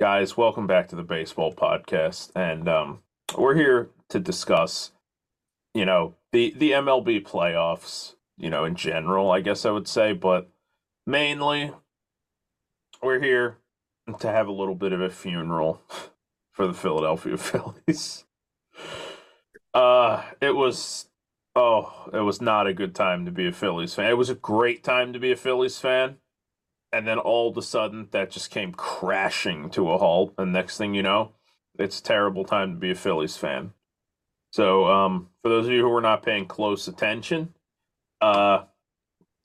[0.00, 0.36] guys?
[0.36, 3.02] Welcome back to the baseball podcast, and um,
[3.38, 4.92] we're here to discuss,
[5.72, 8.14] you know, the the MLB playoffs.
[8.36, 10.50] You know, in general, I guess I would say, but
[11.06, 11.70] mainly,
[13.00, 13.58] we're here
[14.18, 15.80] to have a little bit of a funeral
[16.52, 18.24] for the Philadelphia Phillies.
[19.72, 21.08] Uh, it was
[21.54, 24.10] oh, it was not a good time to be a Phillies fan.
[24.10, 26.16] It was a great time to be a Phillies fan.
[26.94, 30.34] And then all of a sudden that just came crashing to a halt.
[30.38, 31.32] And next thing you know,
[31.78, 33.72] it's a terrible time to be a Phillies fan.
[34.52, 37.54] So, um, for those of you who were not paying close attention,
[38.20, 38.64] uh,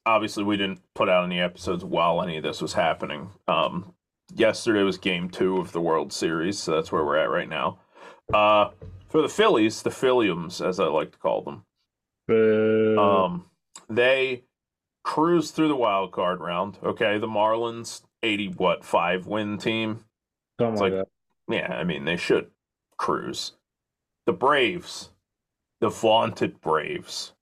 [0.06, 3.30] obviously we didn't put out any episodes while any of this was happening.
[3.48, 3.94] Um,
[4.36, 7.80] yesterday was game two of the World Series, so that's where we're at right now.
[8.34, 8.70] Uh,
[9.08, 11.66] for the Phillies, the Philliums, as I like to call them,
[13.00, 13.46] um,
[13.90, 14.44] they
[15.10, 16.78] cruised through the wild card round.
[16.84, 20.06] Okay, the Marlins, eighty what five win team.
[20.60, 21.08] Something it's like, like-
[21.48, 21.56] that.
[21.56, 22.52] Yeah, I mean they should
[22.96, 23.54] cruise.
[24.28, 25.10] The Braves,
[25.82, 27.34] the vaunted Braves.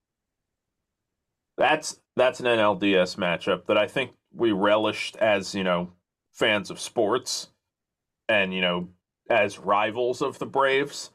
[1.58, 5.92] That's that's an NLDS matchup that I think we relished as you know
[6.32, 7.48] fans of sports,
[8.30, 8.88] and you know
[9.28, 11.10] as rivals of the Braves.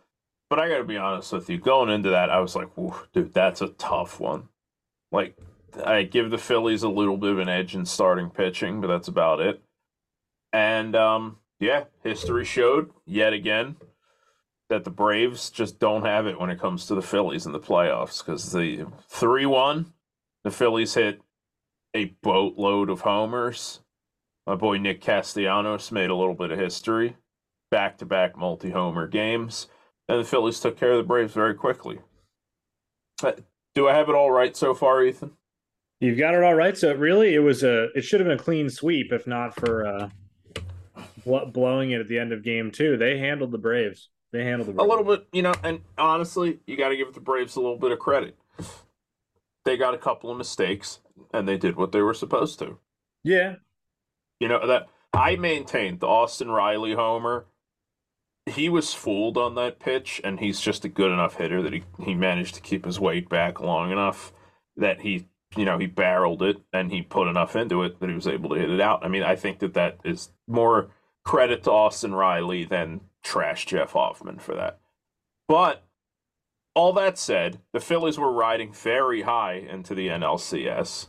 [0.51, 2.69] But I got to be honest with you, going into that, I was like,
[3.11, 4.49] dude, that's a tough one."
[5.11, 5.35] Like,
[5.85, 9.07] I give the Phillies a little bit of an edge in starting pitching, but that's
[9.07, 9.61] about it.
[10.51, 13.77] And um, yeah, history showed yet again
[14.69, 17.59] that the Braves just don't have it when it comes to the Phillies in the
[17.59, 19.93] playoffs because the 3 1,
[20.43, 21.21] the Phillies hit
[21.93, 23.81] a boatload of homers.
[24.45, 27.15] My boy Nick Castellanos made a little bit of history,
[27.71, 29.67] back to back multi homer games,
[30.09, 31.99] and the Phillies took care of the Braves very quickly.
[33.23, 33.33] Uh,
[33.73, 35.31] Do I have it all right so far, Ethan?
[35.99, 36.77] You've got it all right.
[36.77, 37.85] So really, it was a.
[37.95, 40.09] It should have been a clean sweep if not for uh,
[41.25, 42.97] bl- blowing it at the end of game two.
[42.97, 44.09] They handled the Braves.
[44.31, 47.21] They handled the A little bit, you know, and honestly, you got to give the
[47.21, 48.37] Braves a little bit of credit.
[49.63, 50.99] They got a couple of mistakes,
[51.33, 52.79] and they did what they were supposed to.
[53.23, 53.55] Yeah,
[54.41, 57.45] You know that I maintained the Austin Riley homer.
[58.45, 61.83] He was fooled on that pitch, and he's just a good enough hitter that he,
[62.03, 64.33] he managed to keep his weight back long enough
[64.75, 68.15] that he you know he barreled it and he put enough into it that he
[68.15, 69.05] was able to hit it out.
[69.05, 70.89] I mean, I think that that is more
[71.23, 74.79] credit to Austin Riley than trash Jeff Hoffman for that.
[75.47, 75.83] But
[76.75, 81.07] all that said, the Phillies were riding very high into the NLCS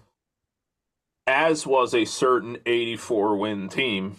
[1.27, 4.17] as was a certain 84 win team,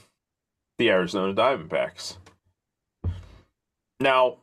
[0.78, 2.18] the Arizona Diamondbacks.
[4.00, 4.38] Now,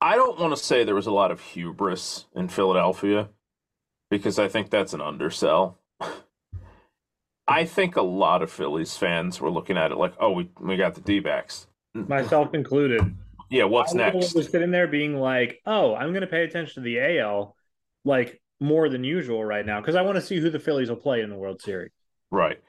[0.00, 3.28] I don't want to say there was a lot of hubris in Philadelphia
[4.10, 5.78] because I think that's an undersell.
[7.48, 10.76] I think a lot of Phillies fans were looking at it like, oh, we, we
[10.76, 11.66] got the D backs.
[11.94, 13.16] myself included.
[13.50, 14.34] Yeah, what's I next?
[14.34, 17.56] was sitting there being like, "Oh, I'm going to pay attention to the AL
[18.04, 20.96] like more than usual right now because I want to see who the Phillies will
[20.96, 21.90] play in the World Series."
[22.30, 22.60] Right.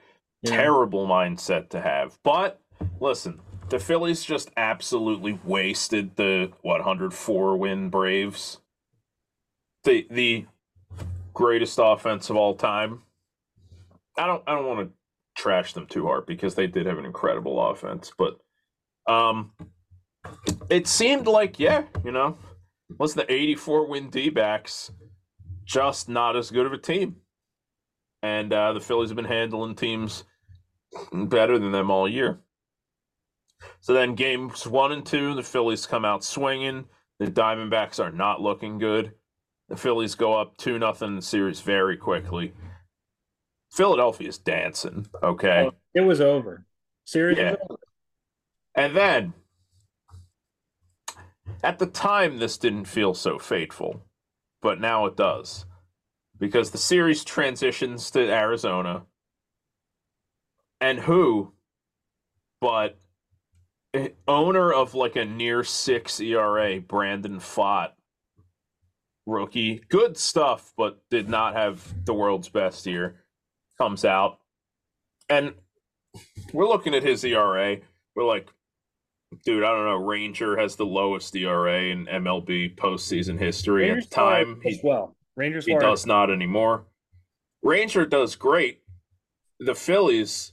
[0.42, 0.56] You know?
[0.56, 2.18] terrible mindset to have.
[2.24, 2.60] But
[2.98, 8.58] listen, the Phillies just absolutely wasted the what 104 win Braves.
[9.84, 10.46] The the
[11.32, 13.02] greatest offense of all time.
[14.18, 14.94] I don't I don't want to
[15.34, 18.38] trash them too hard because they did have an incredible offense, but
[19.08, 19.52] um
[20.68, 22.36] it seemed like yeah, you know,
[22.98, 24.92] was the 84 win D-backs
[25.64, 27.16] just not as good of a team.
[28.22, 30.24] And uh, the Phillies have been handling teams
[31.12, 32.40] better than them all year.
[33.80, 36.84] So then games one and two, the Phillies come out swinging.
[37.18, 39.12] The Diamondbacks are not looking good.
[39.72, 42.52] The Phillies go up two nothing in the series very quickly.
[43.70, 46.66] Philadelphia's dancing, okay, Oh, it was over.
[47.06, 47.52] Series Yeah.
[47.52, 47.80] was over.
[48.74, 49.32] and then
[51.64, 54.02] at the time this didn't feel so fateful,
[54.60, 55.64] but now it does
[56.38, 59.06] because the series transitions to Arizona.
[60.82, 61.54] And who
[62.60, 62.98] but
[64.28, 67.92] owner of like a near 6 ERA, Brandon Pfaadt,
[69.26, 73.20] rookie, good stuff but did not have the world's best year,
[73.78, 74.38] comes out.
[75.28, 75.54] And
[76.52, 77.78] we're looking at his ERA.
[78.14, 78.50] We're like
[79.44, 80.04] Dude, I don't know.
[80.04, 83.88] Ranger has the lowest ERA in MLB postseason history.
[83.88, 85.16] Rangers At the time, he, well.
[85.36, 86.84] Rangers he does not anymore.
[87.62, 88.82] Ranger does great.
[89.58, 90.52] The Phillies,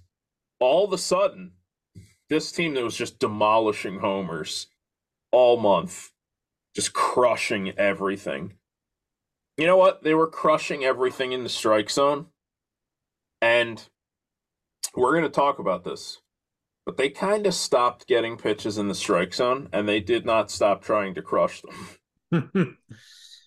[0.60, 1.52] all of a sudden,
[2.30, 4.68] this team that was just demolishing homers
[5.32, 6.12] all month,
[6.76, 8.54] just crushing everything.
[9.60, 10.04] You know what?
[10.04, 12.28] They were crushing everything in the strike zone.
[13.42, 13.84] And
[14.96, 16.22] we're going to talk about this.
[16.86, 20.50] but they kind of stopped getting pitches in the strike zone, and they did not
[20.50, 21.62] stop trying to crush
[22.32, 22.78] them.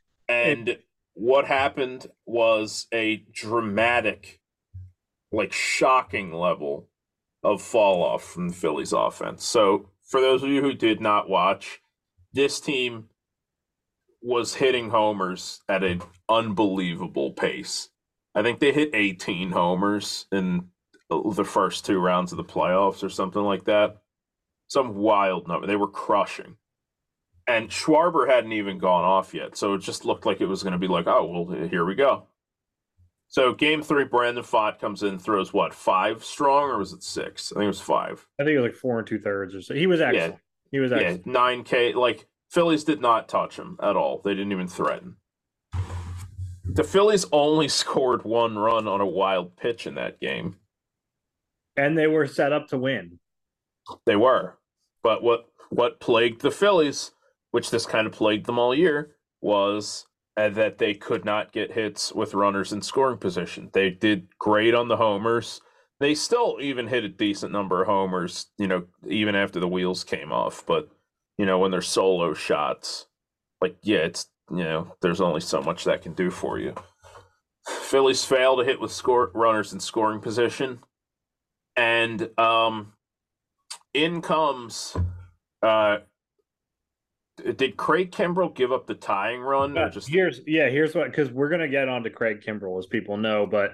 [0.28, 0.78] and
[1.14, 4.40] what happened was a dramatic,
[5.32, 6.88] like shocking level
[7.42, 9.44] of fall off from the Phillies offense.
[9.44, 11.80] So, for those of you who did not watch,
[12.32, 13.08] this team
[14.22, 17.88] was hitting homers at an unbelievable pace.
[18.34, 20.68] I think they hit 18 homers in
[21.10, 23.98] uh, the first two rounds of the playoffs or something like that.
[24.68, 25.66] Some wild number.
[25.66, 26.56] They were crushing.
[27.46, 29.56] And Schwarber hadn't even gone off yet.
[29.56, 31.94] So it just looked like it was going to be like, oh, well, here we
[31.94, 32.28] go.
[33.28, 37.50] So game three, Brandon Pfaadt comes in, throws what, five strong or was it six?
[37.50, 38.26] I think it was five.
[38.38, 39.74] I think it was like four and two thirds or so.
[39.74, 40.34] He was excellent.
[40.34, 40.38] Yeah.
[40.70, 41.26] He was excellent.
[41.26, 41.94] Yeah, 9K.
[41.94, 44.20] Like Phillies did not touch him at all.
[44.22, 45.16] They didn't even threaten.
[46.66, 50.56] The Phillies only scored one run on a wild pitch in that game.
[51.78, 53.18] And they were set up to win.
[54.04, 54.58] They were.
[55.02, 57.12] But what what plagued the Phillies,
[57.52, 60.06] which this kind of plagued them all year, was
[60.36, 63.70] uh, that they could not get hits with runners in scoring position.
[63.72, 65.62] They did great on the homers.
[66.00, 70.04] They still even hit a decent number of homers, you know, even after the wheels
[70.04, 70.64] came off.
[70.66, 70.90] But
[71.42, 73.08] you know, when they're solo shots,
[73.60, 76.72] like, yeah, it's, you know, there's only so much that can do for you.
[77.66, 80.78] Phillies fail to hit with score runners in scoring position.
[81.74, 82.92] And um,
[83.92, 84.96] in comes
[85.64, 85.96] uh,
[87.56, 89.76] did Craig Kimbrel give up the tying run?
[89.76, 92.86] or just here's yeah, here's what because we're gonna get on to Craig Kimbrel as
[92.86, 93.72] people know, but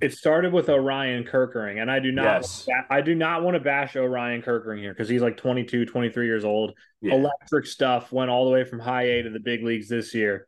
[0.00, 2.66] it started with Orion Kerkering, and I do not yes.
[2.90, 6.44] I do not want to bash Orion Kerkering here because he's like 22, 23 years
[6.44, 6.72] old.
[7.00, 7.14] Yeah.
[7.14, 10.46] Electric stuff went all the way from high A to the big leagues this year.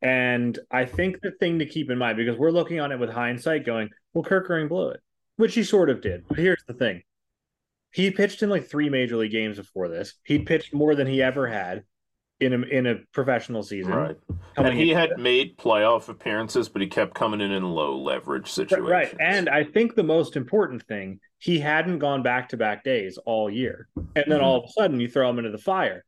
[0.00, 3.10] And I think the thing to keep in mind, because we're looking on it with
[3.10, 5.00] hindsight, going, well, Kerkering blew it,
[5.36, 6.24] which he sort of did.
[6.28, 7.02] But here's the thing.
[7.90, 10.14] He pitched in like three major league games before this.
[10.24, 11.82] He pitched more than he ever had
[12.40, 13.92] in a in a professional season.
[13.92, 14.16] Right.
[14.56, 18.90] And he had made playoff appearances, but he kept coming in in low leverage situations.
[18.90, 19.14] Right.
[19.20, 23.50] And I think the most important thing, he hadn't gone back to back days all
[23.50, 23.88] year.
[23.96, 24.44] And then mm-hmm.
[24.44, 26.04] all of a sudden you throw him into the fire.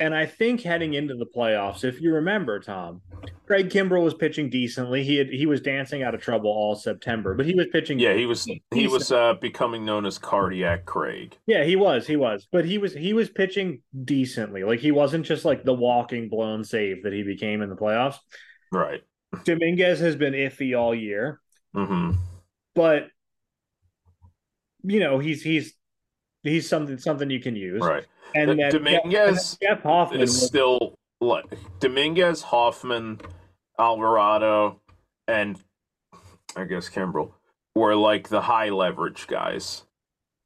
[0.00, 3.02] And I think heading into the playoffs, if you remember, Tom,
[3.46, 5.04] Craig Kimbrel was pitching decently.
[5.04, 7.98] He had he was dancing out of trouble all September, but he was pitching.
[7.98, 8.62] Yeah, he was decent.
[8.72, 11.36] he was uh, becoming known as cardiac Craig.
[11.46, 12.06] Yeah, he was.
[12.06, 14.64] He was, but he was he was pitching decently.
[14.64, 18.16] Like he wasn't just like the walking blown save that he became in the playoffs.
[18.72, 19.02] Right.
[19.44, 21.40] Dominguez has been iffy all year.
[21.76, 22.12] Mm-hmm.
[22.74, 23.08] But
[24.82, 25.74] you know he's he's
[26.42, 27.80] he's something something you can use.
[27.80, 28.06] Right.
[28.34, 31.44] And then Dominguez Jeff, Jeff Hoffman is was, still like
[31.80, 33.20] Dominguez, Hoffman,
[33.78, 34.80] Alvarado,
[35.26, 35.58] and
[36.56, 37.32] I guess Kimbrel
[37.74, 39.84] were like the high leverage guys.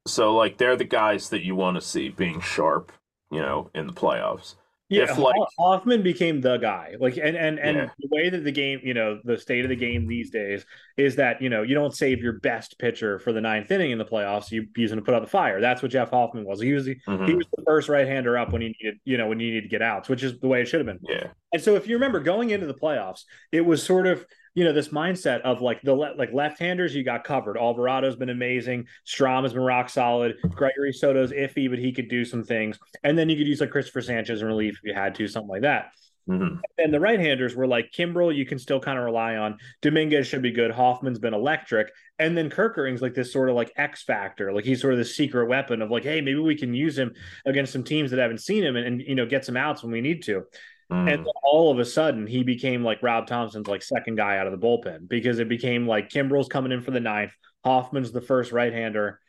[0.07, 2.91] So like they're the guys that you want to see being sharp,
[3.31, 4.55] you know, in the playoffs.
[4.87, 6.95] Yeah, if, like, Hoffman became the guy.
[6.99, 7.89] Like, and and and yeah.
[7.97, 10.63] the way that the game, you know, the state of the game these days
[10.95, 13.97] is that you know you don't save your best pitcher for the ninth inning in
[13.97, 14.51] the playoffs.
[14.51, 15.59] You use him to put out the fire.
[15.59, 16.61] That's what Jeff Hoffman was.
[16.61, 17.25] He was the, mm-hmm.
[17.25, 19.63] he was the first right hander up when he needed, you know, when you needed
[19.63, 20.99] to get outs, which is the way it should have been.
[21.01, 21.29] Yeah.
[21.51, 23.21] And so if you remember going into the playoffs,
[23.51, 24.23] it was sort of
[24.55, 27.57] you know this mindset of like the le- like left-handers you got covered.
[27.57, 28.87] Alvarado's been amazing.
[29.05, 30.37] Strahm has been rock solid.
[30.49, 32.79] Gregory Soto's iffy, but he could do some things.
[33.03, 35.49] And then you could use like Cristopher Sanchez in relief if you had to, something
[35.49, 35.91] like that.
[36.27, 36.57] Mm-hmm.
[36.79, 39.57] And the right-handers were like Kimbrel, you can still kind of rely on.
[39.83, 40.71] Dominguez should be good.
[40.71, 44.81] Hoffman's been electric, and then Kerkering's like this sort of like X factor, like he's
[44.81, 47.13] sort of the secret weapon of like, hey, maybe we can use him
[47.45, 49.91] against some teams that haven't seen him, and, and you know get some outs when
[49.91, 50.43] we need to.
[50.91, 51.13] Mm.
[51.13, 54.51] And all of a sudden, he became like Rob Thomson's like second guy out of
[54.51, 57.31] the bullpen because it became like Kimbrel's coming in for the ninth,
[57.63, 59.19] Hoffman's the first right hander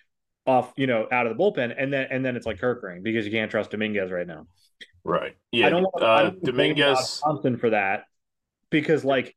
[0.46, 3.24] off, you know, out of the bullpen, and then and then it's like Kerkering because
[3.24, 4.46] you can't trust Dominguez right now.
[5.02, 5.36] Right.
[5.50, 5.68] Yeah.
[5.68, 8.04] I don't, uh, I don't Dominguez Thomson for that
[8.70, 9.34] because like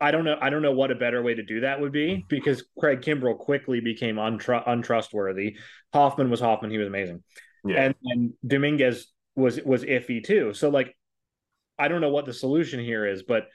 [0.00, 2.24] I don't know I don't know what a better way to do that would be
[2.28, 5.56] because Craig Kimbrel quickly became untru- untrustworthy.
[5.92, 7.22] Hoffman was Hoffman, he was amazing.
[7.64, 7.82] Yeah.
[7.82, 10.52] And and Dominguez was was iffy too.
[10.54, 10.96] So like
[11.78, 13.48] I don't know what the solution here is, but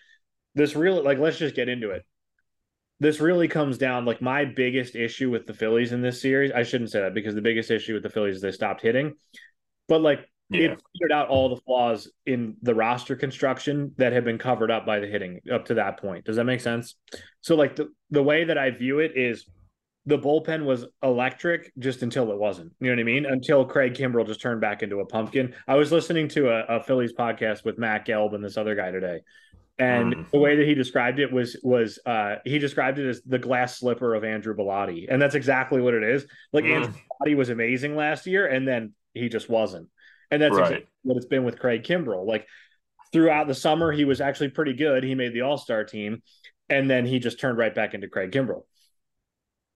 [0.56, 2.06] this really like let's just get into it.
[3.00, 6.52] This really comes down like my biggest issue with the Phillies in this series.
[6.52, 9.16] I shouldn't say that because the biggest issue with the Phillies is they stopped hitting.
[9.88, 10.72] But like yeah.
[10.72, 14.86] it figured out all the flaws in the roster construction that have been covered up
[14.86, 16.26] by the hitting up to that point.
[16.26, 16.96] Does that make sense?
[17.42, 19.46] So like the, the way that I view it is
[20.06, 22.72] the bullpen was electric just until it wasn't.
[22.80, 23.26] You know what I mean?
[23.26, 25.54] Until Craig Kimbrel just turned back into a pumpkin.
[25.68, 28.90] I was listening to a, a Phillies podcast with Matt Gelb and this other guy
[28.90, 29.22] today,
[29.78, 30.32] And mm.
[30.32, 33.80] the way that he described it was was uh, he described it as the glass
[33.80, 36.26] slipper of Andrew Bellatti, and that's exactly what it is.
[36.54, 36.76] Like mm.
[36.76, 39.90] Andrew Bellatti was amazing last year, and then he just wasn't.
[40.30, 40.64] And that's right.
[40.64, 42.28] exactly what it's been with Craig Kimbrel.
[42.28, 42.48] Like
[43.12, 45.04] throughout the summer, he was actually pretty good.
[45.04, 46.22] He made the All Star team,
[46.70, 48.64] and then he just turned right back into Craig Kimbrel.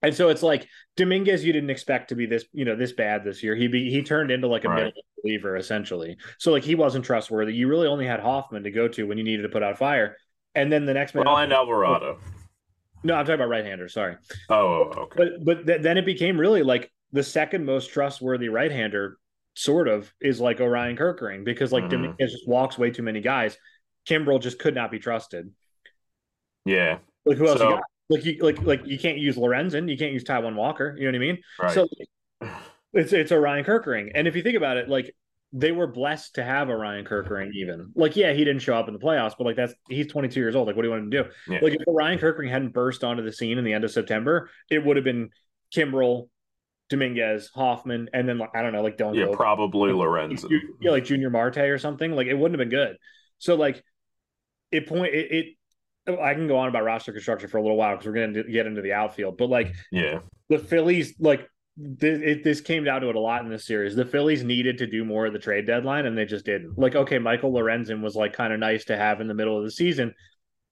[0.02, 3.24] And so it's like Dominguez, you didn't expect to be this, you know, this bad
[3.24, 3.56] this year.
[3.56, 4.84] He be, he turned into like a right.
[4.84, 6.16] middle reliever essentially.
[6.38, 7.54] So like he wasn't trustworthy.
[7.54, 10.16] You really only had Hoffman to go to when you needed to put out fire.
[10.54, 12.18] And then the next man, well, and Alvarado.
[13.02, 13.88] No, I'm talking about right-hander.
[13.88, 14.16] Sorry.
[14.48, 15.14] Oh, okay.
[15.16, 19.18] But but th- then it became really like the second most trustworthy right-hander,
[19.54, 22.02] sort of, is like Orion Kerkering because like mm-hmm.
[22.02, 23.56] Dominguez just walks way too many guys.
[24.08, 25.52] Kimbrel just could not be trusted.
[26.64, 26.98] Yeah.
[27.24, 27.84] Like who else so, you got?
[28.08, 30.94] Like you like like you can't use Lorenzen, you can't use Taijuan Walker.
[30.96, 31.38] You know what I mean?
[31.60, 31.72] Right.
[31.72, 31.88] So
[32.92, 35.14] it's it's Orion Kerkering, and if you think about it, like
[35.52, 37.50] they were blessed to have Orion Kerkering.
[37.54, 40.38] Even like yeah, he didn't show up in the playoffs, but like that's he's 22
[40.38, 40.66] years old.
[40.68, 41.30] Like what do you want him to do?
[41.48, 41.58] Yeah.
[41.62, 44.84] Like if Orion Kerkering hadn't burst onto the scene in the end of September, it
[44.84, 45.30] would have been
[45.74, 46.28] Kimbrel,
[46.88, 49.16] Dominguez, Hoffman, and then like, I don't know, like Dylan.
[49.16, 49.36] Yeah, Gold.
[49.36, 50.60] probably Lorenzen.
[50.80, 52.12] Yeah, like Yunior Marte or something.
[52.12, 52.96] Like it wouldn't have been good.
[53.38, 53.82] So like
[54.70, 55.46] it point it, it
[56.08, 58.44] I can go on about roster construction for a little while because we're going to
[58.44, 59.36] get into the outfield.
[59.36, 61.48] But like, yeah, the Phillies, like,
[62.00, 63.96] th- it, this came down to it a lot in this series.
[63.96, 66.78] The Phillies needed to do more of the trade deadline, and they just didn't.
[66.78, 69.64] Like, okay, Michael Lorenzen was like kind of nice to have in the middle of
[69.64, 70.14] the season.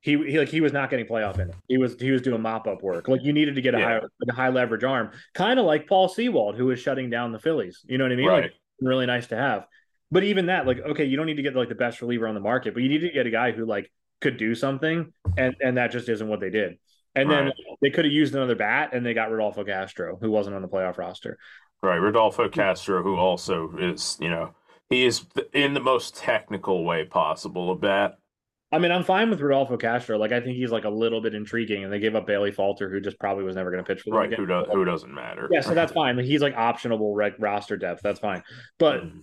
[0.01, 1.57] He, he like he was not getting playoff in it.
[1.67, 3.09] He was he was doing mop up work.
[3.09, 4.01] Like you needed to get a yeah.
[4.01, 7.39] high a high leverage arm, kind of like Paul Sewald, who was shutting down the
[7.39, 7.81] Phillies.
[7.87, 8.27] You know what I mean?
[8.29, 8.43] Right.
[8.43, 9.65] Like really nice to have.
[10.11, 12.35] But even that, like, okay, you don't need to get like the best reliever on
[12.35, 15.55] the market, but you need to get a guy who like could do something, and
[15.61, 16.79] and that just isn't what they did.
[17.15, 17.45] And right.
[17.45, 20.63] then they could have used another bat, and they got Rodolfo Castro, who wasn't on
[20.63, 21.39] the playoff roster.
[21.83, 24.55] Right, Rodolfo Castro, who also is, you know,
[24.91, 28.15] he is in the most technical way possible a bat.
[28.73, 30.19] I mean, I'm fine with Rodolfo Castro.
[30.19, 32.91] Like, I think he's like a little bit intriguing, and they gave up Bailey Falter,
[32.91, 34.19] who just probably was never going to pitch for them.
[34.19, 34.41] Right, again.
[34.41, 35.49] who, do- who doesn't matter.
[35.53, 36.17] Yeah, so that's fine.
[36.17, 38.01] Like, He's like optionable roster depth.
[38.03, 38.43] That's fine.
[38.79, 39.21] But mm-hmm.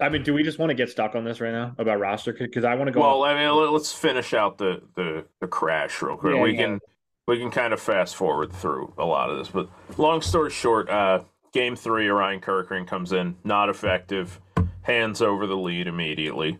[0.00, 2.32] I mean, do we just want to get stuck on this right now about roster?
[2.32, 3.00] Because I want to go.
[3.00, 6.34] Well, off- I mean, let's finish out the the, the crash real quick.
[6.34, 6.58] Yeah, we yeah.
[6.58, 6.80] can
[7.26, 10.88] we can kind of fast forward through a lot of this, but long story short,
[10.88, 11.20] uh,
[11.52, 14.40] game three, Orion Kerkering comes in, not effective,
[14.82, 16.58] hands over the lead immediately,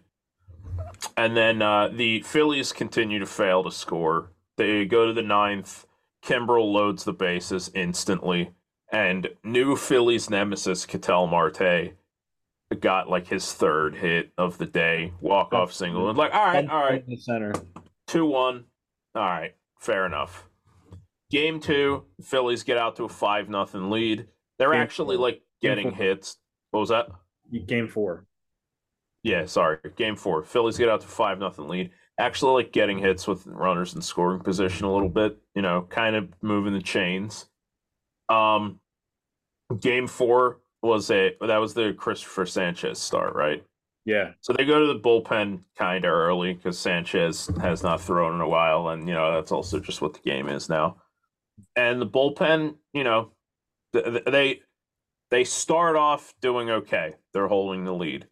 [1.16, 4.30] and then uh, the Phillies continue to fail to score.
[4.56, 5.86] They go to the ninth.
[6.22, 8.50] Kimbrel loads the bases instantly,
[8.92, 11.94] and new Phillies nemesis Ketel Marte
[12.78, 16.68] got like his third hit of the day, walk off single, and like, all right,
[16.68, 17.52] all right, the center,
[18.06, 18.64] two one,
[19.14, 20.46] all right, fair enough.
[21.30, 24.26] Game two, Phillies get out to a five nothing lead.
[24.58, 25.26] They're game actually four.
[25.26, 26.36] like getting hits.
[26.70, 27.08] What was that?
[27.66, 28.26] Game four.
[29.22, 30.44] Yeah, sorry, game four.
[30.44, 31.90] Phillies get out to five nothing lead.
[32.18, 35.38] Actually, like getting hits with runners in scoring position a little bit.
[35.54, 37.48] You know, kind of moving the chains.
[38.28, 38.80] Um,
[39.80, 43.64] game four, was a that was the Cristopher Sanchez start, right?
[44.04, 44.32] Yeah.
[44.40, 48.40] So they go to the bullpen kind of early because Sanchez has not thrown in
[48.40, 50.96] a while, and you know that's also just what the game is now.
[51.76, 53.32] And the bullpen, you know,
[53.92, 54.62] they
[55.30, 57.14] they start off doing okay.
[57.32, 58.26] They're holding the lead,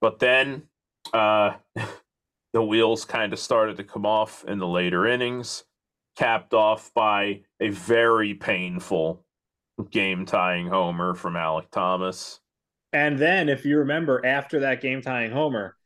[0.00, 0.64] but then
[1.12, 1.54] uh,
[2.52, 5.64] the wheels kind of started to come off in the later innings,
[6.16, 9.24] capped off by a very painful
[9.90, 12.40] game tying homer from Alek Thomas.
[12.92, 15.76] And then, if you remember, after that game tying homer,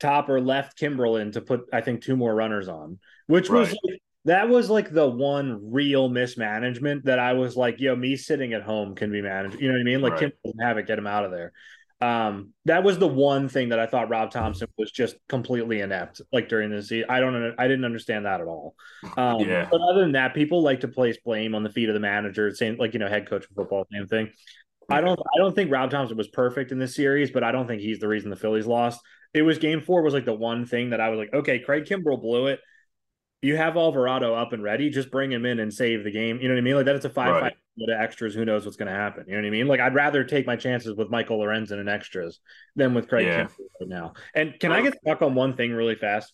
[0.00, 3.60] Topper left Kimbrel in to put, I think, two more runners on, which right.
[3.60, 8.16] was like, that was like the one real mismanagement that I was like, yo, me
[8.16, 9.60] sitting at home can be managed.
[9.60, 10.00] You know what I mean?
[10.00, 10.20] Like, right.
[10.20, 11.52] Kim doesn't have it, get him out of there.
[12.02, 16.20] Um, that was the one thing that I thought Rob Thomson was just completely inept,
[16.32, 17.08] like during the season.
[17.08, 18.74] I don't, I didn't understand that at all.
[19.16, 19.68] Um, yeah.
[19.70, 22.52] But other than that, people like to place blame on the feet of the manager,
[22.52, 24.30] same like you know, head coach of football, same thing.
[24.90, 27.68] I don't, I don't think Rob Thomson was perfect in this series, but I don't
[27.68, 29.00] think he's the reason the Phillies lost.
[29.32, 31.84] It was Game Four was like the one thing that I was like, okay, Craig
[31.84, 32.58] Kimbrel blew it
[33.42, 36.40] you have Alvarado up and ready, just bring him in and save the game.
[36.40, 36.76] You know what I mean?
[36.76, 37.42] Like that it's a five right.
[37.42, 38.34] five to extras.
[38.34, 39.24] Who knows what's going to happen?
[39.26, 39.66] You know what I mean?
[39.66, 42.38] Like I'd rather take my chances with Michael Lorenzen and extras
[42.76, 43.48] than with Craig yeah.
[43.80, 44.14] right now.
[44.34, 46.32] And can I get stuck on one thing really fast?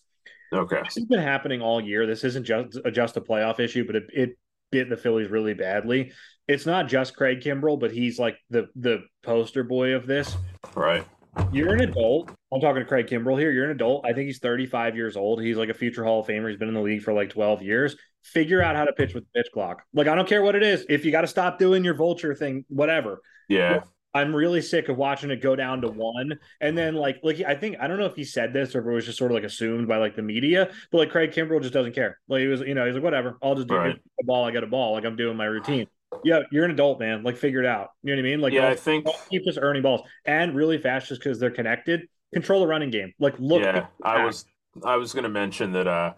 [0.53, 2.07] Okay, this has been happening all year.
[2.07, 4.37] This isn't just a, just a playoff issue, but it, it
[4.71, 6.11] bit the Phillies really badly.
[6.47, 10.35] It's not just Craig Kimbrel, but he's like the the poster boy of this.
[10.75, 11.05] Right.
[11.51, 12.31] You're an adult.
[12.51, 13.51] I'm talking to Craig Kimbrel here.
[13.51, 14.05] You're an adult.
[14.05, 15.41] I think he's 35 years old.
[15.41, 16.49] He's like a future Hall of Famer.
[16.49, 17.95] He's been in the league for like 12 years.
[18.23, 19.83] Figure out how to pitch with the pitch clock.
[19.93, 20.85] Like, I don't care what it is.
[20.89, 23.21] If you got to stop doing your vulture thing, whatever.
[23.47, 23.81] Yeah.
[24.13, 26.39] I'm really sick of watching it go down to one.
[26.61, 28.87] And then like like I think I don't know if he said this or if
[28.87, 31.61] it was just sort of like assumed by like the media, but like Craig Kimbrel
[31.61, 32.19] just doesn't care.
[32.27, 33.95] Like he was, you know, he's like, whatever, I'll just do right.
[34.19, 35.87] a ball, I get a ball, like I'm doing my routine.
[36.23, 37.21] Yeah, you're an adult, man.
[37.21, 37.89] Like figure it out.
[38.01, 38.41] You know what I mean?
[38.41, 42.07] Like yeah, I think keep just earning balls and really fast just because they're connected.
[42.33, 43.13] Control the running game.
[43.19, 43.61] Like look.
[43.61, 44.45] Yeah, I was
[44.83, 46.13] I was gonna mention that uh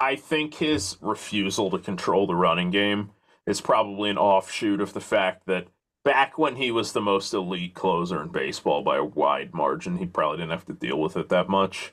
[0.00, 3.10] I think his refusal to control the running game
[3.46, 5.68] is probably an offshoot of the fact that
[6.04, 10.06] back when he was the most elite closer in baseball by a wide margin, he
[10.06, 11.92] probably didn't have to deal with it that much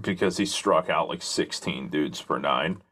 [0.00, 2.82] because he struck out like 16 dudes per nine.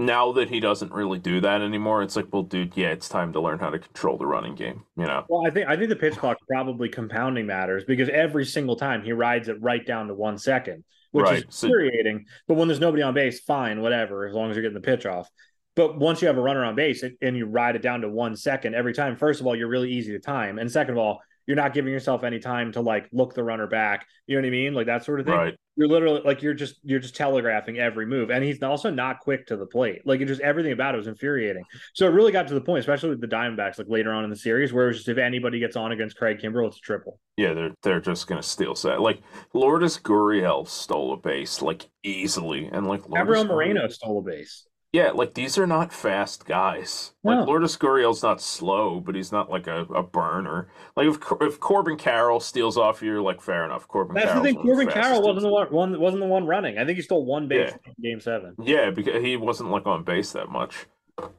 [0.00, 3.32] Now that he doesn't really do that anymore, it's like, well, dude, yeah, it's time
[3.34, 4.84] to learn how to control the running game.
[4.96, 5.24] You know.
[5.28, 9.02] Well, I think I think the pitch clock probably compounding matters because every single time
[9.02, 11.44] he rides it right down to one second, which right.
[11.46, 12.24] is infuriating.
[12.26, 14.80] So, but when there's nobody on base, fine, whatever, as long as you're getting the
[14.80, 15.28] pitch off.
[15.76, 18.36] But once you have a runner on base and you ride it down to one
[18.36, 20.58] second every time, first of all, you're really easy to time.
[20.58, 23.66] And second of all, you're not giving yourself any time to like look the runner
[23.66, 24.06] back.
[24.28, 24.72] You know what I mean?
[24.72, 25.34] Like that sort of thing.
[25.34, 25.56] Right.
[25.74, 28.30] You're literally like you're just you're just telegraphing every move.
[28.30, 30.02] And he's also not quick to the plate.
[30.04, 31.64] Like it just everything about it was infuriating.
[31.92, 34.30] So it really got to the point, especially with the Diamondbacks, like later on in
[34.30, 36.80] the series, where it was just if anybody gets on against Craig Kimbrel, it's a
[36.82, 37.18] triple.
[37.36, 39.00] Yeah, they're they're just gonna steal set.
[39.00, 39.20] Like
[39.52, 44.68] Lourdes Gurriel stole a base like easily, and like Lourdes Gabriel Moreno stole a base.
[44.92, 47.12] Yeah, like these are not fast guys.
[47.22, 47.30] No.
[47.30, 50.68] Like Lourdes Gurriel's not slow, but he's not like a, a burner.
[50.96, 53.86] Like if if Corbin Carroll steals off you're like fair enough.
[53.86, 54.14] Corbin.
[54.14, 54.62] That's Carroll's the thing.
[54.62, 56.76] Corbin Carroll wasn't the one, one wasn't the one running.
[56.76, 57.92] I think he stole one base yeah.
[57.92, 58.56] in Game Seven.
[58.60, 60.86] Yeah, because he wasn't like on base that much.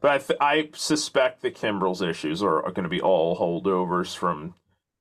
[0.00, 4.16] But I, th- I suspect the Kimbrel's issues are, are going to be all holdovers
[4.16, 4.54] from,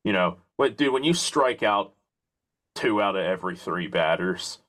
[0.04, 1.94] you know, what dude when you strike out
[2.76, 4.60] two out of every three batters,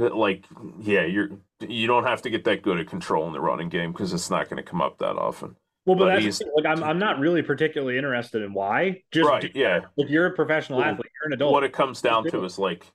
[0.00, 0.44] like
[0.80, 1.30] yeah, you're
[1.60, 4.48] you don't have to get that good at controlling the running game because it's not
[4.48, 5.56] going to come up that often.
[5.86, 9.02] Well, but, but that's like I'm I'm not really particularly interested in why.
[9.12, 9.80] Just right, yeah.
[9.96, 11.52] Like you're a professional well, athlete, you're an adult.
[11.52, 12.86] What it comes down to is like,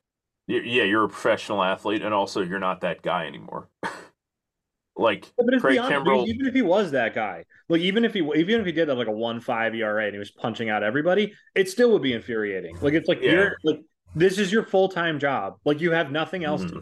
[0.46, 3.68] yeah, you're a professional athlete, and also you're not that guy anymore.
[4.96, 8.60] like yeah, Craig Kimbrel, even if he was that guy, like even if he even
[8.60, 11.34] if he did have like a one five ERA and he was punching out everybody,
[11.54, 12.78] it still would be infuriating.
[12.80, 13.30] Like it's like yeah.
[13.30, 13.80] you're like
[14.14, 15.56] this is your full time job.
[15.64, 16.68] Like you have nothing else mm.
[16.68, 16.80] to do.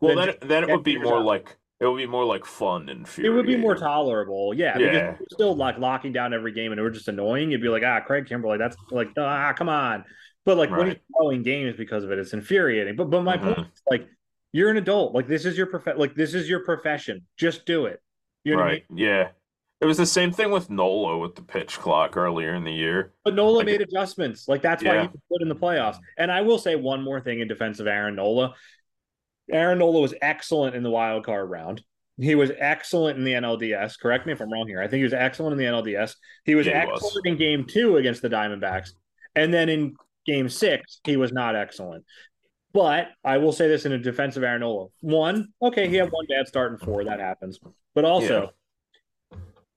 [0.00, 3.08] Well, then then it would be more like it would be more like fun and
[3.18, 4.76] It would be more tolerable, yeah.
[4.78, 5.12] Yeah.
[5.12, 7.50] Because still like locking down every game, and it was just annoying.
[7.50, 10.04] You'd be like, ah, Craig Kimberly, that's like, ah, come on.
[10.44, 10.78] But like right.
[10.78, 12.96] when he's throwing games because of it, it's infuriating.
[12.96, 13.54] But but my mm-hmm.
[13.54, 14.08] point is like,
[14.52, 15.14] you're an adult.
[15.14, 17.26] Like this is your prof- like this is your profession.
[17.38, 18.00] Just do it.
[18.44, 18.84] You know right?
[18.90, 19.04] I mean?
[19.04, 19.28] Yeah.
[19.80, 23.14] It was the same thing with Nola with the pitch clock earlier in the year.
[23.24, 24.46] But Nola like, made adjustments.
[24.46, 24.94] Like that's yeah.
[24.94, 25.96] why he was put in the playoffs.
[26.18, 28.54] And I will say one more thing in defense of Aaron Nola.
[29.50, 31.82] Aaron Nola was excellent in the wild card round.
[32.18, 33.98] He was excellent in the NLDS.
[33.98, 34.82] Correct me if I'm wrong here.
[34.82, 36.14] I think he was excellent in the NLDS.
[36.44, 37.22] He was yeah, he excellent was.
[37.24, 38.90] in game two against the Diamondbacks.
[39.34, 39.94] And then in
[40.26, 42.04] game six, he was not excellent.
[42.74, 44.88] But I will say this in a defense of Aaron Nola.
[45.00, 47.04] One, okay, he had one bad start in four.
[47.04, 47.58] That happens.
[47.94, 48.50] But also,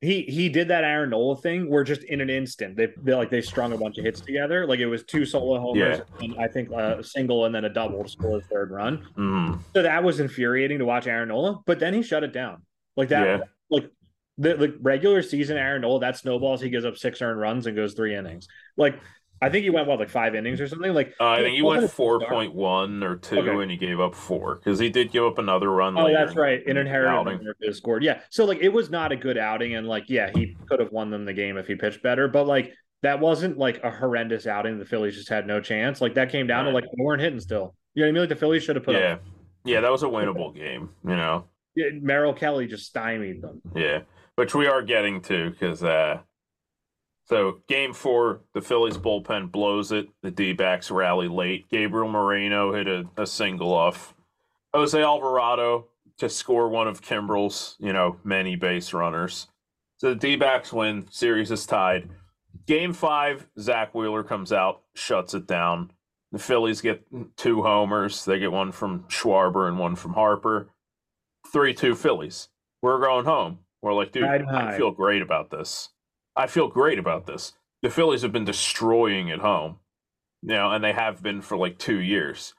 [0.04, 3.30] he he did that Aaron Nola thing where just in an instant they, they like
[3.30, 4.68] they strung a bunch of hits together.
[4.68, 6.26] Like it was two solo homers yeah.
[6.26, 9.08] and I think a single and then a double to score the third run.
[9.18, 9.60] Mm.
[9.74, 11.62] So that was infuriating to watch Aaron Nola.
[11.66, 12.64] But then he shut it down.
[12.98, 13.26] Like that.
[13.26, 13.38] Yeah.
[13.70, 13.90] Like
[14.38, 16.60] the, the regular season Aaron Nola that snowballs.
[16.60, 18.50] He gives up six earned runs and goes three innings.
[18.76, 19.00] Like
[19.44, 20.94] I think he went what like five innings or something.
[20.94, 23.62] Like uh, I think he went four point one or two, okay.
[23.62, 25.98] and he gave up four because he did give up another run.
[25.98, 28.06] Oh, that's right, an inherited scored.
[28.06, 30.94] Yeah, so like it was not a good outing, and like yeah, he could have
[30.94, 34.48] won them the game if he pitched better, but like that wasn't like a horrendous
[34.48, 34.80] outing.
[34.80, 36.00] The Phillies just had no chance.
[36.00, 36.72] Like that came down right.
[36.72, 37.76] to like they weren't hitting still.
[37.96, 38.22] You know what I mean?
[38.22, 39.14] Like the Phillies should have put yeah.
[39.16, 39.24] up.
[39.66, 40.90] Yeah, that was a winnable game.
[41.04, 43.62] You know, yeah, Merrill Kelly just stymied them.
[43.76, 44.04] Yeah,
[44.36, 46.20] which we are getting to because uh
[47.26, 50.08] so game four, the Phillies bullpen blows it.
[50.22, 51.70] The D backs rally late.
[51.70, 54.14] Gabriel Moreno hit a, a single off
[54.74, 59.48] Jose Alvarado to score one of Kimbrel's, you know, many base runners.
[59.98, 61.06] So the D backs win.
[61.12, 62.10] Series is tied.
[62.66, 65.92] Game five, Zack Wheeler comes out, shuts it down.
[66.32, 67.06] The Phillies get
[67.38, 68.26] two homers.
[68.26, 70.70] They get one from Schwarber and one from Harper.
[71.52, 72.50] 3 2 Phillies.
[72.82, 73.60] We're going home.
[73.82, 75.90] We're like, dude, I feel great about this.
[76.36, 77.54] I feel great about this.
[77.82, 79.78] The Phillies have been destroying at home,
[80.42, 82.54] you know, and they have been for like two years.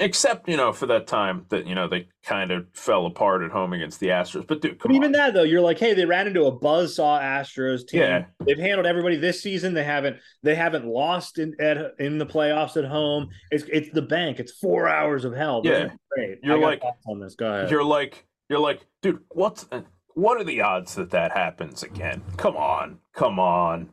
[0.00, 3.52] Except, you know, for that time that, you know, they kind of fell apart at
[3.52, 4.44] home against the Astros.
[4.44, 7.86] But dude, but even that though, you're like, hey, they ran into a buzzsaw Astros
[7.86, 8.00] team.
[8.00, 8.24] Yeah.
[8.44, 9.72] They've handled everybody this season.
[9.72, 13.28] They haven't they haven't lost in at in the playoffs at home.
[13.52, 14.40] It's it's the bank.
[14.40, 15.62] It's four hours of hell.
[15.62, 15.90] Yeah.
[16.10, 16.38] Great.
[16.42, 17.36] You're like on this.
[17.36, 17.70] Go ahead.
[17.70, 19.82] You're like you're like, dude, what's uh,
[20.14, 22.22] what are the odds that that happens again?
[22.36, 23.92] Come on, come on.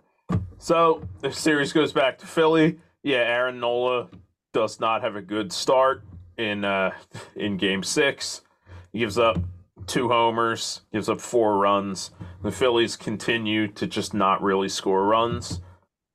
[0.57, 2.79] So the series goes back to Philly.
[3.03, 4.09] Yeah, Aaron Nola
[4.53, 6.03] does not have a good start
[6.37, 6.91] in uh,
[7.35, 8.41] in Game Six.
[8.93, 9.37] He gives up
[9.87, 12.11] two homers, gives up four runs.
[12.43, 15.61] The Phillies continue to just not really score runs.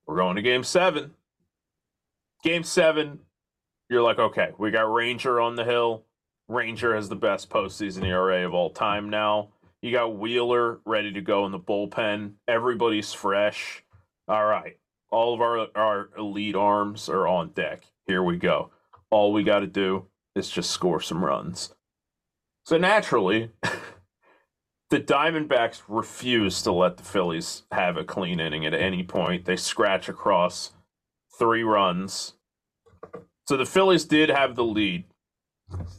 [0.07, 1.13] We're going to Game Seven.
[2.43, 3.21] Game Seven,
[3.89, 6.05] you're like, okay, we got Ranger on the hill.
[6.49, 9.49] Ranger has the best postseason ERA of all time now.
[9.83, 12.35] You got Wheeler ready to go in the bullpen.
[12.49, 13.85] Everybody's fresh.
[14.27, 14.79] All right.
[15.11, 17.85] All of our, our elite arms are on deck.
[18.07, 18.71] Here we go.
[19.11, 21.75] All we got to do is just score some runs.
[22.65, 23.51] So naturally,
[24.91, 29.45] the Diamondbacks refuse to let the Phillies have a clean inning at any point.
[29.45, 30.73] They scratch across
[31.39, 32.35] three runs.
[33.47, 35.05] So the Phillies did have the lead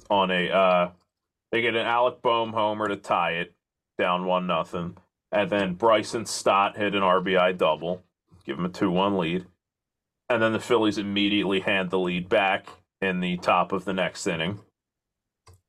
[0.09, 0.89] on a uh
[1.51, 3.53] they get an Alec Bohm homer to tie it
[3.97, 4.97] down one nothing.
[5.31, 8.03] And then Bryson Stott hit an RBI double,
[8.45, 9.45] give him a two one lead.
[10.29, 12.67] And then the Phillies immediately hand the lead back
[13.01, 14.59] in the top of the next inning.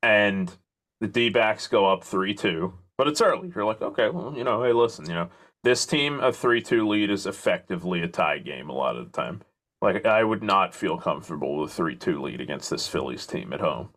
[0.03, 0.53] And
[1.01, 2.75] the D backs go up three two.
[2.97, 3.53] But it's early.
[3.55, 5.29] You're like, okay, well, you know, hey, listen, you know,
[5.63, 9.17] this team, a three two lead is effectively a tie game a lot of the
[9.17, 9.43] time.
[9.81, 13.53] Like I would not feel comfortable with a three two lead against this Phillies team
[13.53, 13.91] at home.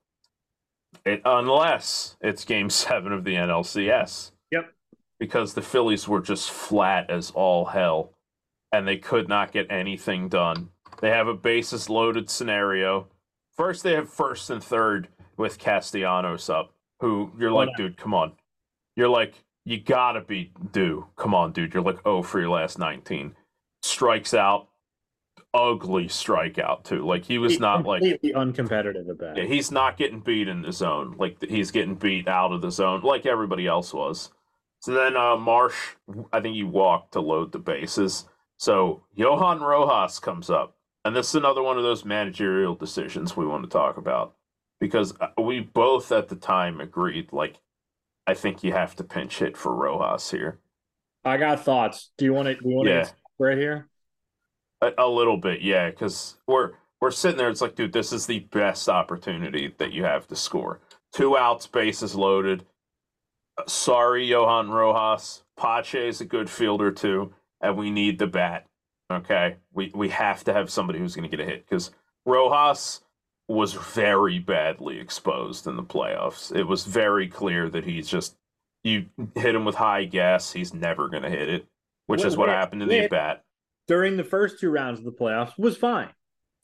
[1.06, 4.32] It, unless it's game seven of the NLCS.
[4.52, 4.74] Yep.
[5.20, 8.14] Because the Phillies were just flat as all hell
[8.72, 10.70] and they could not get anything done.
[11.02, 13.08] They have a bases loaded scenario.
[13.56, 18.14] First, they have first and third with Castellanos up, who you're like, oh, dude, come
[18.14, 18.34] on.
[18.96, 21.08] You're like, you gotta be due.
[21.18, 21.74] Come on, dude.
[21.74, 23.36] You're like, oh, for your last 19.
[23.84, 24.70] Strikes out,
[25.54, 27.06] ugly strikeout too.
[27.06, 29.38] Like he was not like uncompetitive at that.
[29.38, 31.16] Yeah, he's not getting beat in the zone.
[31.18, 34.32] Like he's getting beat out of the zone, like everybody else was.
[34.80, 35.76] So then uh, Marsh,
[36.34, 38.26] I think he walked to load the bases.
[38.58, 43.46] So Johan Rojas comes up, and this is another one of those managerial decisions we
[43.46, 44.36] want to talk about
[44.80, 47.58] because uh, we both at the time agreed, like,
[48.26, 50.60] I think you have to pinch hit for Rojas here.
[51.24, 52.12] I got thoughts.
[52.18, 52.56] Do you want to?
[52.56, 53.04] Do you want Yeah.
[53.04, 53.88] to right here?
[54.82, 57.50] A, a little bit, yeah, because we're we're sitting there.
[57.50, 60.80] It's like, dude, this is the best opportunity that you have to score.
[61.14, 62.66] Two outs, bases loaded.
[63.58, 65.44] Uh, Sorry, Johan Rojas.
[65.58, 68.66] Pache is a good fielder too, and we need the bat.
[69.12, 71.92] Okay, we we have to have somebody who's going to get a hit because
[72.26, 73.02] Rojas
[73.48, 76.56] was very badly exposed in the playoffs.
[76.56, 78.38] It was very clear that he's just
[78.84, 81.68] you hit him with high gas, he's never going to hit it,
[82.08, 83.44] which is what happened in the at bat.
[83.92, 86.08] During the first two rounds of the playoffs, was fine.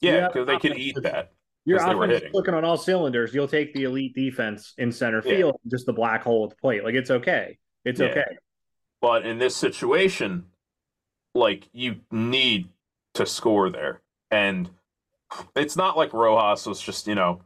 [0.00, 1.32] Yeah, Yeah, because they could eat that.
[1.66, 3.34] Your 'Cause they were offense is clicking on all cylinders.
[3.34, 5.36] You'll take the elite defense in center Yeah.
[5.36, 6.84] field, just the black hole at the plate.
[6.84, 7.58] Like it's okay.
[7.84, 8.06] It's Yeah.
[8.06, 8.38] okay.
[9.02, 10.46] But in this situation,
[11.34, 12.70] like you need
[13.12, 14.00] to score there.
[14.30, 14.70] And
[15.54, 17.42] it's not like Rojas was just, you know,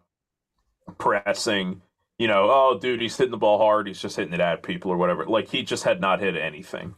[0.99, 1.83] pressing,
[2.18, 4.92] you know, oh dude, he's hitting the ball hard, he's just hitting it at people
[4.92, 5.27] or whatever.
[5.27, 6.95] Like he just had not hit anything.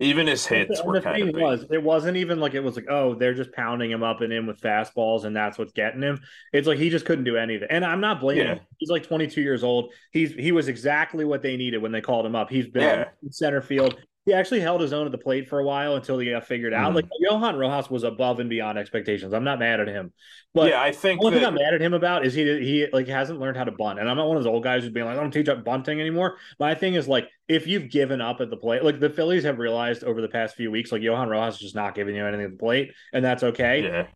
[0.00, 1.42] Even his hits And were the kind of thing big.
[1.42, 4.32] was, it wasn't even like it was like, oh, they're just pounding him up and
[4.32, 6.20] in with fastballs, and that's what's getting him.
[6.52, 7.68] It's like he just couldn't do anything.
[7.70, 8.54] And I'm not blaming Yeah.
[8.54, 8.60] him.
[8.78, 9.92] He's like 22 years old.
[10.10, 12.48] He's he was exactly what they needed when they called him up.
[12.50, 13.04] He's been Yeah.
[13.22, 13.98] in center field.
[14.26, 16.74] He actually held his own at the plate for a while until he got figured
[16.74, 16.92] out.
[16.92, 16.96] Mhm.
[16.96, 19.32] Like Johan Rojas was above and beyond expectations.
[19.32, 20.12] I'm not mad at him,
[20.54, 22.86] but yeah, I think the only thing I'm mad at him about is he he
[22.92, 24.92] like hasn't learned how to bunt, and I'm not one of those old guys who's
[24.92, 26.36] being like, I don't teach up bunting anymore.
[26.58, 29.58] My thing is like, if you've given up at the plate, like the Phillies have
[29.58, 32.44] realized over the past few weeks, like Johan Rojas is just not giving you anything
[32.44, 33.82] at the plate, and that's okay.
[33.84, 34.06] yeah.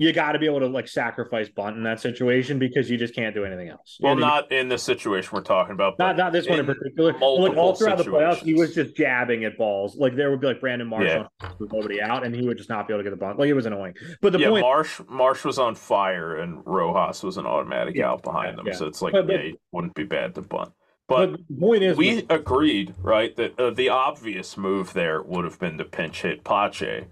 [0.00, 3.16] You got to be able to like sacrifice bunt in that situation because you just
[3.16, 3.98] can't do anything else.
[4.00, 5.98] Well, not in the situation we're talking about.
[5.98, 7.12] not not this one in particular.
[7.14, 7.20] Like
[7.56, 9.96] all throughout the playoffs, he was just jabbing at balls.
[9.96, 11.50] Like there would be like Brandon Marshall Yeah.
[11.58, 13.40] with nobody out, and he would just not be able to get the bunt.
[13.40, 13.94] Like it was annoying.
[14.20, 18.10] But the yeah, point, Marsh Marsh was on fire and Rojas was an automatic Yeah,
[18.10, 18.68] out behind them.
[18.68, 18.74] yeah.
[18.74, 20.70] So it's like, but- yeah, it wouldn't be bad to bunt.
[21.08, 25.44] but But the point is, we agreed, right, that uh, the obvious move there would
[25.44, 27.06] have been to pinch hit Pache.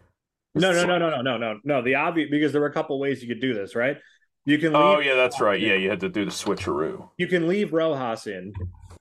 [0.56, 1.82] No, no, no, no, no, no, no, no.
[1.82, 3.98] The obvious because there were a couple ways you could do this, right?
[4.44, 5.60] You can oh, leave, Oh yeah, that's right.
[5.60, 7.10] Yeah, you had to do the switcheroo.
[7.18, 8.52] you can leave Rojas in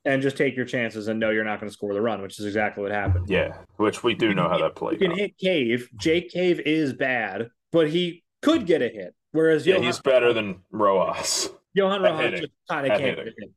[0.03, 2.39] and just take your chances and know you're not going to score the run, which
[2.39, 3.29] is exactly what happened.
[3.29, 4.93] Yeah, which we do know how that played.
[4.93, 5.09] You played.
[5.09, 5.17] can out.
[5.17, 5.89] hit Cave.
[5.95, 9.15] Jake Cave is bad, but he could get a hit.
[9.31, 11.49] Whereas Yeah, Johan, he's better than Rojas.
[11.73, 13.25] Johan Rojas just kind of can't hitting.
[13.25, 13.51] get hit.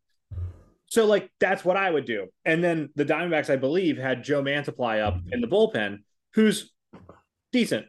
[0.86, 2.28] So like that's what I would do.
[2.44, 5.98] And then the Diamondbacks, I believe, had Joe Mantiply up in the bullpen,
[6.32, 6.72] who's
[7.52, 7.86] decent.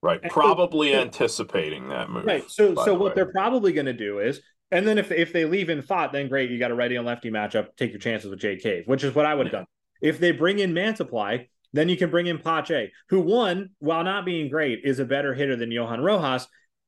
[0.00, 2.24] Right, And probably so- anticipating that move.
[2.24, 2.48] Right.
[2.48, 3.12] So so the what way.
[3.16, 6.28] they're probably going to do is, and then if if they leave in thought, then
[6.28, 7.68] great, you got a righty and lefty matchup.
[7.76, 9.58] Take your chances with Jake Cave, which is what I would have Yeah.
[9.60, 9.66] done.
[10.00, 14.24] If they bring in Mantiply, Then you can bring in Pache, who one, while not
[14.24, 16.46] being great, is a better hitter than Johan Rojas.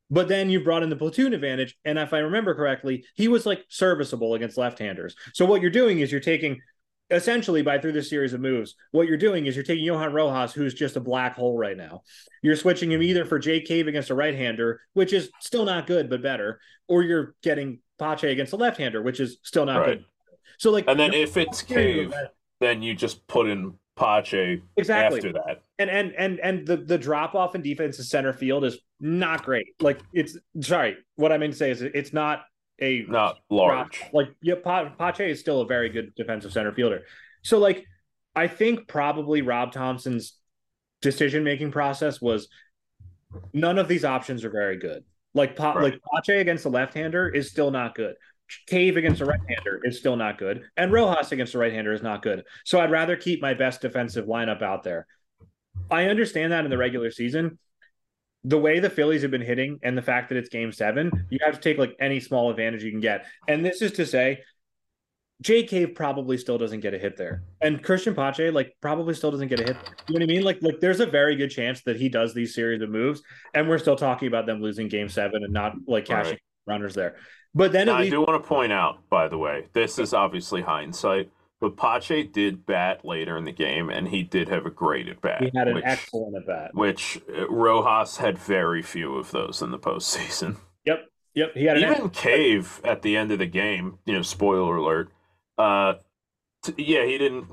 [0.09, 1.77] But then you brought in the platoon advantage.
[1.85, 5.15] And if I remember correctly, he was like serviceable against left handers.
[5.35, 6.61] So what you're doing is you're taking
[7.11, 10.53] essentially by through this series of moves, what you're doing is you're taking Johan Rojas,
[10.53, 12.01] who's just a black hole right now.
[12.41, 15.87] You're switching him either for Jake Cave against a right hander, which is still not
[15.87, 19.79] good, but better, or you're getting Pache against a left hander, which is still not
[19.79, 19.85] right.
[19.85, 20.05] good.
[20.57, 22.13] So like And then if it's Cave,
[22.59, 25.19] then you just put in Pache exactly.
[25.19, 25.63] after that.
[25.77, 29.43] And and and and the the drop off in defense in center field is not
[29.43, 29.67] great.
[29.79, 32.43] Like it's sorry, what I mean to say is it's not
[32.81, 34.01] a not large.
[34.11, 34.55] Like yeah,
[34.97, 37.03] Pache is still a very good defensive center fielder.
[37.43, 37.85] So like
[38.35, 40.37] I think probably Rob Thomson's
[41.01, 42.49] decision making process was
[43.53, 45.03] none of these options are very good.
[45.33, 45.93] Like pa- right.
[45.93, 48.15] like Pache against the left hander is still not good.
[48.67, 51.93] Cave against a right hander is still not good, and Rojas against a right hander
[51.93, 52.43] is not good.
[52.65, 55.07] So I'd rather keep my best defensive lineup out there.
[55.89, 57.59] I understand that in the regular season.
[58.43, 61.39] The way the Phillies have been hitting and the fact that it's game seven, you
[61.43, 63.25] have to take like any small advantage you can get.
[63.47, 64.41] And this is to say,
[65.41, 67.43] Jake Cave probably still doesn't get a hit there.
[67.61, 69.73] And Cristian Pache, like, probably still doesn't get a hit.
[69.73, 69.93] There.
[70.07, 70.43] You know what I mean?
[70.43, 73.23] Like, like there's a very good chance that he does these series of moves,
[73.55, 76.41] and we're still talking about them losing game seven and not like cashing right.
[76.67, 77.15] runners there.
[77.55, 80.13] But then now, least- I do want to point out, by the way, this is
[80.13, 84.71] obviously hindsight, but Pache did bat later in the game, and he did have a
[84.71, 85.43] great at bat.
[85.43, 89.61] He had an which, excellent at bat, which uh, Rojas had very few of those
[89.61, 90.57] in the postseason.
[90.83, 91.53] Yep, yep.
[91.53, 93.99] He had even Cave at the end of the game.
[94.05, 95.11] You know, spoiler alert.
[95.55, 95.93] Uh,
[96.63, 97.45] t- yeah, he didn't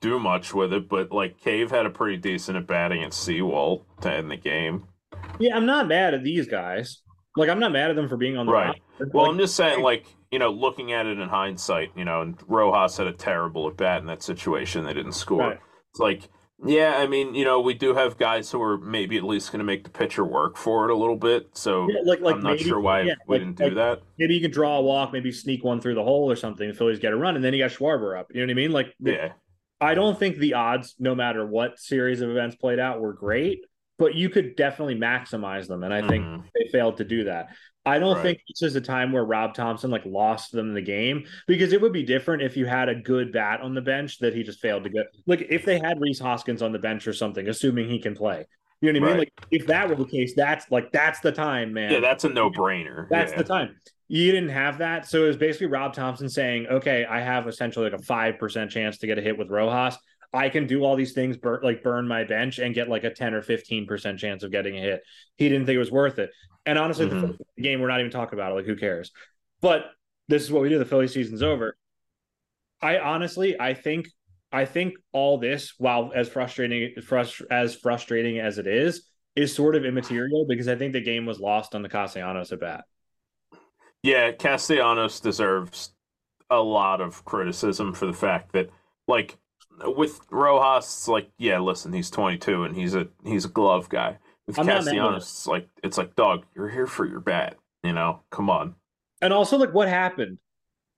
[0.00, 3.84] do much with it, but like Cave had a pretty decent at bat against Sewald
[4.00, 4.84] to end the game.
[5.38, 7.02] Yeah, I'm not mad at these guys.
[7.36, 8.80] Like I'm not mad at them for being on the right.
[8.98, 12.22] Well, like, I'm just saying, like you know, looking at it in hindsight, you know,
[12.22, 14.84] and Rojas had a terrible at bat in that situation.
[14.84, 15.38] They didn't score.
[15.40, 15.58] Right.
[15.90, 16.28] It's like,
[16.64, 19.58] yeah, I mean, you know, we do have guys who are maybe at least going
[19.58, 21.50] to make the pitcher work for it a little bit.
[21.54, 23.74] So yeah, like, like I'm not maybe, sure why yeah, we like, didn't do like,
[23.74, 24.02] that.
[24.18, 26.68] Maybe you can draw a walk, maybe sneak one through the hole or something.
[26.68, 28.28] The Phillies get a run, and then you got Schwarber up.
[28.32, 28.72] You know what I mean?
[28.72, 29.32] Like, yeah.
[29.80, 33.64] I don't think the odds, no matter what series of events played out, were great
[34.00, 35.84] but you could definitely maximize them.
[35.84, 36.46] And I think mm-hmm.
[36.54, 37.50] they failed to do that.
[37.84, 38.22] I don't right.
[38.22, 41.80] think this is a time where Rob Thomson like lost them the game because it
[41.82, 44.60] would be different if you had a good bat on the bench that he just
[44.60, 45.06] failed to get.
[45.26, 48.46] Like if they had Rhys Hoskins on the bench or something, assuming he can play.
[48.80, 49.18] You know what I mean?
[49.18, 51.92] Like if that were the case, that's like that's the time, man.
[51.92, 53.06] Yeah, that's a no brainer.
[53.10, 53.38] That's yeah.
[53.38, 53.76] the time.
[54.08, 57.90] You didn't have that, so it was basically Rob Thomson saying, "Okay, I have essentially
[57.90, 59.98] like a five percent chance to get a hit with Rojas.
[60.32, 63.34] I can do all these things, like burn my bench and get like a 10
[63.34, 65.02] or 15% chance of getting a hit.
[65.36, 66.30] He didn't think it was worth it.
[66.66, 67.32] And honestly, mm-hmm.
[67.56, 68.54] the game, we're not even talking about it.
[68.54, 69.10] Like, who cares?
[69.60, 69.86] But
[70.28, 70.78] this is what we do.
[70.78, 71.76] The Philly season's over.
[72.80, 74.08] I honestly, I think,
[74.52, 79.74] I think all this, while as frustrating, frust- as frustrating as it is, is sort
[79.74, 82.84] of immaterial because I think the game was lost on the Castellanos at bat.
[84.02, 85.92] Yeah, Castellanos deserves
[86.48, 88.70] a lot of criticism for the fact that,
[89.06, 89.36] like,
[89.84, 94.18] with Rojas, like, yeah, listen, he's 22 and he's a he's a glove guy.
[94.46, 97.56] With I'm Castellanos, it's like it's like, dog, you're here for your bat.
[97.82, 98.74] You know, come on.
[99.22, 100.38] And also, like, what happened?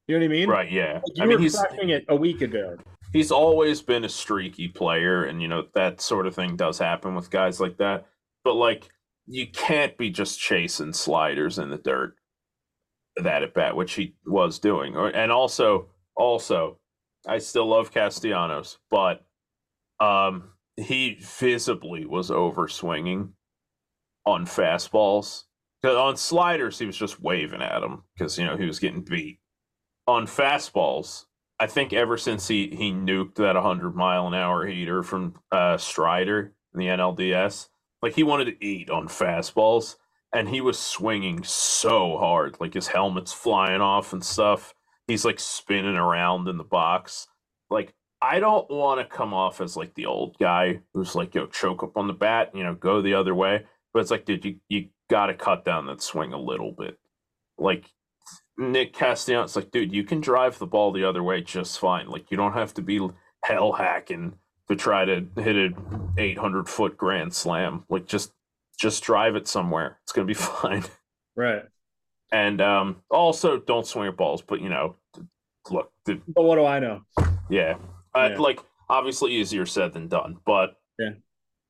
[0.06, 0.48] You know what I mean?
[0.48, 0.70] Right.
[0.70, 0.94] Yeah.
[0.94, 2.76] Like, you I mean, he's it a week ago.
[3.12, 7.14] He's always been a streaky player, and you know that sort of thing does happen
[7.14, 8.06] with guys like that.
[8.44, 8.88] But like,
[9.26, 12.16] you can't be just chasing sliders in the dirt.
[13.16, 16.78] That at bat, which he was doing, and also, also,
[17.26, 19.24] I still love Castellanos, but
[20.00, 23.34] um, he visibly was over swinging
[24.26, 25.44] on fastballs.
[25.84, 29.38] On sliders, he was just waving at him because you know he was getting beat.
[30.06, 31.26] On fastballs,
[31.58, 35.76] I think ever since he he nuked that 100 mile an hour heater from uh,
[35.76, 37.68] Strider in the NLDS,
[38.00, 39.96] like he wanted to eat on fastballs,
[40.32, 44.74] and he was swinging so hard, like his helmet's flying off and stuff
[45.12, 47.28] he's like spinning around in the box.
[47.70, 51.46] Like I don't want to come off as like the old guy who's like, yo,
[51.46, 53.66] choke up on the bat, you know, go the other way.
[53.92, 56.98] But it's like, dude, you, you got to cut down that swing a little bit.
[57.58, 57.90] Like
[58.56, 62.08] Nick Castellanos, like, dude, you can drive the ball the other way just fine.
[62.08, 63.06] Like, you don't have to be
[63.44, 64.34] hell hacking
[64.68, 67.84] to try to hit an 800 foot grand slam.
[67.88, 68.32] Like, just
[68.78, 69.98] just drive it somewhere.
[70.04, 70.84] It's gonna be fine.
[71.36, 71.64] Right.
[72.30, 74.42] And um, also, don't swing at balls.
[74.42, 74.96] But you know,
[75.70, 75.92] look.
[76.04, 77.02] The, but what do I know?
[77.48, 77.76] Yeah.
[78.14, 78.38] Uh, yeah.
[78.38, 81.10] Like obviously easier said than done, but yeah.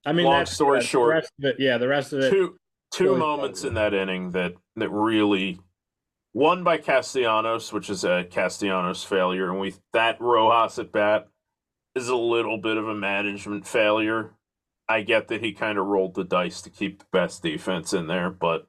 [0.05, 2.31] I mean, long story yeah, short, it, yeah, the rest of it.
[2.31, 2.57] Two
[2.93, 5.61] two really moments in that inning that that really
[6.33, 11.29] one by Castellanos, which is a Castellanos failure, and we that Rojas at bat
[11.95, 14.35] is a little bit of a management failure.
[14.89, 18.09] I get that he kind of rolled the dice to keep the best defense in
[18.09, 18.67] there, but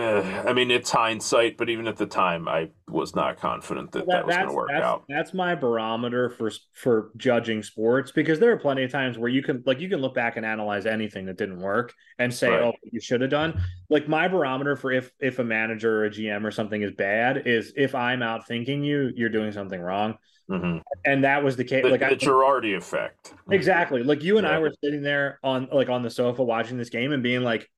[0.00, 4.06] uh, I mean, it's hindsight, but even at the time, I was not confident that
[4.06, 5.04] that, that was going to work that's, out.
[5.08, 9.42] That's my barometer for for judging sports because there are plenty of times where you
[9.42, 12.62] can like you can look back and analyze anything that didn't work and say, right.
[12.62, 16.10] "Oh, you should have done." Like my barometer for if if a manager or a
[16.10, 20.16] GM or something is bad is if I'm out thinking you, you're doing something wrong.
[20.50, 20.78] Mm-hmm.
[21.04, 21.84] And that was the case.
[21.84, 23.34] The, like the I, Girardi effect.
[23.50, 24.02] Exactly.
[24.02, 24.56] Like you and yeah.
[24.56, 27.70] I were sitting there on like on the sofa watching this game and being like,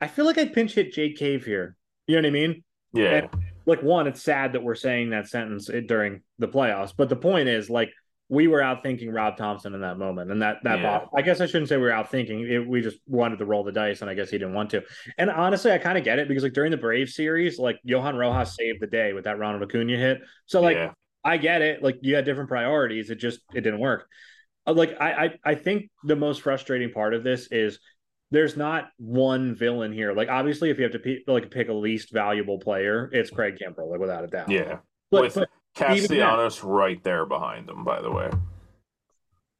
[0.00, 1.76] I feel like I pinch hit Jake Cave here.
[2.06, 2.64] You know what I mean?
[2.92, 3.10] Yeah.
[3.10, 3.28] And,
[3.66, 7.48] like one, it's sad that we're saying that sentence during the playoffs, but the point
[7.48, 7.90] is like
[8.28, 11.04] we were out thinking Rob Thomson in that moment, and that that yeah.
[11.14, 12.40] I guess I shouldn't say we were out thinking.
[12.40, 14.82] It, we just wanted to roll the dice, and I guess he didn't want to.
[15.18, 18.16] And honestly, I kind of get it because like during the Brave series, like Johan
[18.16, 20.22] Rojas saved the day with that Ronald Acuna hit.
[20.46, 20.92] So like yeah.
[21.24, 21.82] I get it.
[21.82, 23.10] Like you had different priorities.
[23.10, 24.08] It just it didn't work.
[24.66, 27.78] Uh, like I, I I think the most frustrating part of this is
[28.30, 30.12] there's not one villain here.
[30.12, 33.58] Like obviously, if you have to pick, like pick a least valuable player, it's Craig
[33.60, 34.50] Kimbrel, like without a doubt.
[34.50, 34.78] Yeah,
[35.10, 37.84] but, with but Castellanos that, right there behind him.
[37.84, 38.30] By the way,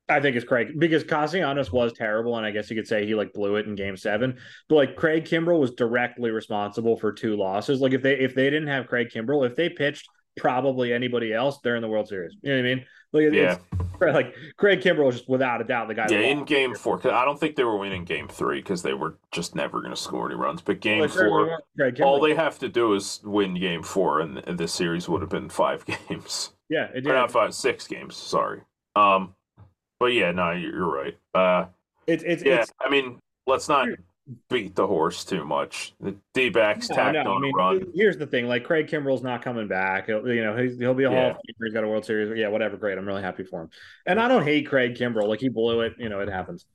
[0.09, 3.15] I think it's Craig because Castellanos was terrible, and I guess you could say he
[3.15, 4.39] like blew it in Game Seven.
[4.69, 7.81] But like Craig Kimbrel was directly responsible for two losses.
[7.81, 11.59] Like if they if they didn't have Craig Kimbrel, if they pitched probably anybody else,
[11.63, 12.37] they're the World Series.
[12.43, 12.85] You know what I mean?
[13.13, 13.59] Like, yeah.
[14.13, 16.07] like Craig Kimbrel was just without a doubt the guy.
[16.11, 19.19] Yeah, in game four, I don't think they were winning game three because they were
[19.33, 20.61] just never going to score any runs.
[20.61, 21.61] But game like, four,
[22.03, 25.49] all they have to do is win game four, and this series would have been
[25.49, 26.53] five games.
[26.69, 27.07] Yeah, it did.
[27.07, 28.17] Or not five, six games.
[28.17, 28.61] Sorry.
[28.97, 29.35] Um,
[29.99, 31.17] but yeah, no, you're right.
[31.35, 31.67] Uh,
[32.07, 32.63] it's it's yeah.
[32.63, 33.89] It's, I mean, let's not
[34.49, 35.95] beat the horse too much.
[36.01, 37.93] The D backs no, tacked no, on I mean, run.
[37.95, 40.07] Here's the thing: like Craig Kimbrel's not coming back.
[40.07, 41.21] He'll, you know, he's, he'll be a yeah.
[41.21, 41.65] Hall of Famer.
[41.65, 42.37] He's got a World Series.
[42.37, 42.77] Yeah, whatever.
[42.77, 42.99] Great.
[42.99, 43.71] I'm really happy for him.
[44.07, 45.29] And I don't hate Craig Kimbrel.
[45.29, 45.95] Like he blew it.
[45.99, 46.67] You know, it happens.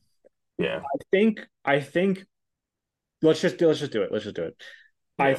[0.57, 0.79] Yeah.
[0.79, 1.45] I think.
[1.65, 2.25] I think.
[3.21, 3.67] Let's just do.
[3.67, 4.11] Let's just do it.
[4.11, 4.55] Let's just do it.
[5.19, 5.25] Yeah.
[5.25, 5.37] I.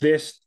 [0.00, 0.40] This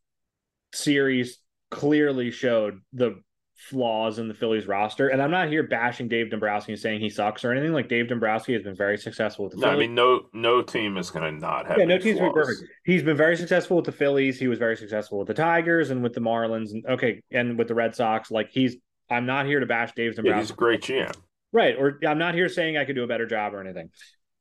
[0.74, 1.40] series
[1.72, 3.22] clearly showed the
[3.60, 5.10] flaws in the Phillies roster.
[5.10, 7.74] And I'm not here bashing Dave Dombrowski and saying he sucks or anything.
[7.74, 9.76] Like Dave Dombrowski has been very successful with the no, Phillies.
[9.76, 11.78] I mean, no no team is going to not have.
[11.78, 12.64] Yeah, no team's been perfect.
[12.86, 14.40] He's been very successful with the Phillies.
[14.40, 17.68] He was very successful with the Tigers and with the Marlins and okay, and with
[17.68, 18.32] the Red Sox.
[18.32, 18.78] Like he's.
[19.12, 20.38] I'm not here to bash Dave Dombrowski.
[20.38, 21.16] Yeah, he's a great GM.
[21.52, 23.90] Right, or I'm not here saying I could do a better job or anything.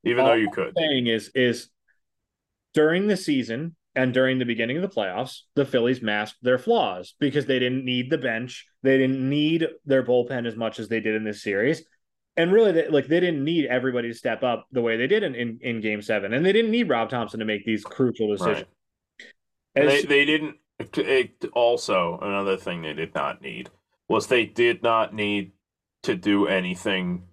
[0.03, 0.73] Even All though you could.
[0.77, 1.69] saying is is
[2.73, 7.15] during the season and during the beginning of the playoffs, the Phillies masked their flaws
[7.19, 8.65] because they didn't need the bench.
[8.81, 11.83] They didn't need their bullpen as much as they did in this series.
[12.37, 15.23] And really, they, like they didn't need everybody to step up the way they did
[15.23, 16.33] in, in, in game seven.
[16.33, 18.67] And they didn't need Rob Thomson to make these crucial decisions.
[19.75, 19.85] Right.
[19.85, 20.55] As, they, they didn't.
[20.79, 23.69] It, also, another thing they did not need
[24.07, 25.51] was they did not need
[26.03, 27.23] to do anything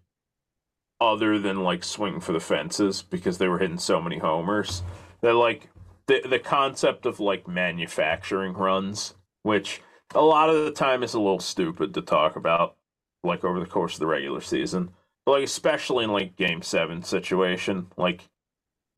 [1.01, 4.83] other than like swing for the fences because they were hitting so many homers.
[5.21, 5.69] They're like
[6.07, 9.81] the the concept of like manufacturing runs, which
[10.15, 12.77] a lot of the time is a little stupid to talk about,
[13.25, 14.91] like over the course of the regular season.
[15.25, 18.29] But like especially in like game seven situation, like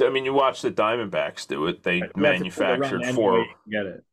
[0.03, 1.83] I mean, you watch the Diamondbacks do it.
[1.83, 3.47] They right, manufactured four.
[3.69, 4.05] Get it?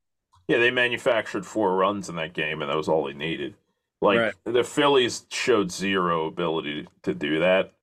[0.48, 3.56] Yeah, they manufactured four runs in that game, and that was all they needed.
[4.02, 4.34] Like right.
[4.44, 7.74] the Phillies showed zero ability to do that,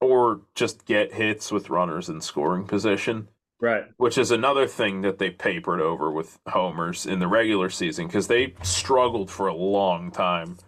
[0.00, 3.28] or just get hits with runners in scoring position.
[3.60, 3.84] Right.
[3.96, 8.28] Which is another thing that they papered over with homers in the regular season because
[8.28, 10.58] they struggled for a long time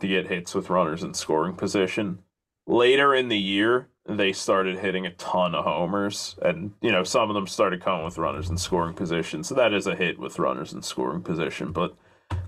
[0.00, 2.20] to get hits with runners in scoring position.
[2.66, 7.28] Later in the year, they started hitting a ton of homers, and you know some
[7.28, 9.42] of them started coming with runners in scoring position.
[9.42, 11.72] So that is a hit with runners in scoring position.
[11.72, 11.94] But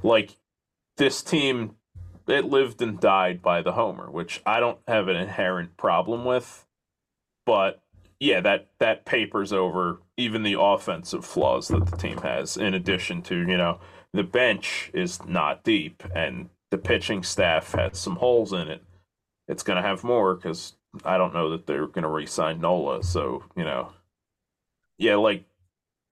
[0.03, 0.37] like
[0.97, 1.77] this team,
[2.29, 6.67] it lived and died by the homer, which I don't have an inherent problem with,
[7.45, 7.83] but
[8.21, 12.57] yeah, that that papers over even the offensive flaws that the team has.
[12.57, 13.81] In addition to you know
[14.13, 18.85] the bench is not deep and the pitching staff has some holes in it.
[19.49, 23.03] It's going to have more because I don't know that they're going to re-sign Nola.
[23.03, 23.93] So you know,
[24.99, 25.45] yeah, like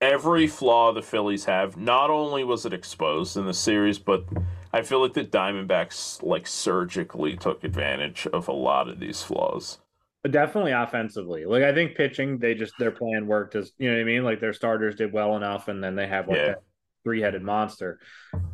[0.01, 1.77] every flaw the Phillies have.
[1.77, 4.25] Not only was it exposed in the series, but
[4.73, 9.77] I feel like the Diamondbacks like surgically took advantage of a lot of these flaws.
[10.23, 11.45] But definitely offensively.
[11.45, 14.23] Like I think pitching, they just their plan worked as you know what I mean.
[14.23, 16.55] Like their starters did well enough, and then they have like yeah.
[17.05, 17.99] three headed monster.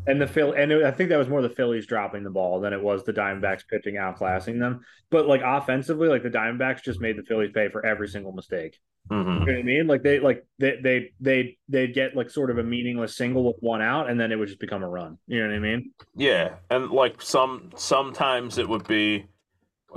[0.05, 2.59] And the Phil and it, I think that was more the Phillies dropping the ball
[2.59, 4.81] than it was the Diamondbacks pitching outclassing them.
[5.09, 8.77] But like offensively, like the Diamondbacks just made the Phillies pay for every single mistake.
[9.09, 9.29] Mm-hmm.
[9.29, 9.87] You know what I mean?
[9.87, 13.57] Like they like they they they they'd get like sort of a meaningless single with
[13.59, 15.17] one out, and then it would just become a run.
[15.27, 15.91] You know what I mean?
[16.15, 19.25] Yeah, and like some sometimes it would be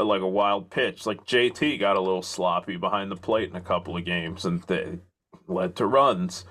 [0.07, 1.07] like a wild pitch.
[1.07, 4.62] Like JT got a little sloppy behind the plate in a couple of games, and
[4.64, 4.99] they
[5.46, 6.44] led to runs.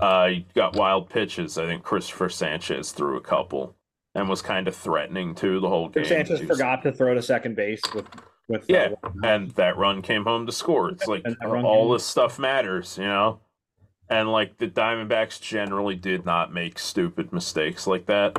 [0.00, 1.58] Uh, he got wild pitches.
[1.58, 3.76] I think Cristopher Sanchez threw a couple
[4.14, 6.04] and was kind of threatening to the whole game.
[6.04, 8.06] Sanchez forgot to throw to second base with
[8.48, 10.90] with yeah, uh, and that run came home to score.
[10.90, 13.40] It's like all this stuff matters, you know.
[14.08, 18.36] And like the Diamondbacks generally did not make stupid mistakes like that.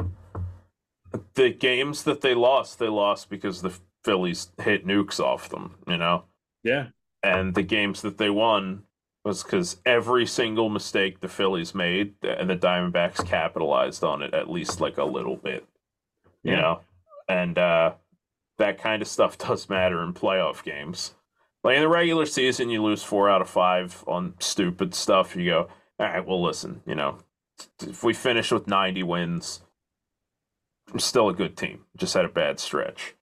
[1.36, 3.74] The games that they lost, they lost because the
[4.04, 6.26] Phillies hit nukes off them, you know.
[6.64, 6.88] Yeah.
[7.22, 8.84] And the games that they won
[9.24, 14.50] was because every single mistake the Phillies made and the Diamondbacks capitalized on it at
[14.50, 15.66] least like a little bit,
[16.44, 16.62] you yeah.
[16.62, 16.80] know.
[17.30, 17.94] And uh,
[18.58, 21.14] that kind of stuff does matter in playoff games.
[21.64, 25.34] Like in the regular season, you lose four out of five on stupid stuff.
[25.36, 27.20] You go, all right, well, listen, you know,
[27.82, 29.62] if we finish with 90 wins,
[30.92, 31.86] I'm still a good team.
[31.96, 33.16] Just had a bad stretch.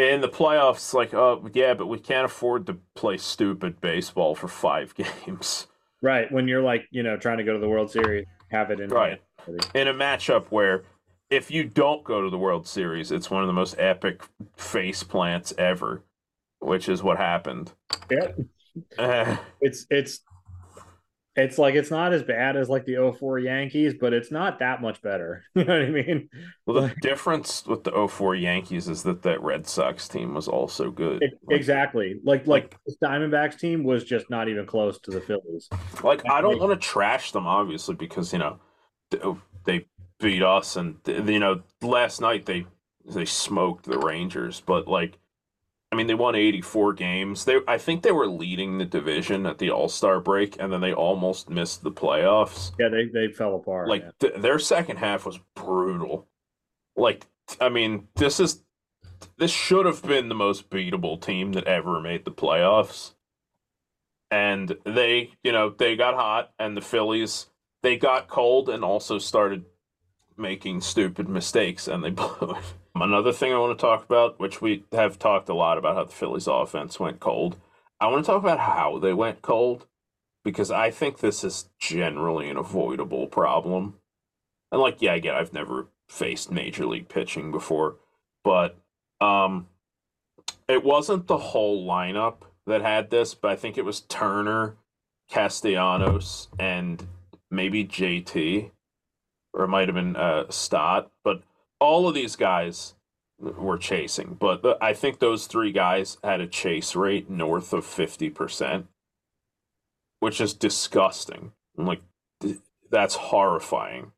[0.00, 4.48] In the playoffs, like, oh, yeah, but we can't afford to play stupid baseball for
[4.48, 4.94] five
[5.26, 5.66] games.
[6.00, 6.30] Right.
[6.32, 8.88] When you're like, you know, trying to go to the World Series, have it in.
[8.88, 9.20] Right.
[9.74, 10.84] In a matchup where
[11.28, 14.22] if you don't go to the World Series, it's one of the most epic
[14.56, 16.02] face plants ever,
[16.60, 17.72] which is what happened.
[18.10, 18.28] Yeah.
[18.96, 20.20] Uh, it's it's
[21.40, 24.80] it's like it's not as bad as like the 04 Yankees, but it's not that
[24.80, 25.44] much better.
[25.54, 26.28] You know what I mean?
[26.64, 30.90] Well, the difference with the 04 Yankees is that that Red Sox team was also
[30.90, 31.22] good.
[31.22, 32.20] It, like, exactly.
[32.24, 35.68] Like like this Diamondbacks team was just not even close to the Phillies.
[36.02, 38.58] Like I don't want to trash them obviously because, you know,
[39.22, 39.86] oh, they
[40.20, 42.66] beat us, and you know, last night they
[43.04, 45.18] they smoked the Rangers, but like,
[45.92, 47.44] I mean, they won eighty four games.
[47.44, 50.80] They I think they were leading the division at the All Star break, and then
[50.80, 52.72] they almost missed the playoffs.
[52.78, 53.88] Yeah, they they fell apart.
[53.88, 54.10] Like yeah.
[54.20, 56.28] th- their second half was brutal.
[56.96, 57.26] Like,
[57.60, 58.62] I mean, this is
[59.36, 63.14] this should have been the most beatable team that ever made the playoffs.
[64.32, 67.46] And they, you know, they got hot, and the Phillies
[67.82, 69.64] they got cold and also started
[70.36, 72.74] making stupid mistakes and they blew it.
[72.94, 76.04] Another thing I want to talk about, which we have talked a lot about how
[76.04, 77.56] the Phillies offense went cold.
[78.00, 79.86] I want to talk about how they went cold
[80.44, 83.96] because I think this is generally an avoidable problem.
[84.72, 87.96] And like, yeah, again, I've never faced major league pitching before,
[88.42, 88.76] but
[89.20, 89.66] um
[90.66, 94.76] it wasn't the whole lineup that had this, but I think it was Turner,
[95.28, 97.06] Castellanos, and
[97.50, 98.70] maybe JT
[99.52, 101.42] or it might have been uh, Stott, but
[101.80, 102.94] all of these guys
[103.40, 104.36] were chasing.
[104.38, 108.84] But the, I think those three guys had a chase rate north of 50%,
[110.20, 111.52] which is disgusting.
[111.76, 112.02] I'm like,
[112.90, 114.12] that's horrifying.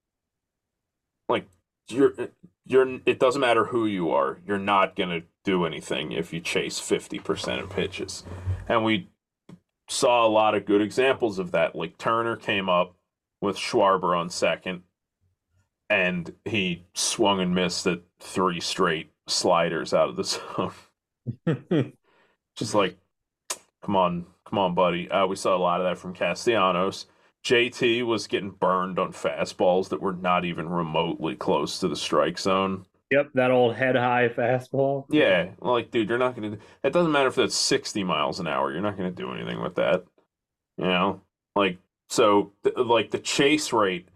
[1.28, 1.46] Like,
[1.88, 2.12] you're,
[2.66, 6.40] you're, it doesn't matter who you are, you're not going to do anything if you
[6.40, 8.24] chase 50% of pitches.
[8.68, 9.08] And we
[9.88, 11.76] saw a lot of good examples of that.
[11.76, 12.96] Like, Turner came up
[13.40, 14.82] with Schwarber on second
[15.92, 20.24] and he swung and missed at three straight sliders out of the
[21.44, 21.92] zone.
[22.56, 22.96] Just like,
[23.82, 25.10] come on, come on, buddy.
[25.10, 27.06] Uh, we saw a lot of that from Castellanos.
[27.44, 32.38] JT was getting burned on fastballs that were not even remotely close to the strike
[32.38, 32.86] zone.
[33.10, 35.04] Yep, that old head high fastball.
[35.10, 36.58] Yeah, like, dude, you're not going to.
[36.82, 38.72] It doesn't matter if that's 60 miles an hour.
[38.72, 40.04] You're not going to do anything with that.
[40.78, 41.20] You know?
[41.54, 41.76] Like,
[42.08, 44.08] so, th- like, the chase rate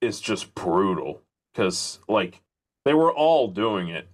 [0.00, 1.22] is just brutal
[1.52, 2.40] because like
[2.84, 4.08] they were all doing it.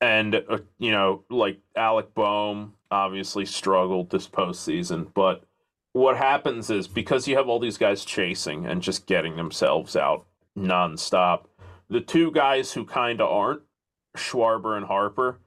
[0.00, 5.44] And uh, you know like alec bohm obviously struggled this postseason but
[5.92, 10.26] what happens is because you have all these guys chasing and just getting themselves out
[10.58, 11.44] nonstop
[11.90, 13.62] the two guys who kind of aren't
[14.16, 15.38] schwarber and harper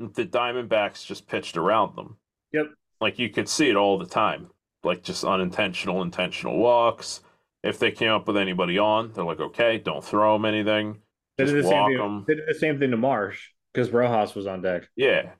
[0.00, 2.16] the diamondbacks just pitched around them.
[2.52, 2.72] Yep.
[3.00, 4.50] Like you could see it all the time.
[4.82, 7.20] Like just unintentional intentional walks
[7.62, 11.00] if they came up with anybody on, they're like, okay, don't throw them anything.
[11.36, 12.24] They did, the same thing, them.
[12.26, 14.84] they did the same thing to Marsh because Rojas was on deck.
[14.96, 15.30] Yeah.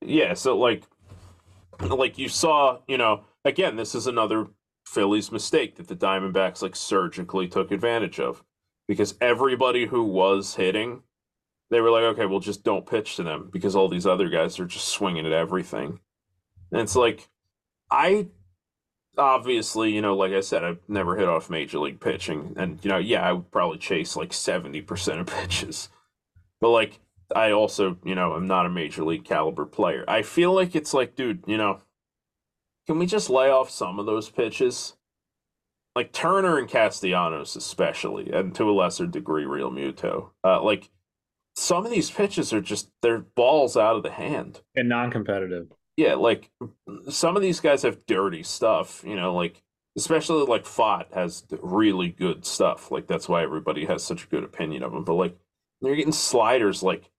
[0.00, 0.34] Yeah.
[0.34, 0.84] So, like,
[1.80, 4.46] like you saw, you know, again, this is another
[4.86, 8.42] Phillies mistake that the Diamondbacks like surgically took advantage of
[8.88, 11.02] because everybody who was hitting,
[11.70, 14.58] they were like, okay, well, just don't pitch to them because all these other guys
[14.60, 16.00] are just swinging at everything.
[16.70, 17.28] And it's like,
[17.90, 18.28] I
[19.16, 22.90] obviously, you know, like I said, I've never hit off major league pitching, and you
[22.90, 25.88] know, yeah, I would probably chase like seventy percent of pitches,
[26.60, 27.00] but like
[27.34, 30.04] I also, you know, I'm not a major league caliber player.
[30.06, 31.80] I feel like it's like, dude, you know,
[32.86, 34.96] can we just lay off some of those pitches?
[35.96, 40.30] Like Turner and Castellanos, especially, and to a lesser degree, Realmuto.
[40.44, 40.90] Uh, like
[41.54, 45.68] some of these pitches are just they're balls out of the hand and non-competitive.
[45.96, 46.50] Yeah, like
[47.08, 49.62] some of these guys have dirty stuff, you know, like
[49.96, 52.90] especially like Pfaadt has really good stuff.
[52.90, 55.04] Like that's why everybody has such a good opinion of him.
[55.04, 55.38] But like
[55.80, 57.10] you're getting sliders like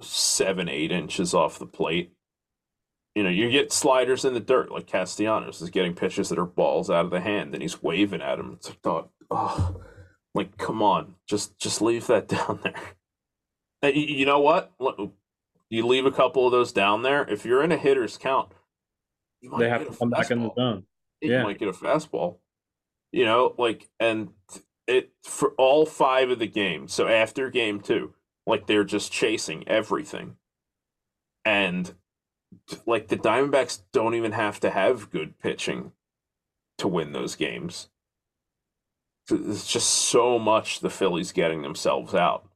[0.00, 2.12] seven, eight inches off the plate.
[3.14, 6.46] You know, you get sliders in the dirt like Castellanos is getting pitches that are
[6.46, 8.52] balls out of the hand, and he's waving at him.
[8.54, 9.82] It's like, oh, oh,
[10.34, 13.92] like come on, just just leave that down there.
[13.92, 14.72] You know what?
[15.72, 17.22] You leave a couple of those down there.
[17.30, 18.52] If you're in a hitter's count,
[19.58, 20.84] they have to come back in the zone.
[21.22, 21.38] Yeah.
[21.38, 22.40] You might get a fastball.
[23.10, 24.28] You know, like, and
[24.86, 26.92] it for all five of the games.
[26.92, 28.12] So after game two,
[28.46, 30.36] like they're just chasing everything.
[31.46, 31.94] And
[32.84, 35.92] like the Diamondbacks don't even have to have good pitching
[36.76, 37.88] to win those games.
[39.30, 42.46] It's just so much the Phillies getting themselves out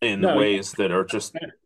[0.00, 1.36] in no, ways that are just.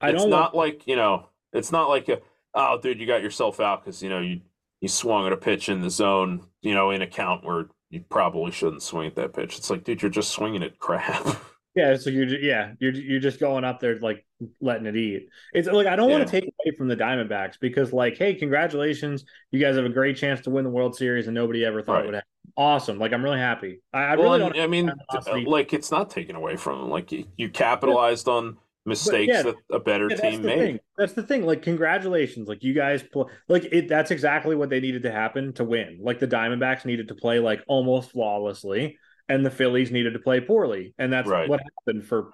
[0.00, 0.68] I it's don't not want...
[0.68, 1.28] like you know.
[1.52, 2.20] It's not like a
[2.54, 4.40] oh, dude, you got yourself out because you know you
[4.80, 8.04] you swung at a pitch in the zone, you know, in a count where you
[8.10, 9.56] probably shouldn't swing at that pitch.
[9.56, 11.26] It's like, dude, you're just swinging at crap.
[11.76, 14.24] Yeah, so you're yeah you're you're just going up there like
[14.62, 15.28] letting it eat.
[15.52, 16.16] It's like I don't yeah.
[16.16, 19.90] want to take away from the Diamondbacks because like hey congratulations you guys have a
[19.90, 22.04] great chance to win the World Series and nobody ever thought right.
[22.04, 22.28] it would happen.
[22.56, 23.82] Awesome, like I'm really happy.
[23.92, 24.58] I, I well, really don't.
[24.58, 26.88] I mean, uh, like it's not taken away from them.
[26.88, 28.56] Like you, you capitalized on
[28.86, 30.58] mistakes yeah, that a better yeah, team made.
[30.58, 30.78] Thing.
[30.96, 31.44] That's the thing.
[31.44, 32.48] Like, congratulations.
[32.48, 33.24] Like, you guys play.
[33.48, 33.88] Like, it.
[33.88, 35.98] That's exactly what they needed to happen to win.
[36.00, 40.40] Like, the Diamondbacks needed to play like almost flawlessly, and the Phillies needed to play
[40.40, 41.48] poorly, and that's right.
[41.48, 42.30] what happened for,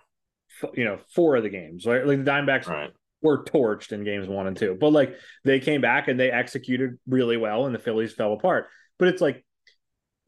[0.75, 1.87] you know, four of the games.
[1.87, 2.07] Right?
[2.07, 2.91] Like the Diamondbacks right.
[3.23, 6.99] were torched in games one and two, but like they came back and they executed
[7.07, 8.67] really well, and the Phillies fell apart.
[8.99, 9.45] But it's like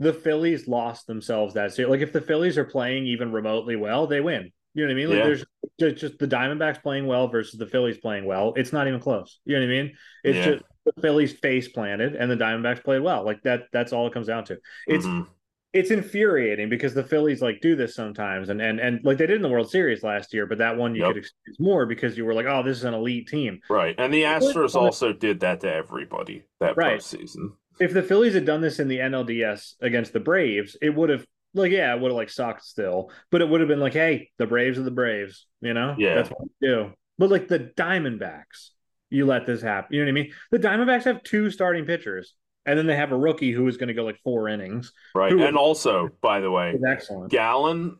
[0.00, 1.90] the Phillies lost themselves that series.
[1.90, 4.50] Like if the Phillies are playing even remotely well, they win.
[4.74, 5.08] You know what I mean?
[5.08, 5.44] Like yeah.
[5.78, 8.52] there's just the Diamondbacks playing well versus the Phillies playing well.
[8.56, 9.40] It's not even close.
[9.44, 9.96] You know what I mean?
[10.24, 10.52] It's yeah.
[10.52, 13.24] just the Phillies face planted and the Diamondbacks played well.
[13.24, 13.64] Like that.
[13.72, 14.58] That's all it comes down to.
[14.86, 15.30] It's mm-hmm
[15.74, 19.36] it's infuriating because the Phillies like do this sometimes, and and and like they did
[19.36, 21.10] in the World Series last year, but that one you yep.
[21.10, 23.96] could excuse more because you were like, oh, this is an elite team, right?
[23.98, 27.00] And the Astros also did that to everybody that right.
[27.00, 27.54] postseason.
[27.80, 31.26] If the Phillies had done this in the NLDS against the Braves, it would have
[31.54, 34.30] like yeah, it would have like sucked still, but it would have been like, hey,
[34.38, 35.94] the Braves are the Braves, you know?
[35.98, 36.92] Yeah, that's what we do.
[37.18, 38.70] But like the Diamondbacks,
[39.10, 39.94] you let this happen.
[39.94, 40.32] You know what I mean?
[40.50, 42.34] The Diamondbacks have two starting pitchers
[42.66, 44.92] and then they have a rookie who is going to go like four innings.
[45.14, 45.32] Right.
[45.32, 47.30] And also, by the way, excellent.
[47.30, 47.98] Gallen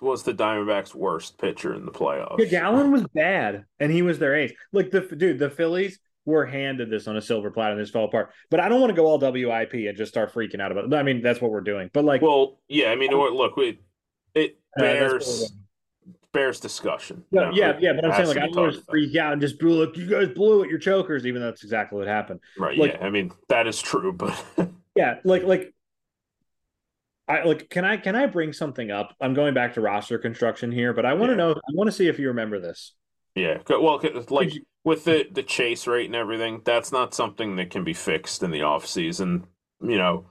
[0.00, 2.38] was the Diamondbacks' worst pitcher in the playoffs.
[2.38, 4.52] Yeah, Gallen was bad, and he was their ace.
[4.72, 8.04] Like the dude, the Phillies were handed this on a silver platter, and this fell
[8.04, 8.32] apart.
[8.50, 10.94] But I don't want to go all WIP and just start freaking out about it.
[10.94, 11.90] I mean, that's what we're doing.
[11.92, 13.80] But like, well, yeah, I mean, look, we,
[14.34, 15.44] it bears.
[15.44, 15.54] Uh,
[16.34, 17.24] bears discussion.
[17.30, 19.86] Yeah, yeah, yeah, but I'm saying like I don't just freak out and just blew
[19.86, 22.40] like you guys blew it, your chokers, even though that's exactly what happened.
[22.58, 22.76] Right.
[22.76, 23.06] Like, yeah.
[23.06, 24.44] I mean that is true, but
[24.94, 25.74] yeah, like like
[27.26, 29.16] I like can I can I bring something up?
[29.20, 31.36] I'm going back to roster construction here, but I want to yeah.
[31.36, 32.92] know I want to see if you remember this.
[33.38, 33.58] Yeah.
[33.68, 34.52] Well, like
[34.84, 38.50] with the the chase rate and everything, that's not something that can be fixed in
[38.50, 39.46] the off season.
[39.80, 40.26] You know,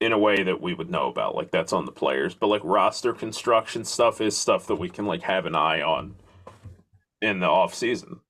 [0.00, 1.34] in a way that we would know about.
[1.34, 5.06] Like that's on the players, but like roster construction stuff is stuff that we can
[5.06, 6.16] like have an eye on
[7.20, 8.20] in the off season.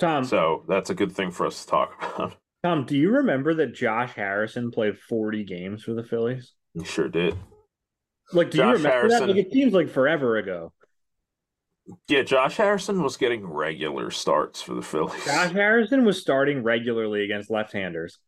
[0.00, 2.36] Tom, so that's a good thing for us to talk about.
[2.64, 6.52] Tom, do you remember that Josh Harrison played 40 games for the Phillies?
[6.72, 7.36] He sure did.
[8.32, 9.36] Like, do Josh you remember Harrison, that?
[9.36, 10.72] Like, it seems like forever ago.
[12.08, 15.24] Yeah, Josh Harrison was getting regular starts for the Phillies.
[15.24, 18.18] Josh Harrison was starting regularly against left-handers.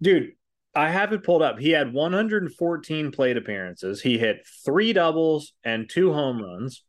[0.00, 0.32] Dude,
[0.74, 1.58] I have it pulled up.
[1.58, 4.00] He had 114 plate appearances.
[4.00, 6.84] He hit three doubles and two home runs.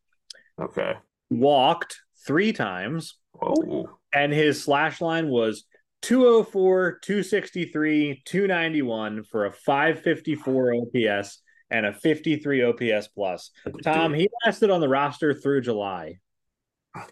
[0.61, 0.93] Okay.
[1.29, 3.15] Walked three times.
[3.41, 3.89] Oh.
[4.13, 5.65] And his slash line was
[6.01, 11.41] 204, 263, 291 for a 554 OPS
[11.71, 13.51] and a 53 OPS plus.
[13.83, 16.19] Tom, he lasted on the roster through July.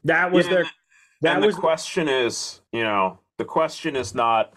[0.03, 0.65] That was yeah, their.
[1.21, 4.53] That was the question is, you know, the question is not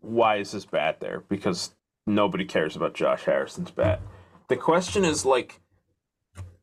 [0.00, 1.24] why is this bat there?
[1.28, 1.74] Because
[2.06, 4.00] nobody cares about Josh Harrison's bat.
[4.48, 5.60] The question is like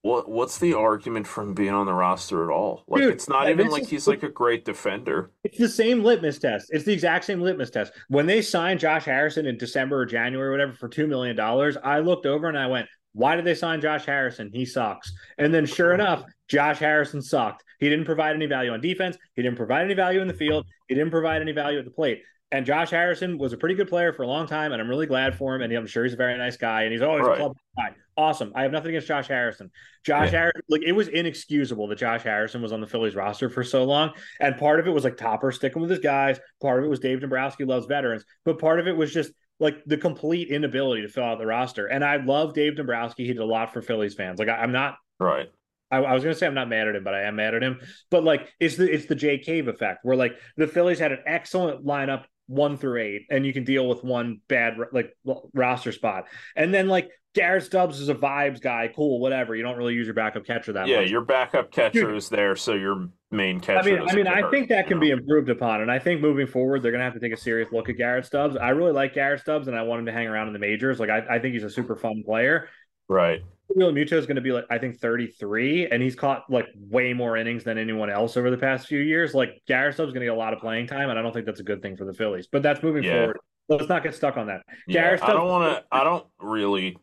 [0.04, 2.84] what what's the argument from being on the roster at all?
[2.88, 5.32] Like Dude, it's not even like he's like a great defender.
[5.44, 6.68] It's the same litmus test.
[6.72, 7.94] It's the exact same litmus test.
[8.08, 11.78] When they signed Josh Harrison in December or January or whatever for two million dollars,
[11.84, 14.50] I looked over and I went, why did they sign Josh Harrison?
[14.52, 15.12] He sucks.
[15.38, 17.64] And then sure enough, Josh Harrison sucked.
[17.80, 19.18] He didn't provide any value on defense.
[19.36, 20.66] He didn't provide any value in the field.
[20.88, 22.24] He didn't provide any value at the plate.
[22.54, 25.06] And Josh Harrison was a pretty good player for a long time, and I'm really
[25.06, 25.62] glad for him.
[25.62, 27.36] And I'm sure he's a very nice guy, and he's always right.
[27.36, 27.96] a club guy.
[28.18, 28.52] Awesome.
[28.56, 29.72] I have nothing against Josh Harrison.
[30.04, 30.40] Josh yeah.
[30.40, 33.84] Harrison, like it was inexcusable that Josh Harrison was on the Phillies roster for so
[33.84, 34.12] long.
[34.40, 36.40] And part of it was like Topper sticking with his guys.
[36.62, 39.84] Part of it was Dave Dombrowski loves veterans, but part of it was just like
[39.86, 41.86] the complete inability to fill out the roster.
[41.86, 43.26] And I love Dave Dombrowski.
[43.26, 44.40] He did a lot for Phillies fans.
[44.40, 45.48] Like I, am not right.
[45.90, 47.62] I, I, was gonna say I'm not mad at him, but I am mad at
[47.62, 47.80] him.
[48.10, 51.20] But like it's the it's the Jake Cave effect where like the Phillies had an
[51.26, 55.16] excellent lineup one through eight, and you can deal with one bad like
[55.54, 56.26] roster spot.
[56.56, 59.56] And then like Garrett Stubbs is a vibes guy, cool, whatever.
[59.56, 61.06] You don't really use your backup catcher that yeah, much.
[61.06, 63.80] Yeah, your backup catcher Dude, is there, so your main catcher.
[63.80, 65.02] I mean, I mean, I hurt, think that can know?
[65.02, 67.72] be improved upon, and I think moving forward, they're gonna have to take a serious
[67.72, 68.58] look at Garrett Stubbs.
[68.58, 71.00] I really like Garrett Stubbs, and I want him to hang around in the majors.
[71.00, 72.68] Like, I, I think he's a super fun player.
[73.08, 73.44] Right.
[73.78, 77.38] Realmuto is going to be like I think 33, and he's caught like way more
[77.38, 79.34] innings than anyone else over the past few years.
[79.34, 81.34] Like Garrett Stubbs is going to get a lot of playing time, and I don't
[81.34, 82.48] think that's a good thing for the Phillies.
[82.52, 83.20] But that's moving yeah.
[83.20, 83.40] forward.
[83.70, 84.64] Let's not get stuck on that.
[84.88, 85.86] Yeah, Garrett Stubbs, I don't want to.
[85.92, 86.98] I don't really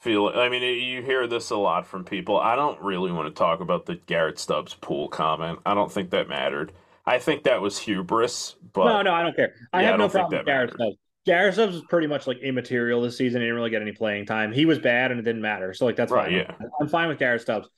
[0.00, 0.28] feel.
[0.28, 2.38] I mean, you hear this a lot from people.
[2.38, 5.60] I don't really want to talk about the Garrett Stubbs pool comment.
[5.64, 6.72] I don't think that mattered.
[7.06, 8.56] I think that was hubris.
[8.72, 9.54] But no, no, I don't care.
[9.72, 10.96] I yeah, have I no problem with Garrett Stubbs.
[11.26, 13.40] Garrett Stubbs was pretty much like immaterial this season.
[13.40, 14.52] He didn't really get any playing time.
[14.52, 15.74] He was bad and it didn't matter.
[15.74, 16.26] So like that's right.
[16.26, 16.32] Fine.
[16.60, 17.68] Yeah, I'm fine with Garrett Stubbs.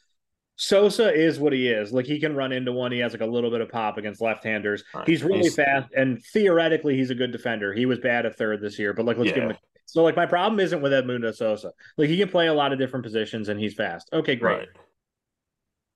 [0.57, 1.93] Sosa is what he is.
[1.93, 2.93] Like he can run into one.
[2.93, 4.85] He has like a little bit of pop against left-handers.
[4.95, 5.09] Right.
[5.09, 5.55] He's really he's...
[5.55, 7.73] fast and theoretically he's a good defender.
[7.73, 9.35] He was bad at third this year, but like let's yeah.
[9.35, 9.51] give him.
[9.53, 9.59] A...
[9.87, 11.73] So like my problem isn't with Edmundo Sosa.
[11.97, 14.11] Like he can play a lot of different positions and he's fast.
[14.13, 14.59] Okay, great.
[14.59, 14.69] Right.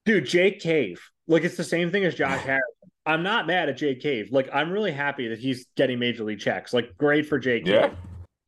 [0.07, 1.03] Dude, Jake Cave.
[1.27, 2.92] Like it's the same thing as Josh Harrison.
[3.05, 4.29] I'm not mad at Jake Cave.
[4.31, 6.73] Like I'm really happy that he's getting major league checks.
[6.73, 7.67] Like great for Jake.
[7.67, 7.89] Yeah.
[7.89, 7.97] Cave.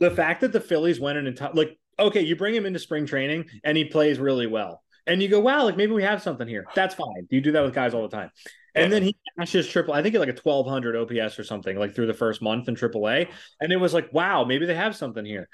[0.01, 3.07] The fact that the Phillies went in and like okay, you bring him into spring
[3.07, 6.49] training and he plays really well, and you go, wow, like maybe we have something
[6.49, 6.65] here.
[6.75, 7.27] That's fine.
[7.31, 8.31] You do that with guys all the time.
[8.77, 12.09] And then he cashes triple, I think like a 1200 OPS or something, like through
[12.09, 13.29] the first month in AAA.
[13.61, 15.49] And it was like, wow, maybe they have something here.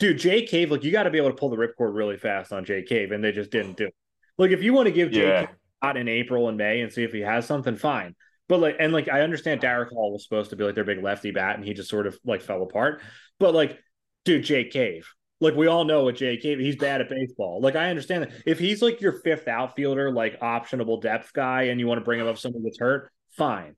[0.00, 2.52] Dude, Jake Cave, like you got to be able to pull the ripcord really fast
[2.52, 3.94] on Jake Cave, and they just didn't do it.
[4.38, 5.46] Like if you want to give Jake yeah.
[5.82, 8.14] Out in April and May and see if he has something, fine.
[8.48, 11.02] But like, and like, I understand Darick Hall was supposed to be like their big
[11.02, 13.00] lefty bat, and he just sort of like fell apart.
[13.38, 13.78] But like,
[14.24, 15.08] dude, Jake Cave,
[15.40, 17.60] like we all know what Jake Cave, he's bad at baseball.
[17.60, 21.78] Like I understand that if he's like your fifth outfielder, like optionable depth guy, and
[21.78, 23.76] you want to bring him up someone that's hurt, fine.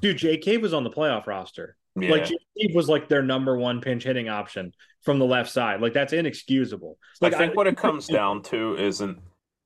[0.00, 1.76] Dude, Jake Cave was on the playoff roster.
[1.96, 2.10] Yeah.
[2.10, 4.72] Like Jake Cave was like their number one pinch hitting option
[5.02, 5.80] from the left side.
[5.80, 6.98] Like that's inexcusable.
[7.20, 9.18] Like I think I, what it comes down to isn't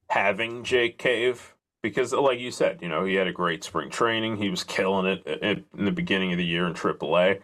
[0.09, 4.37] having Jake Cave because, like you said, you know, he had a great spring training.
[4.37, 7.41] He was killing it in the beginning of the year in AAA.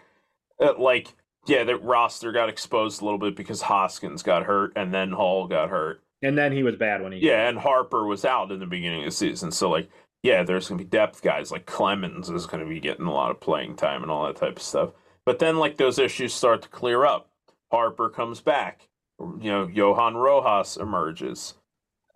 [0.60, 1.14] Uh, like,
[1.46, 5.46] yeah, the roster got exposed a little bit because Hoskins got hurt and then Hall
[5.46, 6.02] got hurt.
[6.22, 7.18] And then he was bad when he.
[7.18, 9.52] Yeah, and Harper was out in the beginning of the season.
[9.52, 9.90] So, like,
[10.22, 13.12] yeah, there's going to be depth guys like Clemens is going to be getting a
[13.12, 14.90] lot of playing time and all that type of stuff.
[15.26, 17.28] But then, like, those issues start to clear up.
[17.70, 18.88] Harper comes back.
[19.20, 21.54] You know, Johan Rojas emerges.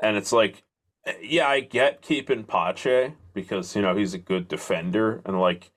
[0.02, 0.62] And it's like,
[1.22, 5.70] yeah, I get keeping Pache because you know he's a good defender and like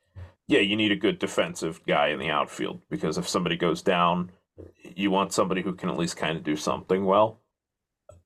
[0.48, 4.32] yeah, you need a good defensive guy in the outfield because if somebody goes down,
[4.84, 7.40] you want somebody who can at least kind of do something well.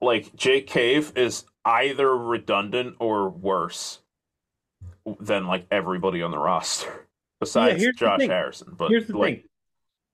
[0.01, 3.99] Like Jake Cave is either redundant or worse
[5.19, 7.07] than like everybody on the roster
[7.39, 8.73] besides yeah, Josh Harrison.
[8.75, 9.49] But here's the like, thing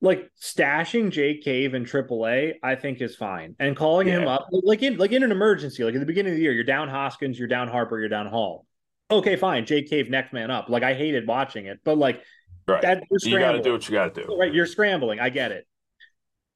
[0.01, 4.19] like stashing Jake Cave in AAA, I think is fine, and calling yeah.
[4.19, 6.53] him up like in like in an emergency, like at the beginning of the year,
[6.53, 8.65] you're down Hoskins, you're down Harper, you're down Hall.
[9.11, 10.69] Okay, fine, Jake Cave next man up.
[10.69, 12.23] Like I hated watching it, but like
[12.67, 12.81] right.
[12.81, 14.35] that you got to do what you got to do.
[14.35, 15.19] Right, you're scrambling.
[15.19, 15.67] I get it,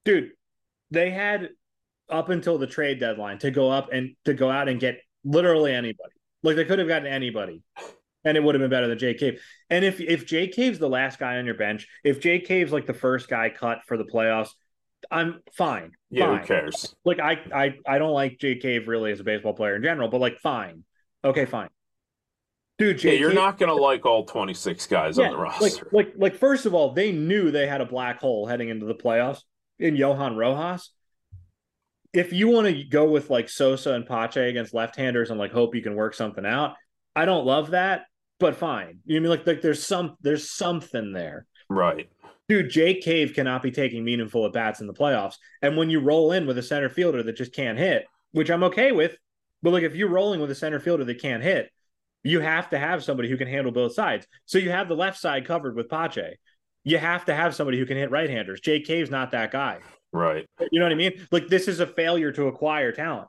[0.06, 0.32] dude.
[0.90, 1.50] They had
[2.10, 5.74] up until the trade deadline to go up and to go out and get literally
[5.74, 6.14] anybody.
[6.42, 7.62] Like they could have gotten anybody
[8.26, 9.40] and it would have been better than Jake Cave.
[9.70, 12.88] And if if Jake Cave's the last guy on your bench, if Jake Cave's like
[12.88, 14.50] the first guy cut for the playoffs,
[15.10, 15.92] I'm fine.
[16.10, 16.40] Yeah, fine.
[16.40, 16.96] who cares?
[17.06, 20.10] Like I I I don't like Jake Cave really as a baseball player in general,
[20.10, 20.84] but like fine.
[21.24, 21.70] Okay, fine.
[22.78, 25.88] Dude, Jake yeah, you're Cave, not gonna like all 26 guys yeah, on the roster.
[25.92, 28.86] Like, like like first of all, they knew they had a black hole heading into
[28.86, 29.42] the playoffs
[29.80, 30.90] in Johan Rojas.
[32.12, 35.76] If you want to go with like Sosa and Pache against left-handers and like hope
[35.76, 36.76] you can work something out,
[37.14, 38.06] I don't love that
[38.40, 39.00] but fine.
[39.06, 41.46] You mean like like there's some there's something there.
[41.70, 42.10] Right.
[42.48, 45.36] Dude, Jake Cave cannot be taking meaningful at bats in the playoffs.
[45.62, 48.64] And when you roll in with a center fielder that just can't hit, which I'm
[48.66, 49.18] okay with,
[49.66, 51.72] But like if you're rolling with a center fielder that can't hit,
[52.24, 54.28] you have to have somebody who can handle both sides.
[54.46, 56.38] So you have the left side covered with Pache.
[56.84, 58.62] You have to have somebody who can hit right-handers.
[58.62, 59.80] Jake Cave's not that guy.
[60.14, 60.46] Right.
[60.72, 61.14] You know what I mean?
[61.32, 63.28] Like this is a failure to acquire talent.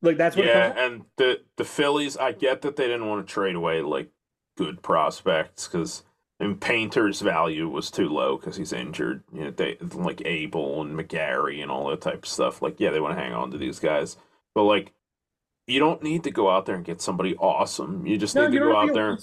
[0.00, 0.46] Like that's what.
[0.46, 4.10] Yeah, and the the Phillies, I get that they didn't want to trade away like
[4.56, 6.02] good prospects because
[6.40, 9.22] and Painter's value was too low because he's injured.
[9.32, 12.60] You know, they like Abel and McGarry and all that type of stuff.
[12.60, 14.16] Like, yeah, they want to hang on to these guys,
[14.54, 14.92] but like,
[15.66, 18.06] you don't need to go out there and get somebody awesome.
[18.06, 19.16] You just no, need to go out there.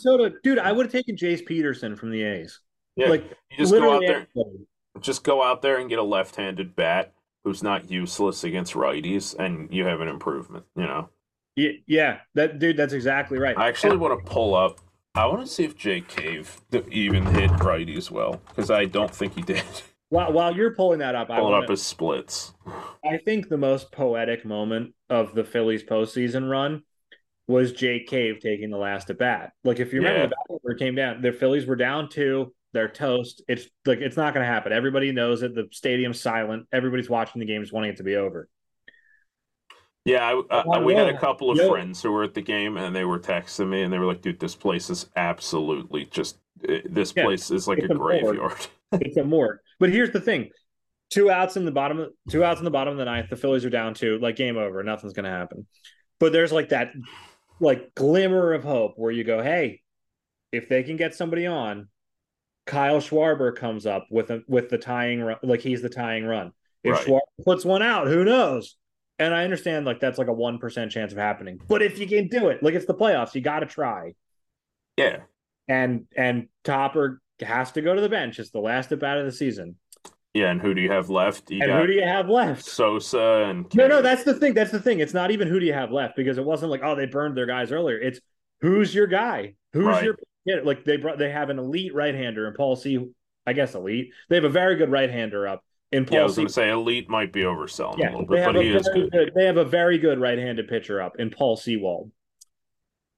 [0.44, 2.60] Dude, I would have taken Jace Peterson from the A's.
[2.96, 4.28] Yeah, like you just go out there.
[5.00, 7.14] Just go out there and get a left-handed bat
[7.44, 10.66] who's not useless against righties, and you have an improvement.
[10.76, 11.10] You know.
[11.56, 12.78] Yeah, Yeah, that dude.
[12.78, 13.58] That's exactly right.
[13.58, 14.80] I actually want to pull up
[15.14, 19.36] I want to see if Jake Cave even hit righties well because I don't think
[19.36, 19.64] he did.
[20.10, 22.54] While, while you're pulling that up, pulling up his splits.
[23.06, 26.84] I think the most poetic moment of the Phillies postseason run
[27.48, 29.54] was Jake Cave taking the last at bat.
[29.64, 30.58] Like if you remember, yeah.
[30.66, 32.54] the it came down, the Phillies were down two.
[32.74, 33.42] They're toast.
[33.48, 34.74] It's like it's not going to happen.
[34.74, 35.56] Everybody knows it.
[35.56, 36.68] The stadium's silent.
[36.74, 38.50] Everybody's watching the games, wanting it to be over.
[40.04, 42.96] Yeah, I, I, we had a couple of friends who were at the game, and
[42.96, 46.38] they were texting me, and they were like, "Dude, this place is absolutely just.
[46.68, 48.68] Eh, this yeah, place is like a, a graveyard.
[48.94, 50.50] it's a morgue." But here's the thing:
[51.12, 53.30] two outs in the bottom, two outs in the bottom of the ninth.
[53.30, 54.18] The Phillies are down two.
[54.18, 54.82] Like game over.
[54.82, 55.68] Nothing's going to happen.
[56.20, 56.94] But there's like that,
[57.60, 59.82] like glimmer of hope where you go, "Hey,
[60.52, 61.90] if they can get somebody on,
[62.66, 65.38] Kyle Schwarber comes up with a with the tying run.
[65.44, 66.54] Like he's the tying run.
[66.84, 67.06] If right.
[67.06, 68.78] Schwarber puts one out, who knows?"
[69.22, 71.60] And I understand like that's like a one percent chance of happening.
[71.68, 74.16] But if you can do it, like it's the playoffs, you got to try.
[74.98, 75.20] Yeah.
[75.68, 78.40] And and Topper has to go to the bench.
[78.40, 79.76] It's the last at bat of the season.
[80.34, 81.52] Yeah, and who do you have left?
[81.52, 82.66] You and who do you have left?
[82.66, 84.02] Sosa and no, no.
[84.02, 84.54] That's the thing.
[84.54, 85.00] That's the thing.
[85.00, 87.38] It's not even who do you have left because it wasn't like oh they burned
[87.38, 88.00] their guys earlier.
[88.00, 88.20] It's
[88.62, 89.54] who's your guy?
[89.74, 90.04] Who's right.
[90.04, 90.16] your
[90.46, 90.62] yeah?
[90.64, 93.08] Like they brought they have an elite right hander and Paul C.
[93.46, 94.14] I guess elite.
[94.30, 96.54] They have a very good right hander up in Paul yeah, I was going to
[96.54, 99.12] say elite might be overselling yeah, a little bit, but he is good.
[99.12, 99.32] good.
[99.36, 102.12] They have a very good right-handed pitcher up in Paul Sewald.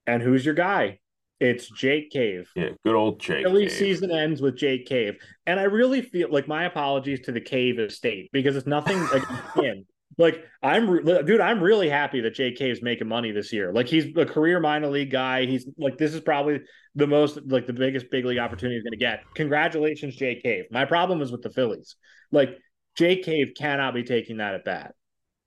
[0.08, 1.00] And who's your guy?
[1.40, 2.50] It's Jake Cave.
[2.56, 3.46] Yeah, good old Jake.
[3.46, 5.16] Philly season ends with Jake Cave,
[5.46, 9.56] and I really feel like my apologies to the Cave estate because it's nothing against
[9.56, 9.86] him.
[10.18, 13.74] Like I'm, dude, I'm really happy that Jake Cave's making money this year.
[13.74, 15.46] Like he's a career minor league guy.
[15.46, 16.62] He's like this is probably
[16.96, 19.24] the most like the biggest big league opportunity he's going to get.
[19.36, 20.66] Congratulations, Jake Cave.
[20.72, 21.96] My problem is with the Phillies.
[22.32, 22.58] Like
[22.96, 24.94] Jake Cave cannot be taking that at bat.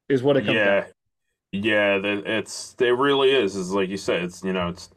[0.08, 0.80] Is what it comes yeah.
[0.80, 0.90] down.
[1.52, 3.56] Yeah, it's it really is.
[3.56, 4.90] Is like you said, it's you know, it's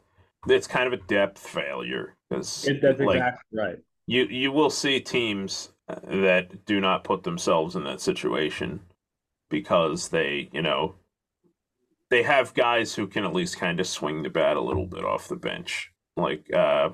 [0.48, 3.76] it's kind of a depth failure because that's like, exactly right.
[4.06, 8.80] You you will see teams uh, that do not put themselves in that situation
[9.48, 10.96] because they you know
[12.10, 15.04] they have guys who can at least kind of swing the bat a little bit
[15.04, 15.89] off the bench.
[16.16, 16.90] Like, uh,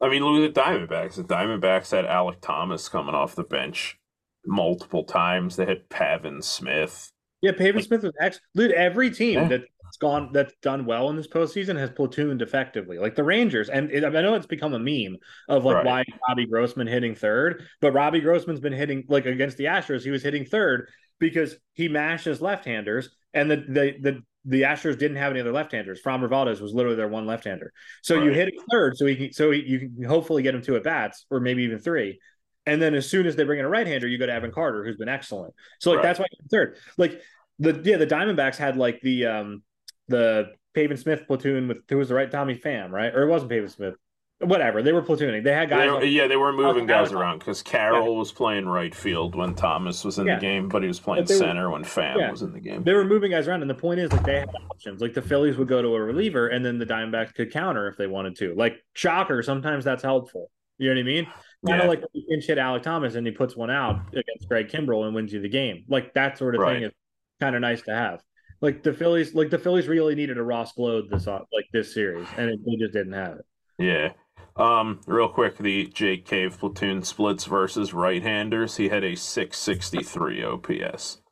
[0.00, 1.16] I mean, look at the Diamondbacks.
[1.16, 3.98] The Diamondbacks had Alek Thomas coming off the bench
[4.46, 5.56] multiple times.
[5.56, 7.10] They had Pavin Smith.
[7.42, 8.44] Yeah, Pavin like, Smith was excellent.
[8.54, 9.48] Dude, every team yeah.
[9.48, 12.98] that's gone that's done well in this postseason has platooned effectively.
[12.98, 15.16] Like the Rangers, and it, I know it's become a meme
[15.48, 15.86] of like right.
[15.86, 20.10] why Robbie Grossman hitting third, but Robbie Grossman's been hitting like against the Astros, he
[20.10, 25.30] was hitting third because he mashes left-handers, and the the the the Astros didn't have
[25.30, 26.00] any other left-handers.
[26.02, 27.72] Framber Valdez was literally their one left-hander.
[28.02, 28.24] So right.
[28.24, 30.76] you hit it third, so he can, so he, you can hopefully get him two
[30.76, 32.18] at bats, or maybe even three.
[32.66, 34.84] And then as soon as they bring in a right-hander, you go to Evan Carter,
[34.84, 35.54] who's been excellent.
[35.80, 36.02] So like right.
[36.02, 36.76] that's why third.
[36.96, 37.20] Like
[37.58, 39.62] the yeah, the Diamondbacks had like the um
[40.08, 43.14] the Pavin Smith platoon with who was the right Tommy Pham, right?
[43.14, 43.94] Or it wasn't Pavin Smith.
[44.40, 44.82] Whatever.
[44.82, 45.42] They were platooning.
[45.42, 45.80] They had guys.
[45.80, 48.18] They were, yeah, they were moving guys around because Carroll yeah.
[48.18, 50.36] was playing right field when Thomas was in yeah.
[50.36, 52.30] the game, but he was playing center were, when Pham yeah.
[52.30, 52.84] was in the game.
[52.84, 55.00] They were moving guys around, and the point is like they had options.
[55.00, 57.96] Like the Phillies would go to a reliever, and then the Diamondbacks could counter if
[57.96, 58.54] they wanted to.
[58.54, 60.52] Like shocker, sometimes that's helpful.
[60.78, 61.26] You know what I mean?
[61.66, 64.68] Kind of like when pinch hit Alek Thomas and he puts one out against Greg
[64.68, 65.84] Kimbrel and wins you the game.
[65.88, 66.74] Like that sort of right.
[66.74, 66.92] thing is
[67.40, 68.22] kind of nice to have.
[68.60, 72.28] Like the Phillies, like the Phillies really needed a Ross Gload this like this series,
[72.36, 73.46] and it, they just didn't have it.
[73.78, 74.12] Yeah.
[74.58, 78.76] Um, real quick, the Jake Cave platoon splits versus right-handers.
[78.76, 81.22] He had a 663 OPS.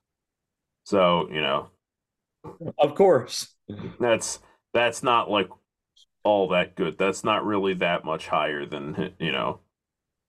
[0.85, 1.71] So you know,
[2.79, 3.55] of course,
[3.99, 4.39] that's
[4.73, 5.49] that's not like
[6.23, 6.97] all that good.
[6.99, 9.61] That's not really that much higher than you know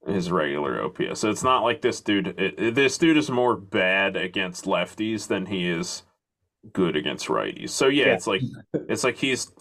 [0.07, 1.19] his regular OPS.
[1.19, 2.39] So it's not like this dude.
[2.39, 6.03] It, this dude is more bad against lefties than he is
[6.73, 7.69] good against righties.
[7.69, 8.13] So yeah, yeah.
[8.13, 8.41] it's like
[8.73, 9.51] it's like he's.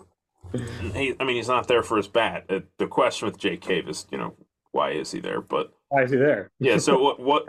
[0.94, 2.44] He, I mean, he's not there for his bat.
[2.48, 4.34] It, the question with Jake Cave is, you know,
[4.72, 5.40] why is he there?
[5.40, 6.50] But why is he there?
[6.58, 6.78] yeah.
[6.78, 7.20] So what?
[7.20, 7.44] What?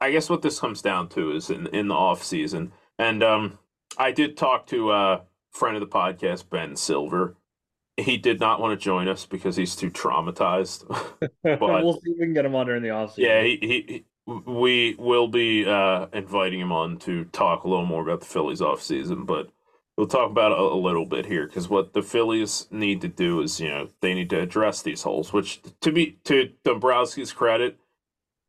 [0.00, 3.58] I guess what this comes down to is in in the off season, and um,
[3.98, 7.36] I did talk to a friend of the podcast, Ben Silver.
[7.96, 10.86] He did not want to join us because he's too traumatized.
[11.42, 13.28] but we'll see if we can get him on during the off season.
[13.28, 14.04] Yeah, he, he,
[14.46, 18.62] we will be uh, inviting him on to talk a little more about the Phillies
[18.62, 19.50] off season, but
[19.98, 23.42] we'll talk about a, a little bit here because what the Phillies need to do
[23.42, 27.78] is, you know, they need to address these holes, which to be to Dombrowski's credit,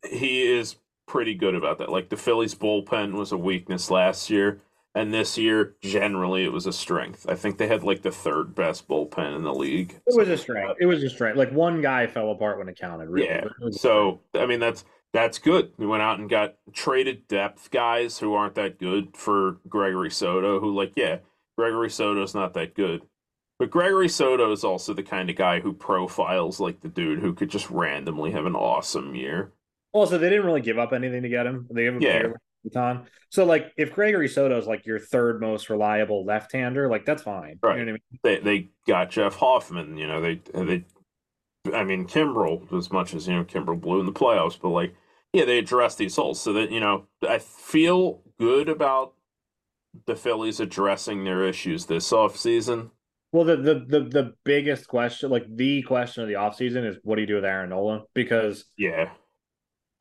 [0.10, 1.90] he is pretty good about that.
[1.90, 4.62] Like the Phillies bullpen was a weakness last year
[4.96, 7.28] and this year, generally, it was a strength.
[7.30, 10.00] I think they had like the third best bullpen in the league.
[10.08, 10.72] It was a strength.
[10.72, 11.38] Uh, it was a strength.
[11.38, 13.10] Like one guy fell apart when it counted.
[13.10, 13.28] Really.
[13.28, 13.46] Yeah.
[13.72, 14.84] So I mean, that's
[15.14, 15.74] that's good.
[15.78, 20.60] We went out and got traded depth guys who aren't that good for Gregory Soto.
[20.60, 21.20] Who like, yeah,
[21.60, 23.02] Gregory Soto's not that good,
[23.58, 27.34] but Gregory Soto is also the kind of guy who profiles like the dude who
[27.34, 29.52] could just randomly have an awesome year.
[29.92, 31.68] Also, they didn't really give up anything to get him.
[31.70, 32.28] They gave him yeah.
[32.66, 33.08] Maton.
[33.30, 37.60] So like if Gregory Soto is like your third most reliable left-hander, like that's fine.
[37.62, 37.78] Right.
[37.78, 38.20] You know I mean?
[38.24, 40.86] They they got Jeff Hoffman, you know, they they
[41.74, 44.96] I mean Kimbrel as much as you know Kimbrel blew in the playoffs, but like
[45.34, 49.14] yeah, they addressed these holes so that, you know, I feel good about
[50.06, 52.92] the Phillies addressing their issues this offseason.
[53.32, 57.16] Well, the, the the the biggest question, like the question of the offseason is what
[57.16, 58.04] do you do with Aaron Nola?
[58.16, 59.12] Because yeah,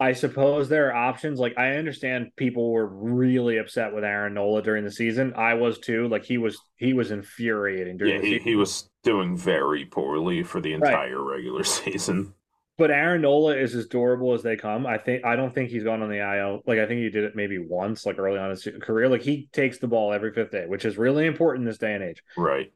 [0.00, 1.38] I suppose there are options.
[1.38, 5.34] Like I understand people were really upset with Aaron Nola during the season.
[5.36, 6.08] I was too.
[6.08, 8.48] Like he was he was infuriating during yeah, the he, season.
[8.48, 11.36] he was doing very poorly for the entire right.
[11.36, 12.32] regular season.
[12.78, 14.86] But Aaron Nola is as durable as they come.
[14.86, 16.62] I think I don't think he's gone on the IL.
[16.66, 19.08] Like I think he did it maybe once, like early on his career.
[19.08, 21.94] Like he takes the ball every fifth day, which is really important in this day
[21.94, 22.22] and age.
[22.36, 22.72] Right.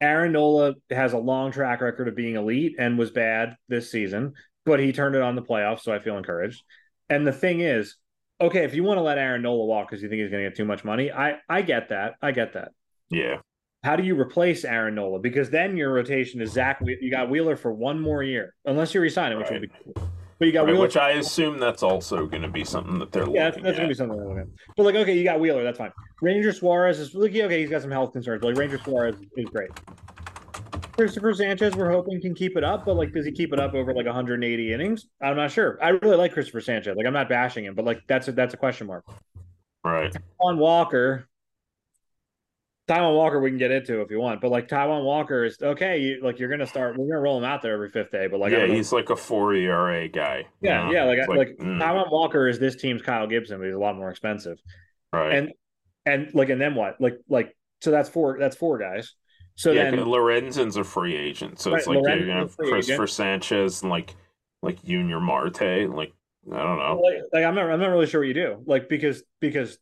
[0.00, 4.34] Aaron Nola has a long track record of being elite and was bad this season
[4.66, 6.62] but he turned it on the playoffs, so I feel encouraged.
[7.08, 7.96] And the thing is,
[8.40, 10.50] okay, if you want to let Aaron Nola walk because you think he's going to
[10.50, 12.16] get too much money, I I get that.
[12.20, 12.72] I get that.
[13.08, 13.36] Yeah.
[13.86, 15.20] How do you replace Aaron Nola?
[15.20, 16.80] Because then your rotation is Zack.
[16.84, 19.60] You got Wheeler for one more year, unless you resign him, which right.
[19.60, 20.10] would be cool.
[20.40, 23.12] But you got right, Wheeler, which I assume that's also going to be something that
[23.12, 24.48] they're yeah, that's, that's going to be something they're looking at.
[24.76, 25.92] But like, okay, you got Wheeler, that's fine.
[26.20, 29.48] Ranger Suarez is like, okay, he's got some health concerns, but like Ranger Suarez is
[29.50, 29.70] great.
[30.98, 33.74] Cristopher Sanchez, we're hoping can keep it up, but like, does he keep it up
[33.74, 35.06] over like 180 innings?
[35.22, 35.78] I'm not sure.
[35.80, 36.96] I really like Cristopher Sanchez.
[36.96, 39.04] Like, I'm not bashing him, but like, that's a that's a question mark.
[39.84, 40.12] Right.
[40.40, 41.28] On Walker,
[42.88, 45.98] Taijuan Walker, we can get into if you want, but like Taijuan Walker is okay.
[45.98, 46.96] You, like, you're gonna start.
[46.96, 49.16] We're gonna roll him out there every fifth day, but like, yeah, he's like a
[49.16, 50.46] four ERA guy.
[50.60, 51.04] Yeah, yeah.
[51.04, 51.80] Like, like, like mm.
[51.80, 54.58] Taijuan Walker is this team's Kyle Gibson, but he's a lot more expensive.
[55.12, 55.34] Right.
[55.34, 55.52] And
[56.04, 57.00] and like, and then what?
[57.00, 58.38] Like, like, so that's four.
[58.38, 59.14] That's four guys.
[59.56, 63.82] So yeah, then Lorenzen's a free agent, so right, it's like you know Cristopher Sanchez
[63.82, 64.14] and like
[64.62, 66.12] like Yunior Marte, like
[66.52, 67.00] I don't know.
[67.02, 69.78] Like, like, I'm not I'm not really sure what you do, like because because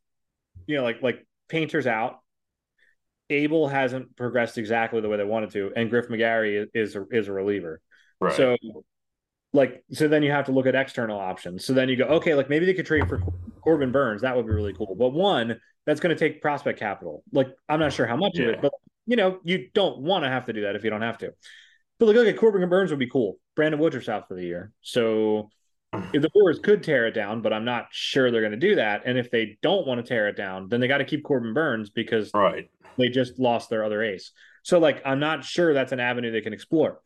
[0.67, 2.21] you know like like Painter's out,
[3.31, 7.29] Abel hasn't progressed exactly the way they wanted to, and Griff McGarry is a, is
[7.29, 7.81] a reliever.
[8.21, 8.35] Right.
[8.35, 8.57] So
[9.53, 11.65] like so then you have to look at external options.
[11.65, 13.23] So then you go okay, like maybe they could trade for
[13.63, 14.23] Corbin Burnes.
[14.23, 14.95] that would be really cool.
[14.99, 17.23] But one that's going to take prospect capital.
[17.33, 18.47] Like I'm not sure how much yeah.
[18.47, 18.73] of it, but
[19.07, 21.33] you know, you don't want to have to do that if you don't have to.
[21.99, 23.39] But look, look at Corbin Burnes would be cool.
[23.55, 24.73] Brandon Woodruff's out for the year.
[24.81, 25.51] So
[26.13, 28.77] if the Brewers could tear it down, but I'm not sure they're going to do
[28.77, 29.03] that.
[29.05, 31.55] And if they don't want to tear it down, then they got to keep Corbin
[31.55, 32.69] Burnes because right.
[32.97, 34.33] They just lost their other ace.
[34.63, 37.01] So like I'm not sure that's an avenue they can explore.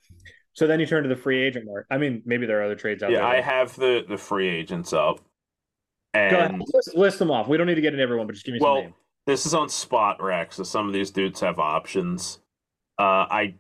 [0.53, 1.87] So then you turn to the free agent market.
[1.91, 3.27] I mean, maybe there are other trades out yeah, there.
[3.27, 5.21] Yeah, I have the the free agents up.
[6.15, 7.49] And list, list, them off.
[7.49, 8.95] We don't need to get into everyone, but just give me well, some names.
[9.27, 12.41] This is on Spotrac, so some of these dudes have options.
[12.99, 13.55] Uh, I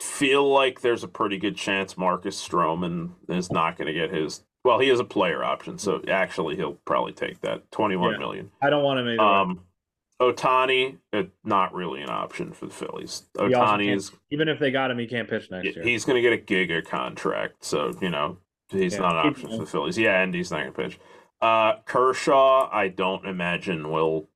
[0.00, 4.42] feel like there's a pretty good chance Marcus Stroman is not going to get his.
[4.64, 8.18] Well, he has a player option, so actually he'll probably take that twenty-one yeah.
[8.18, 8.50] million.
[8.62, 9.20] I don't want him either.
[9.20, 9.60] Um,
[10.20, 13.24] Ohtani, uh, not really an option for the Phillies.
[13.36, 15.84] Ohtani is even if they got him, he can't pitch next year.
[15.84, 18.38] He's going to get a giga contract, so you know
[18.70, 19.98] he's yeah, not an option for the Phillies.
[19.98, 21.00] Yeah, and he's not going to pitch.
[21.40, 24.28] Uh, Kershaw, I don't imagine will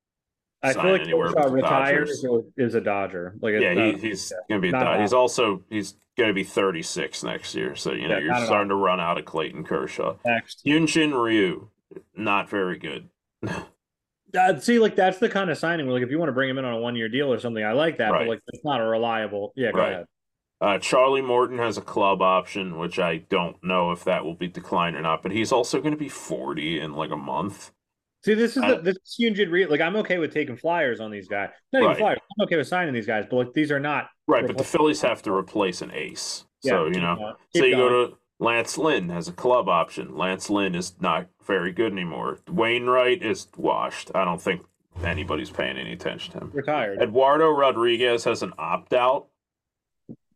[0.63, 2.25] I feel like Kershaw retires
[2.57, 3.35] is a Dodger.
[3.41, 5.01] Like yeah, he, he's gonna be a Dodger.
[5.01, 7.75] He's also he's gonna be 36 next year.
[7.75, 10.17] So you know yeah, you're starting to run out of Clayton Kershaw.
[10.27, 11.69] Next, Hyun-Jin Ryu,
[12.15, 13.09] not very good.
[14.39, 15.89] uh, see, like that's the kind of signing.
[15.89, 17.65] Like if you want to bring him in on a one year deal or something,
[17.65, 18.11] I like that.
[18.11, 18.21] Right.
[18.21, 19.53] But like it's not a reliable.
[19.57, 19.93] Yeah, go right.
[19.93, 20.07] ahead.
[20.61, 24.49] Uh, Charlie Morton has a club option, which I don't know if that will be
[24.49, 25.23] declined or not.
[25.23, 27.71] But he's also going to be 40 in like a month.
[28.23, 29.69] See, this is the, this is Hyun-Jin Ryu.
[29.69, 31.49] Like, I'm okay with taking flyers on these guys.
[31.73, 31.85] Not right.
[31.87, 32.19] even flyers.
[32.39, 34.47] I'm okay with signing these guys, but like these are not right.
[34.47, 36.45] But the Phillies have to replace an ace.
[36.63, 40.17] Yeah, so you know, so you go to Lance Lynn has a club option.
[40.17, 42.39] Lance Lynn is not very good anymore.
[42.49, 44.11] Wainwright is washed.
[44.15, 44.63] I don't think
[45.05, 46.51] anybody's paying any attention to him.
[46.53, 47.03] Retired.
[47.03, 49.27] Eduardo Rodriguez has an opt out.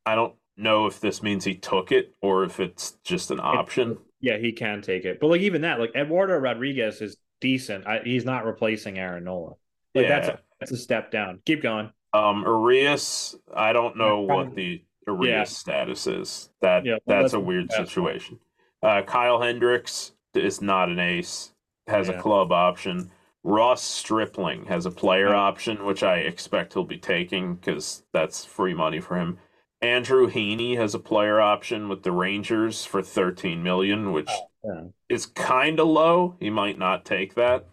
[0.04, 3.96] I don't know if this means he took it or if it's just an option.
[4.20, 7.86] Yeah, he can take it, but like even that, like Eduardo Rodriguez is decent.
[7.86, 9.54] I, he's not replacing Aaron Nola.
[9.94, 10.08] Like yeah.
[10.08, 11.40] that's a, that's a step down.
[11.46, 11.90] Keep going.
[12.12, 15.44] Um, Urias, I don't know what the Urias yeah.
[15.44, 16.50] status is.
[16.60, 18.38] That yeah, well, that's, that's, a weird situation.
[18.82, 21.52] Uh, Kyle Hendricks is not an ace.
[21.86, 22.14] Has yeah.
[22.14, 23.10] a club option.
[23.42, 28.72] Ross Stripling has a player option, which I expect he'll be taking because that's free
[28.72, 29.38] money for him.
[29.82, 34.30] Andrew Heaney has a player option with the Rangers for 13 million, which
[34.64, 36.36] oh, is kind of low.
[36.40, 37.66] He might not take that.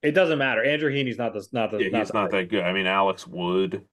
[0.00, 0.62] It doesn't matter.
[0.62, 1.78] Andrew Heaney's not the not the.
[1.78, 2.62] Yeah, not he's the not that good.
[2.62, 3.84] I mean, Alex Wood,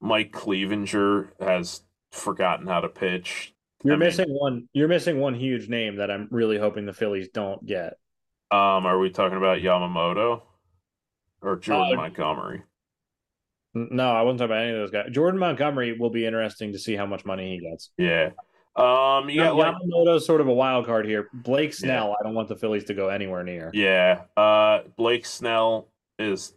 [0.00, 3.54] Mike Clevinger has forgotten how to pitch.
[3.84, 4.68] You're I missing mean, one.
[4.72, 7.94] You're missing one huge name that I'm really hoping the Phillies don't get.
[8.50, 10.42] Um, are we talking about Yamamoto
[11.42, 12.62] or Jordan uh, Montgomery?
[13.74, 15.10] No, I wasn't talking about any of those guys.
[15.12, 17.90] Jordan Montgomery will be interesting to see how much money he gets.
[17.98, 18.30] Yeah.
[18.74, 21.28] Um, yeah, like, Yamamoto's sort of a wild card here.
[21.32, 22.14] Blake Snell, yeah.
[22.18, 23.70] I don't want the Phillies to go anywhere near.
[23.74, 24.22] Yeah.
[24.36, 25.88] Uh, Blake Snell
[26.18, 26.54] is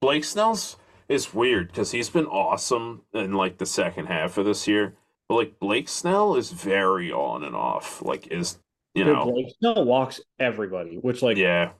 [0.00, 0.76] Blake Snell's
[1.08, 4.96] is weird because he's been awesome in like the second half of this year.
[5.28, 8.02] But like Blake Snell is very on and off.
[8.02, 8.58] Like is
[8.94, 11.72] you Dude, know Blake Snell walks everybody, which like yeah,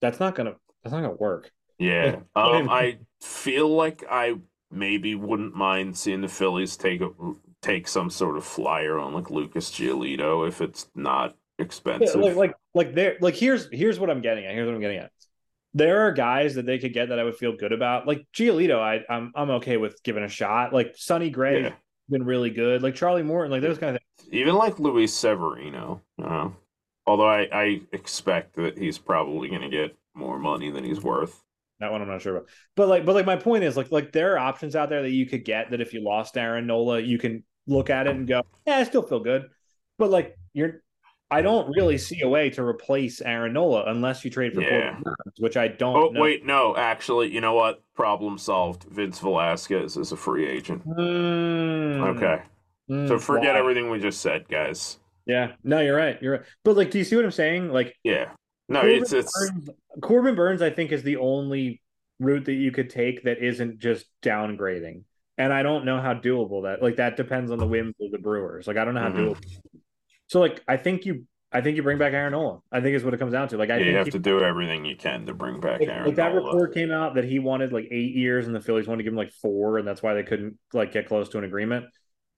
[0.00, 1.50] that's not gonna that's not gonna work.
[1.78, 2.20] Yeah.
[2.34, 4.34] um, I feel like I
[4.70, 7.10] maybe wouldn't mind seeing the Phillies take a
[7.62, 12.20] take some sort of flyer on like Lucas Giolito if it's not expensive.
[12.20, 14.54] Yeah, like like like there like here's here's what I'm getting at.
[14.54, 15.10] Here's what I'm getting at.
[15.74, 18.06] There are guys that they could get that I would feel good about.
[18.06, 20.72] Like Giolito, I I'm I'm okay with giving a shot.
[20.72, 21.72] Like Sonny Gray yeah.
[22.08, 22.82] been really good.
[22.82, 24.32] Like Charlie Morton, like those kind of things.
[24.32, 26.02] Even like Luis Severino.
[26.22, 26.50] Uh,
[27.06, 31.42] although I, I expect that he's probably gonna get more money than he's worth.
[31.80, 32.48] That one I'm not sure about.
[32.74, 35.10] But like, but like my point is like like there are options out there that
[35.10, 38.26] you could get that if you lost Aaron Nola, you can look at it and
[38.26, 39.48] go, yeah, I still feel good.
[39.96, 40.82] But like you're
[41.30, 44.98] I don't really see a way to replace Aaron Nola unless you trade for yeah.
[45.02, 45.96] Burnes, which I don't.
[45.96, 46.20] Oh know.
[46.20, 47.82] wait, no, actually, you know what?
[47.94, 48.84] Problem solved.
[48.84, 50.86] Vince Velasquez is a free agent.
[50.88, 52.16] Mm.
[52.16, 52.42] Okay,
[52.90, 53.60] mm, so forget why?
[53.60, 54.98] everything we just said, guys.
[55.26, 56.20] Yeah, no, you're right.
[56.22, 56.42] You're right.
[56.64, 57.70] But like, do you see what I'm saying?
[57.70, 58.30] Like, yeah,
[58.70, 59.70] no, Corbin it's it's Burnes,
[60.00, 60.62] Corbin Burnes.
[60.62, 61.82] I think is the only
[62.20, 65.04] route that you could take that isn't just downgrading.
[65.36, 66.82] And I don't know how doable that.
[66.82, 68.66] Like that depends on the whims of the Brewers.
[68.66, 69.28] Like I don't know how mm-hmm.
[69.28, 69.77] doable.
[70.28, 72.60] So like I think you I think you bring back Aaron Nola.
[72.70, 73.56] I think is what it comes down to.
[73.56, 76.06] Like I you have he, to do everything you can to bring back like, Aaron.
[76.06, 76.46] Like that Nola.
[76.46, 79.14] report came out that he wanted like eight years, and the Phillies wanted to give
[79.14, 81.86] him like four, and that's why they couldn't like get close to an agreement.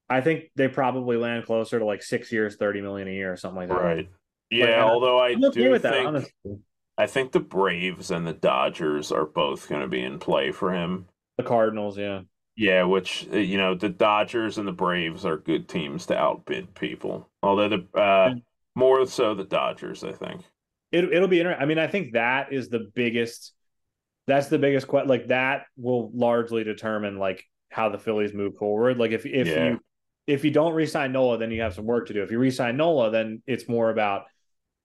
[0.08, 3.36] I think they probably land closer to like six years, thirty million a year, or
[3.36, 3.82] something like that.
[3.82, 4.08] Right.
[4.50, 4.66] Yeah.
[4.66, 6.28] Like, although I okay do think that,
[6.96, 10.72] I think the Braves and the Dodgers are both going to be in play for
[10.72, 11.06] him.
[11.36, 12.22] The Cardinals, yeah.
[12.56, 16.74] Yeah, which uh, you know, the Dodgers and the Braves are good teams to outbid
[16.74, 17.28] people.
[17.42, 18.34] Although the uh,
[18.74, 20.42] more so the Dodgers, I think.
[20.92, 21.62] It it'll be interesting.
[21.62, 23.52] I mean, I think that is the biggest.
[24.26, 25.08] That's the biggest question.
[25.08, 28.98] Like that will largely determine like how the Phillies move forward.
[28.98, 29.70] Like if if yeah.
[29.70, 29.80] you
[30.26, 32.22] if you don't resign Nola, then you have some work to do.
[32.22, 34.24] If you resign Nola, then it's more about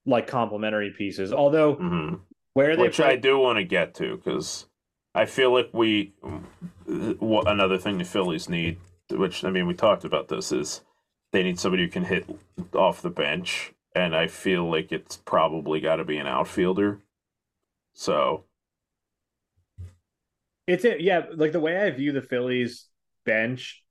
[0.05, 1.33] like complementary pieces.
[1.33, 2.15] Although mm-hmm.
[2.53, 4.65] where they which play- I do want to get to because
[5.15, 6.13] I feel like we
[7.19, 8.77] what another thing the Phillies need,
[9.09, 10.81] which I mean we talked about this is
[11.31, 12.29] they need somebody who can hit
[12.73, 16.99] off the bench, and I feel like it's probably got to be an outfielder.
[17.93, 18.43] So
[20.67, 21.23] it's it, yeah.
[21.33, 22.87] Like the way I view the Phillies
[23.25, 23.85] bench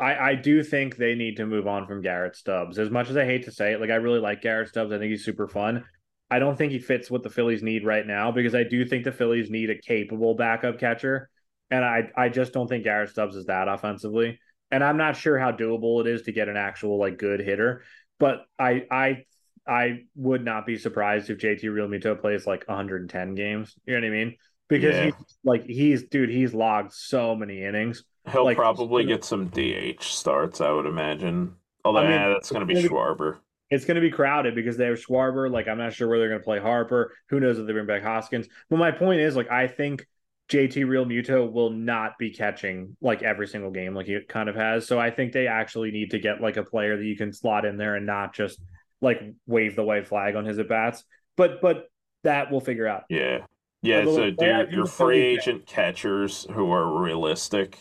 [0.00, 2.78] I, I do think they need to move on from Garrett Stubbs.
[2.78, 4.92] As much as I hate to say it, like I really like Garrett Stubbs.
[4.92, 5.84] I think he's super fun.
[6.30, 9.04] I don't think he fits what the Phillies need right now because I do think
[9.04, 11.28] the Phillies need a capable backup catcher.
[11.70, 14.38] And I I just don't think Garrett Stubbs is that offensively.
[14.70, 17.82] And I'm not sure how doable it is to get an actual like good hitter.
[18.18, 19.24] But I I
[19.66, 23.74] I would not be surprised if JT Realmuto plays like 110 games.
[23.86, 24.36] You know what I mean?
[24.68, 25.04] Because yeah.
[25.06, 28.04] he's like he's dude, he's logged so many innings.
[28.30, 31.54] He'll like, probably get some DH starts, I would imagine.
[31.84, 33.38] Although, I mean, that's going to be Schwarber.
[33.70, 35.50] It's going to be crowded because they have Schwarber.
[35.50, 37.14] Like, I'm not sure where they're going to play Harper.
[37.28, 38.48] Who knows if they bring back Hoskins?
[38.68, 40.06] But my point is, like, I think
[40.50, 44.86] JT Realmuto will not be catching like every single game like he kind of has.
[44.86, 47.64] So I think they actually need to get like a player that you can slot
[47.64, 48.60] in there and not just
[49.00, 51.04] like wave the white flag on his at bats.
[51.36, 51.84] But but
[52.24, 53.04] that we'll figure out.
[53.08, 53.44] Yeah.
[53.82, 54.04] Yeah.
[54.04, 57.78] so do your free agent catchers who are realistic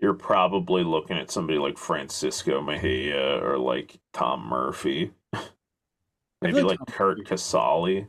[0.00, 5.12] you're probably looking at somebody like Francisco Mejia or like Tom Murphy.
[6.42, 8.06] Maybe like, like Curt Casali.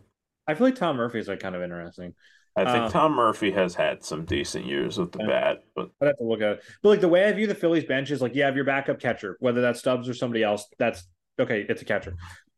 [0.47, 2.13] I feel like Tom Murphy is like kind of interesting.
[2.55, 6.07] I think um, Tom Murphy has had some decent years with the bat, but I'd
[6.07, 6.63] have to look at it.
[6.81, 8.99] But like the way I view the Phillies bench is like you have your backup
[8.99, 10.65] catcher, whether that's Stubbs or somebody else.
[10.77, 11.07] That's
[11.39, 11.65] okay.
[11.67, 12.15] It's a catcher.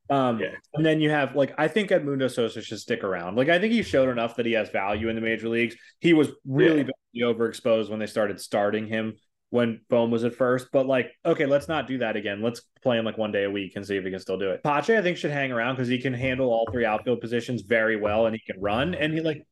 [0.09, 0.49] Um, yeah.
[0.73, 3.35] and then you have like I think Edmundo Sosa should stick around.
[3.35, 5.75] Like I think he showed enough that he has value in the major leagues.
[5.99, 6.89] He was really yeah.
[7.21, 9.13] Overexposed when they started starting him
[9.53, 10.69] when Bohm was at first.
[10.71, 12.41] But like, okay, let's not do that again.
[12.41, 14.49] Let's play him like one day a week and see if he can still do
[14.49, 14.63] it.
[14.63, 17.95] Pache, I think, should hang around because he can handle all three outfield positions very
[17.95, 18.95] well and he can run.
[18.95, 19.45] And he like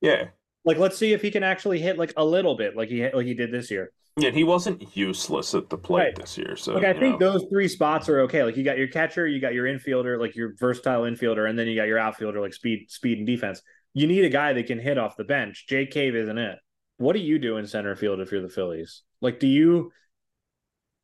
[0.00, 0.28] Yeah.
[0.64, 3.26] Like let's see if he can actually hit like a little bit like he like
[3.26, 3.92] he did this year.
[4.16, 6.16] Yeah, he wasn't useless at the plate right.
[6.16, 6.56] this year.
[6.56, 7.32] So like I think know.
[7.32, 8.44] those three spots are okay.
[8.44, 11.66] Like you got your catcher, you got your infielder, like your versatile infielder, and then
[11.66, 13.60] you got your outfielder, like speed, speed and defense.
[13.92, 15.66] You need a guy that can hit off the bench.
[15.68, 16.58] Jake Cave isn't it.
[16.98, 19.02] What do you do in center field if you're the Phillies?
[19.20, 19.92] Like, do you?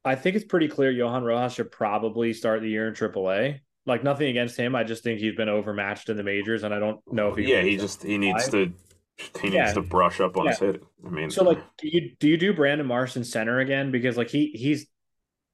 [0.05, 3.61] I think it's pretty clear Johan Rojas should probably start the year in AAA.
[3.85, 6.79] Like nothing against him, I just think he's been overmatched in the majors, and I
[6.79, 7.51] don't know if he.
[7.51, 8.73] Yeah, he just he needs to
[9.41, 9.73] he needs yeah.
[9.73, 10.51] to brush up on yeah.
[10.51, 10.83] his hit.
[11.05, 13.91] I mean, so like, do you do you do Brandon Marsh in center again?
[13.91, 14.87] Because like he he's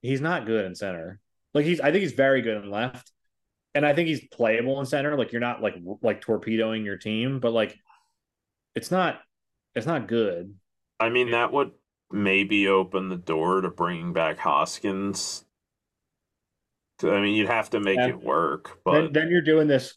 [0.02, 1.20] he's not good in center.
[1.54, 3.10] Like he's I think he's very good in left,
[3.74, 5.16] and I think he's playable in center.
[5.16, 7.78] Like you're not like like torpedoing your team, but like
[8.74, 9.20] it's not
[9.74, 10.54] it's not good.
[11.00, 11.72] I mean, that would
[12.10, 15.44] maybe open the door to bringing back Hoskins.
[17.02, 18.08] I mean, you'd have to make yeah.
[18.08, 19.96] it work, but then, then, you're doing this.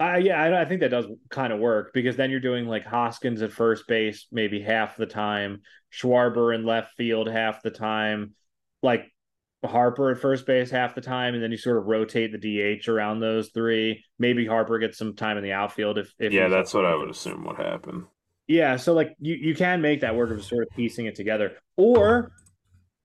[0.00, 2.84] Uh, yeah, I, I think that does kind of work because then you're doing like
[2.84, 8.34] Hoskins at first base maybe half the time, Schwarber in left field half the time,
[8.82, 9.12] like
[9.66, 12.88] Harper at first base half the time, and then you sort of rotate the DH
[12.88, 14.04] around those three.
[14.18, 17.10] Maybe Harper gets some time in the outfield if, if yeah, that's what I would
[17.10, 18.06] assume would happen.
[18.46, 21.52] Yeah, so like you, you can make that work of sort of piecing it together.
[21.76, 22.32] Or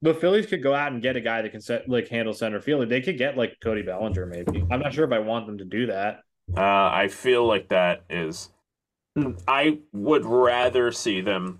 [0.01, 2.61] the Phillies could go out and get a guy that can set like handle center
[2.61, 2.87] field.
[2.89, 4.65] They could get like Cody Bellinger, maybe.
[4.69, 6.21] I'm not sure if I want them to do that.
[6.55, 8.49] Uh, I feel like that is.
[9.47, 11.59] I would rather see them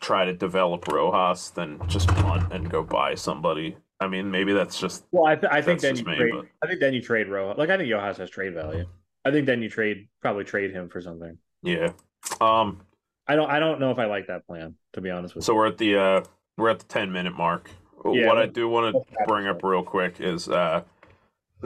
[0.00, 3.76] try to develop Rojas than just punt and go buy somebody.
[4.00, 5.04] I mean, maybe that's just.
[5.12, 6.32] Well, I, th- I think then you me, trade.
[6.34, 6.46] But...
[6.62, 7.58] I think then you trade Rojas.
[7.58, 8.86] Like I think Rojas has trade value.
[9.24, 11.38] I think then you trade probably trade him for something.
[11.62, 11.92] Yeah,
[12.40, 12.80] um,
[13.26, 15.52] I don't I don't know if I like that plan to be honest with so
[15.52, 15.54] you.
[15.54, 16.24] So we're at the uh
[16.56, 17.70] we're at the 10 minute mark.
[18.04, 20.82] Yeah, what I do want to bring up real quick is uh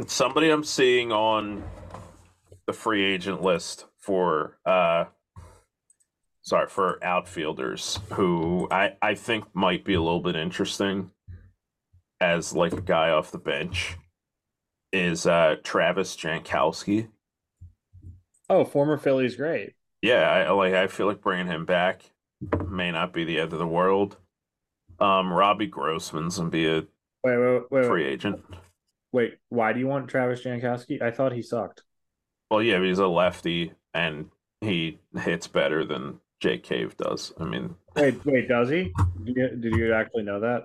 [0.06, 1.64] somebody I'm seeing on
[2.66, 5.06] the free agent list for uh
[6.42, 11.10] sorry for outfielders who I I think might be a little bit interesting
[12.20, 13.96] as like a guy off the bench
[14.92, 17.08] is uh Travis Jankowski.
[18.48, 20.74] Oh, former Phillies great yeah, I like.
[20.74, 22.02] I feel like bringing him back
[22.68, 24.16] may not be the end of the world.
[25.00, 26.86] Um, Robbie Grossman's gonna be a
[27.24, 28.42] wait, wait, wait, free agent.
[29.12, 31.00] Wait, why do you want Travis Jankowski?
[31.00, 31.82] I thought he sucked.
[32.50, 34.30] Well, yeah, he's a lefty and
[34.60, 37.32] he hits better than Jake Cave does.
[37.38, 38.92] I mean, wait, wait, does he?
[39.24, 40.64] Did you, did you actually know that?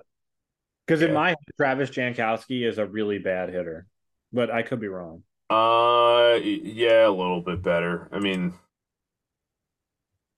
[0.86, 1.08] Because yeah.
[1.08, 3.86] in my head, Travis Jankowski is a really bad hitter,
[4.32, 5.22] but I could be wrong.
[5.50, 8.08] Uh, yeah, a little bit better.
[8.12, 8.54] I mean,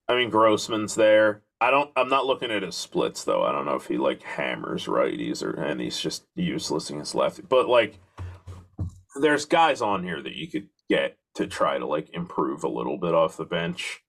[0.08, 1.42] I mean, Grossman's there.
[1.60, 1.90] I don't.
[1.96, 3.42] I'm not looking at his splits though.
[3.42, 7.42] I don't know if he like hammers righties or and he's just useless against lefty.
[7.42, 7.98] But like,
[9.20, 12.98] there's guys on here that you could get to try to like improve a little
[12.98, 14.02] bit off the bench.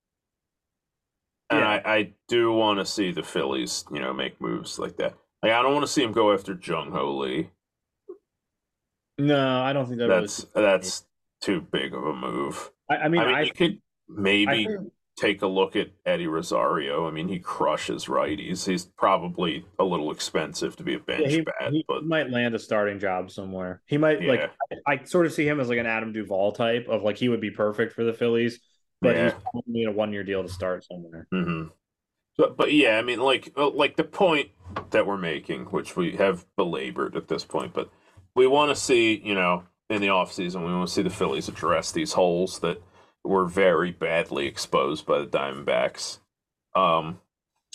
[1.50, 1.82] And yeah.
[1.86, 5.16] I, I do want to see the Phillies, you know, make moves like that.
[5.42, 7.50] Like I don't want to see him go after Jung Hoo Lee.
[9.18, 11.06] No, I don't think that that's that's
[11.42, 12.72] too big of a move.
[12.90, 16.28] I, I mean, I, mean, I you could maybe think, take a look at Eddie
[16.28, 17.08] Rosario.
[17.08, 18.66] I mean, he crushes righties.
[18.66, 22.30] He's probably a little expensive to be a bench yeah, he, bat, he but might
[22.30, 23.82] land a starting job somewhere.
[23.88, 24.32] He might yeah.
[24.32, 24.52] like
[24.88, 27.30] I, I, sort of see him as like an Adam Duvall type of like he
[27.30, 28.60] would be perfect for the Phillies,
[29.02, 29.24] but yeah.
[29.26, 31.28] he's probably a one year deal to start somewhere.
[31.34, 31.70] Mm-hmm.
[32.38, 34.52] But but yeah, I mean, like uh, like the point
[34.92, 37.90] that we're making, which we have belabored at this point, but
[38.36, 41.48] we want to see, you know, in the offseason, we want to see the Phillies
[41.48, 42.80] address these holes that
[43.28, 46.20] were very badly exposed by the Diamondbacks.
[46.76, 47.20] Um,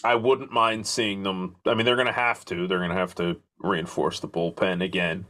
[0.05, 1.57] I wouldn't mind seeing them.
[1.67, 2.67] I mean, they're going to have to.
[2.67, 5.27] They're going to have to reinforce the bullpen again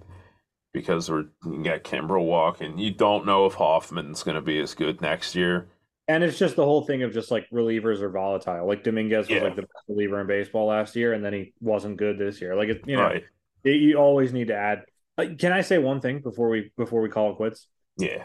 [0.73, 2.79] because we're you got Kimbrel walking.
[2.79, 5.69] You don't know if Hoffman's going to be as good next year.
[6.09, 8.67] And it's just the whole thing of just like relievers are volatile.
[8.67, 9.45] Like Dominguez was yeah.
[9.45, 12.57] like the best reliever in baseball last year, and then he wasn't good this year.
[12.57, 13.25] Like it, you know, right.
[13.65, 14.83] it, you always need to add.
[15.17, 17.69] Like, can I say one thing before we before we call it quits?
[17.99, 18.25] Yeah.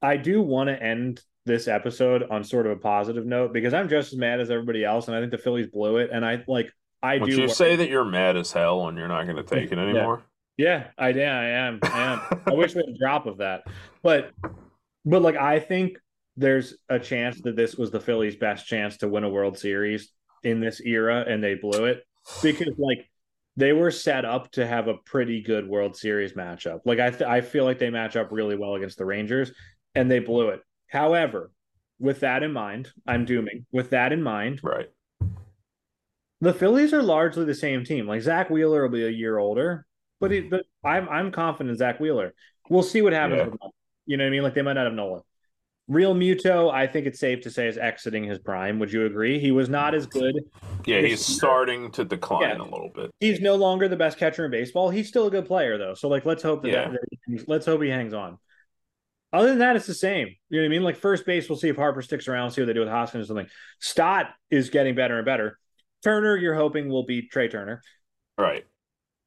[0.00, 3.88] I do want to end this episode on sort of a positive note because I'm
[3.88, 6.10] just as mad as everybody else, and I think the Phillies blew it.
[6.12, 6.72] And I like
[7.02, 7.42] I Would do.
[7.42, 10.22] you say that you're mad as hell and you're not going to take it anymore?
[10.56, 11.80] Yeah, yeah I, I am.
[11.82, 12.40] I am.
[12.46, 13.64] I wish we had a drop of that,
[14.02, 14.30] but
[15.04, 15.98] but like I think
[16.36, 20.12] there's a chance that this was the Phillies' best chance to win a World Series
[20.44, 22.04] in this era, and they blew it
[22.42, 23.08] because like
[23.56, 26.80] they were set up to have a pretty good World Series matchup.
[26.84, 29.52] Like I, th- I feel like they match up really well against the Rangers,
[29.96, 30.62] and they blew it.
[30.88, 31.50] However,
[31.98, 33.66] with that in mind, I'm dooming.
[33.72, 34.88] With that in mind, right.
[36.40, 38.06] The Phillies are largely the same team.
[38.06, 39.86] Like Zack Wheeler will be a year older,
[40.20, 42.32] but, he, but I'm I'm confident Zack Wheeler.
[42.70, 43.44] We'll see what happens Yeah.
[43.46, 43.70] with him.
[44.06, 44.42] You know what I mean?
[44.42, 45.22] Like they might not have Nola.
[45.90, 48.78] Realmuto, I think it's safe to say, is exiting his prime.
[48.78, 49.38] Would you agree?
[49.40, 50.34] He was not as good.
[50.84, 52.62] Yeah, he's starting to decline Yeah.
[52.62, 53.10] a little bit.
[53.20, 54.90] He's no longer the best catcher in baseball.
[54.90, 55.94] He's still a good player though.
[55.94, 56.90] So like, let's hope that, Yeah.
[56.90, 58.38] that that- let's hope he hangs on.
[59.32, 60.28] Other than that, it's the same.
[60.48, 60.82] You know what I mean?
[60.82, 63.24] Like first base, we'll see if Harper sticks around, see what they do with Hoskins
[63.24, 63.48] or something.
[63.78, 65.58] Stott is getting better and better.
[66.02, 67.82] Turner, you're hoping will be Trea Turner.
[68.38, 68.64] Right.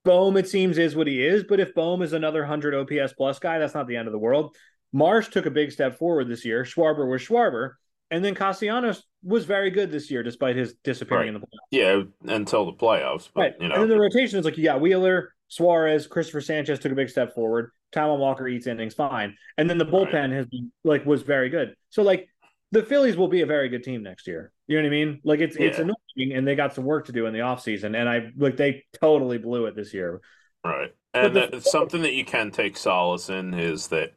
[0.03, 1.43] Bohm, it seems, is what he is.
[1.43, 4.17] But if Bohm is another 100 OPS plus guy, that's not the end of the
[4.17, 4.55] world.
[4.93, 6.63] Marsh took a big step forward this year.
[6.63, 7.73] Schwarber was Schwarber.
[8.09, 11.45] And then Castellanos was very good this year, despite his disappearing in the playoffs.
[11.71, 12.01] Yeah,
[12.33, 13.29] until the playoffs.
[13.33, 13.53] But Right.
[13.59, 16.93] you And know, then the rotation is like you got Wheeler, Suarez, Cristopher Sanchez took
[16.93, 17.71] a big step forward.
[17.93, 19.35] Taijuan Walker eats innings fine.
[19.57, 21.75] And then the bullpen has been like was very good.
[21.89, 22.29] So like
[22.71, 24.53] the Phillies will be a very good team next year.
[24.67, 25.19] You know what I mean?
[25.25, 27.97] Like it's it's annoying and they got some work to do in the offseason.
[27.99, 30.21] And I like they totally blew it this year.
[30.63, 30.95] right.
[31.13, 34.13] And the- that- something that you can take solace in is that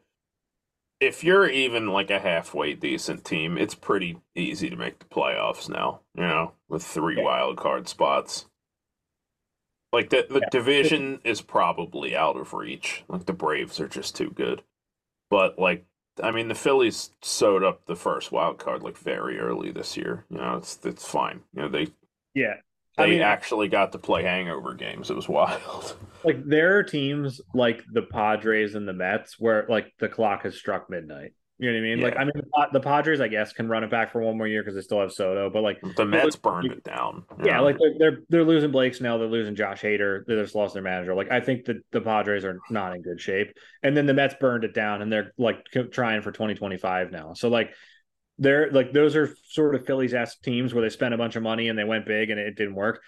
[1.01, 5.69] if you're even like a halfway decent team, it's pretty easy to make the playoffs
[5.69, 7.24] now, you know, with three Yeah.
[7.24, 8.47] wild card spots.
[9.94, 10.48] Like the the Yeah.
[10.50, 13.04] division is probably out of reach.
[13.08, 14.62] Like the Braves are just too good.
[15.30, 15.86] But like
[16.22, 20.26] I mean the Phillies sewed up the first wild card like very early this year.
[20.30, 21.42] You know, it's it's fine.
[21.54, 21.88] You know, they
[22.34, 22.54] Yeah.
[22.96, 25.10] they I mean, actually got to play hangover games.
[25.10, 25.96] It was wild.
[26.24, 30.56] like there are teams like the Padres and the Mets where like the clock has
[30.56, 31.32] struck midnight.
[31.59, 32.01] You know what I mean?
[32.01, 34.48] Like I mean the, the Padres, I guess, can run it back for one more
[34.48, 35.51] year because they still have Soto.
[35.51, 37.24] But like The Mets burned it down.
[37.44, 37.64] Yeah, know?
[37.64, 40.82] like they're, they're they're losing Blake Snell, they're losing Josh Hader, they just lost their
[40.82, 41.14] manager.
[41.14, 44.35] Like I think that the Padres are not in good shape, and then the Mets
[44.40, 47.35] burned it down, and they're like trying for twenty twenty five now.
[47.35, 47.72] So like
[48.39, 51.44] they're like those are sort of Phillies esque teams where they spent a bunch of
[51.44, 53.01] money and they went big and it didn't work.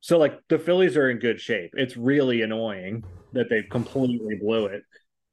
[0.00, 1.70] So like the Phillies are in good shape.
[1.74, 4.82] It's really annoying that they completely blew it.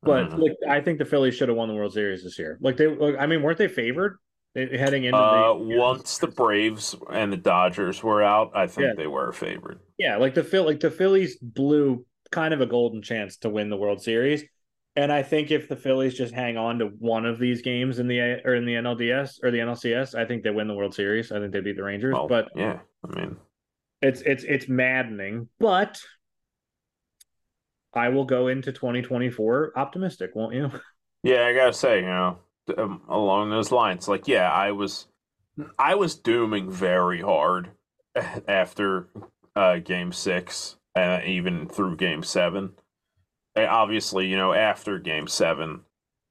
[0.02, 0.40] But Mhm.
[0.40, 2.58] like I think the Phillies should have won the World Series this year.
[2.62, 4.18] Like they, like, I mean, weren't they favored
[4.56, 8.88] They- heading into Uh, the once the Braves and the Dodgers were out, I think
[8.88, 8.94] Yeah.
[8.96, 9.80] they were favored.
[9.98, 13.70] Yeah, like the Phil, like the Phillies blew kind of a golden chance to win
[13.70, 14.44] the World Series,
[14.96, 18.08] and I think if the Phillies just hang on to one of these games in
[18.08, 21.32] the or in the NLDS or the NLCS, I think they win the World Series.
[21.32, 23.36] I think they beat the Rangers, Well, but yeah, I mean,
[24.02, 25.50] it's it's it's maddening.
[25.60, 26.00] But
[27.94, 30.72] I will go into 2024 optimistic, won't you?
[31.24, 32.40] yeah, I gotta say, you know,
[32.78, 35.08] um, along those lines, like, yeah, I was,
[35.78, 37.72] I was dooming very hard
[38.48, 39.10] after
[39.56, 42.74] uh, Game Six, and even through Game Seven.
[43.56, 45.82] And obviously, you know, after Game Seven,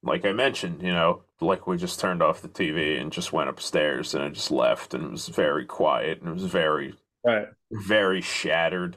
[0.02, 3.50] like I mentioned, you know, like we just turned off the TV and just went
[3.50, 6.94] upstairs and I just left, and it was very quiet and it was very
[7.24, 7.48] Right.
[7.72, 8.96] very shattered.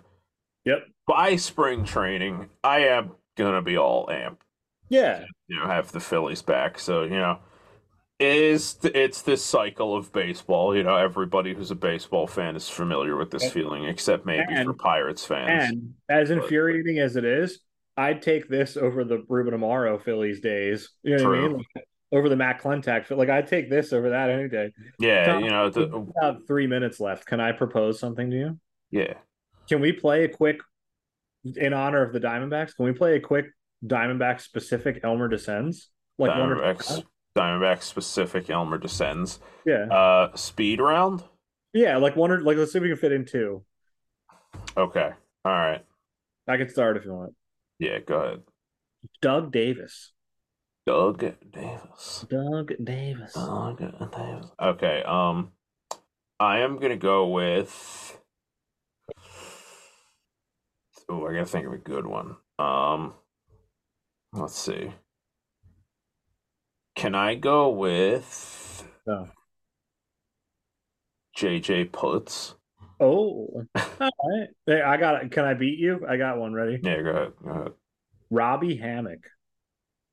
[0.66, 0.88] Yep.
[1.12, 4.44] By spring training, I am gonna be all amp.
[4.90, 5.26] Yeah.
[5.48, 6.80] You know, have the Phillies back.
[6.80, 7.40] So you know,
[8.20, 10.76] is it's this cycle of baseball.
[10.76, 14.54] You know, everybody who's a baseball fan is familiar with this And- feeling, except maybe
[14.64, 15.72] for Pirates fans.
[15.72, 17.60] And as But- infuriating as it is,
[17.98, 20.92] I'd take this over the Ruben Amaro Phillies days.
[21.04, 21.52] You know what I mean?
[21.76, 23.10] Like, over the Matt Klentak.
[23.16, 24.72] Like I'd take this over that any day.
[25.00, 27.26] yeah, Tom- you know, the, have three minutes left.
[27.26, 28.60] Can I propose something to you?
[28.92, 29.14] yeah,
[29.70, 30.60] Can we play a quick,
[31.56, 32.76] in honor of the Diamondbacks?
[32.76, 33.46] Can we play a quick
[33.86, 35.90] Diamondback specific Elmer Dessens?
[36.18, 37.04] Like one or two Diamondbacks, times?
[37.38, 39.40] Diamondbacks specific Elmer Dessens.
[39.66, 41.24] Yeah, Uh, speed round.
[41.74, 41.98] yeah.
[41.98, 43.64] Like one or like let's see if we can fit in two.
[44.78, 45.12] Okay,
[45.46, 45.84] all right.
[46.48, 47.34] I can start if you want.
[47.80, 48.42] Yeah, go ahead.
[49.22, 50.12] Doug Davis.
[50.86, 51.20] Doug
[51.52, 52.26] Davis.
[52.30, 53.34] Doug Davis.
[53.34, 54.52] Doug Davis.
[54.62, 55.52] Okay, um,
[56.40, 58.20] I am gonna go with.
[61.12, 62.38] Oh, I gotta think of a good one.
[62.58, 63.14] Um,
[64.32, 64.94] let's see.
[66.96, 69.28] Can I go with Oh.
[71.38, 72.54] JJ Putz?
[73.02, 74.48] Oh, all right.
[74.66, 75.32] Hey, I got it.
[75.32, 76.06] Can I beat you?
[76.08, 76.80] I got one ready.
[76.82, 77.32] Yeah, go ahead.
[77.44, 77.72] Go ahead.
[78.30, 79.26] Robby Hammock.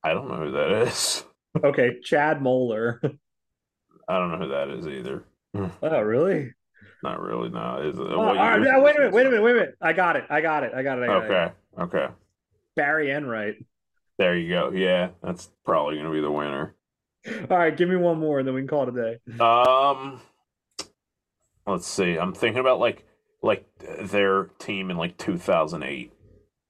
[0.03, 1.23] I don't know who that is.
[1.63, 2.99] Okay, Chad Moeller.
[4.07, 5.23] I don't know who that is either.
[5.81, 6.51] oh, really?
[7.03, 7.49] Not really.
[7.49, 7.81] No.
[7.81, 8.01] Is it?
[8.01, 9.13] Oh, all right, wait a minute.
[9.13, 9.43] Wait a minute.
[9.43, 9.77] Wait a minute.
[9.81, 10.25] I got it.
[10.29, 10.73] I got it.
[10.73, 11.03] I got it.
[11.03, 11.55] I got got it.
[11.79, 11.97] Okay.
[11.97, 12.13] Okay.
[12.75, 13.55] Barry Enright.
[14.17, 14.71] There you go.
[14.71, 16.75] Yeah, that's probably gonna be the winner.
[17.49, 19.43] All right, give me one more, and then we can call it a day.
[19.43, 20.21] Um,
[21.65, 22.17] let's see.
[22.17, 23.05] I'm thinking about like
[23.41, 26.11] like their team in like 2008,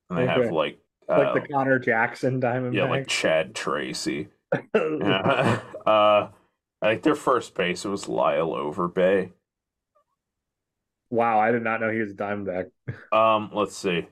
[0.09, 0.43] and they okay.
[0.43, 2.75] have like like the uh, Conor Jackson Diamond.
[2.75, 4.27] Yeah, like Chad Tracy.
[4.75, 5.59] yeah.
[5.85, 6.27] uh,
[6.81, 9.31] I think their first base was Lyle Overbay.
[11.09, 12.69] Wow, I did not know he was a Diamondback.
[13.11, 14.07] Um, let's see.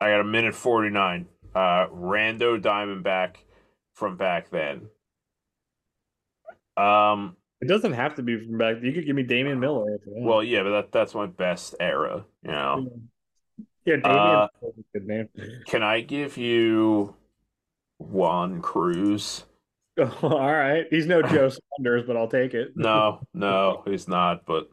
[0.00, 1.26] I got a minute forty nine.
[1.54, 3.36] Uh, Rando Diamondback
[3.94, 4.88] from back then.
[6.76, 8.76] Um, it doesn't have to be from back.
[8.82, 9.98] You could give me Damian Miller.
[10.06, 12.24] Well, yeah, but that that's my best era.
[12.42, 12.92] You know.
[13.84, 14.48] Yeah, Damian uh,
[14.92, 15.28] good name.
[15.66, 17.16] Can I give you
[17.98, 19.44] Juan Cruz?
[20.22, 22.72] All right, he's no Joe Saunders, but I'll take it.
[22.76, 24.46] no, no, he's not.
[24.46, 24.70] But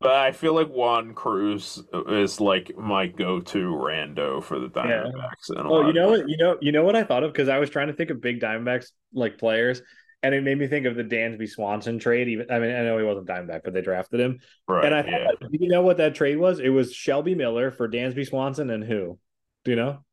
[0.00, 5.50] but I feel like Juan Cruz is like my go-to rando for the Diamondbacks.
[5.54, 5.62] Yeah.
[5.64, 6.28] Oh, you know what?
[6.28, 8.20] You know, you know what I thought of because I was trying to think of
[8.20, 9.80] big Diamondbacks like players,
[10.22, 12.28] and it made me think of the Dansby Swanson trade.
[12.28, 14.40] Even I mean, I know he wasn't Diamondback, but they drafted him.
[14.66, 14.84] Right.
[14.84, 15.48] And I thought, yeah.
[15.52, 16.58] you know what that trade was?
[16.58, 19.18] It was Shelby Miller for Dansby Swanson and who?
[19.64, 20.04] Do you know?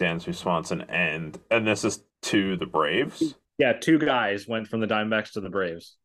[0.00, 3.34] Dansby Swanson and and this is to the Braves.
[3.58, 5.96] Yeah, two guys went from the Diamondbacks to the Braves.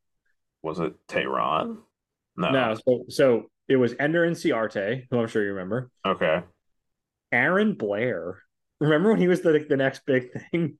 [0.62, 1.78] Was it Teheran?
[2.38, 2.52] No.
[2.52, 2.76] No.
[2.86, 5.90] So so it was Ender Inciarte, who I'm sure you remember.
[6.06, 6.44] Okay.
[7.32, 8.44] Aaron Blair.
[8.80, 10.78] Remember when he was the the next big thing?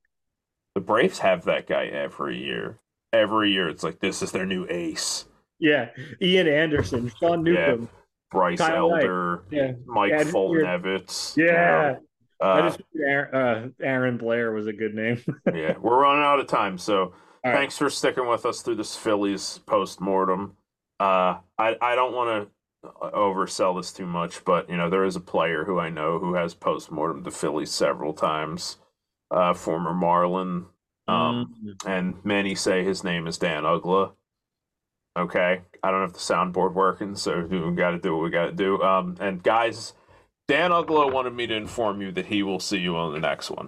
[0.74, 2.78] The Braves have that guy every year.
[3.12, 5.24] Every year, it's like this is their new ace.
[5.58, 5.88] Yeah,
[6.22, 7.88] Ian Anderson, Sean Newcomb, yeah.
[8.30, 9.72] Bryce Kyle Elder, yeah.
[9.86, 11.36] Mike yeah, Foltynewicz.
[11.36, 12.00] Yeah, you know,
[12.40, 15.20] uh, I just Aaron, uh, Aaron, Blair was a good name.
[15.52, 19.58] yeah, we're running out of time, so thanks for sticking with us through this Phillies
[19.66, 20.56] post mortem.
[21.00, 25.16] Uh, I I don't want to oversell this too much, but you know there is
[25.16, 28.78] a player who I know who has post mortem the Phillies several times
[29.30, 30.66] uh, former Marlin.
[31.06, 31.88] Um, mm-hmm.
[31.88, 34.12] And many say his name is Dan Uggla.
[35.18, 38.46] Okay, I don't have the soundboard working, so we got to do what we got
[38.46, 38.80] to do.
[38.82, 39.94] Um, and guys,
[40.46, 43.50] Dan Uggla wanted me to inform you that he will see you on the next
[43.50, 43.66] one.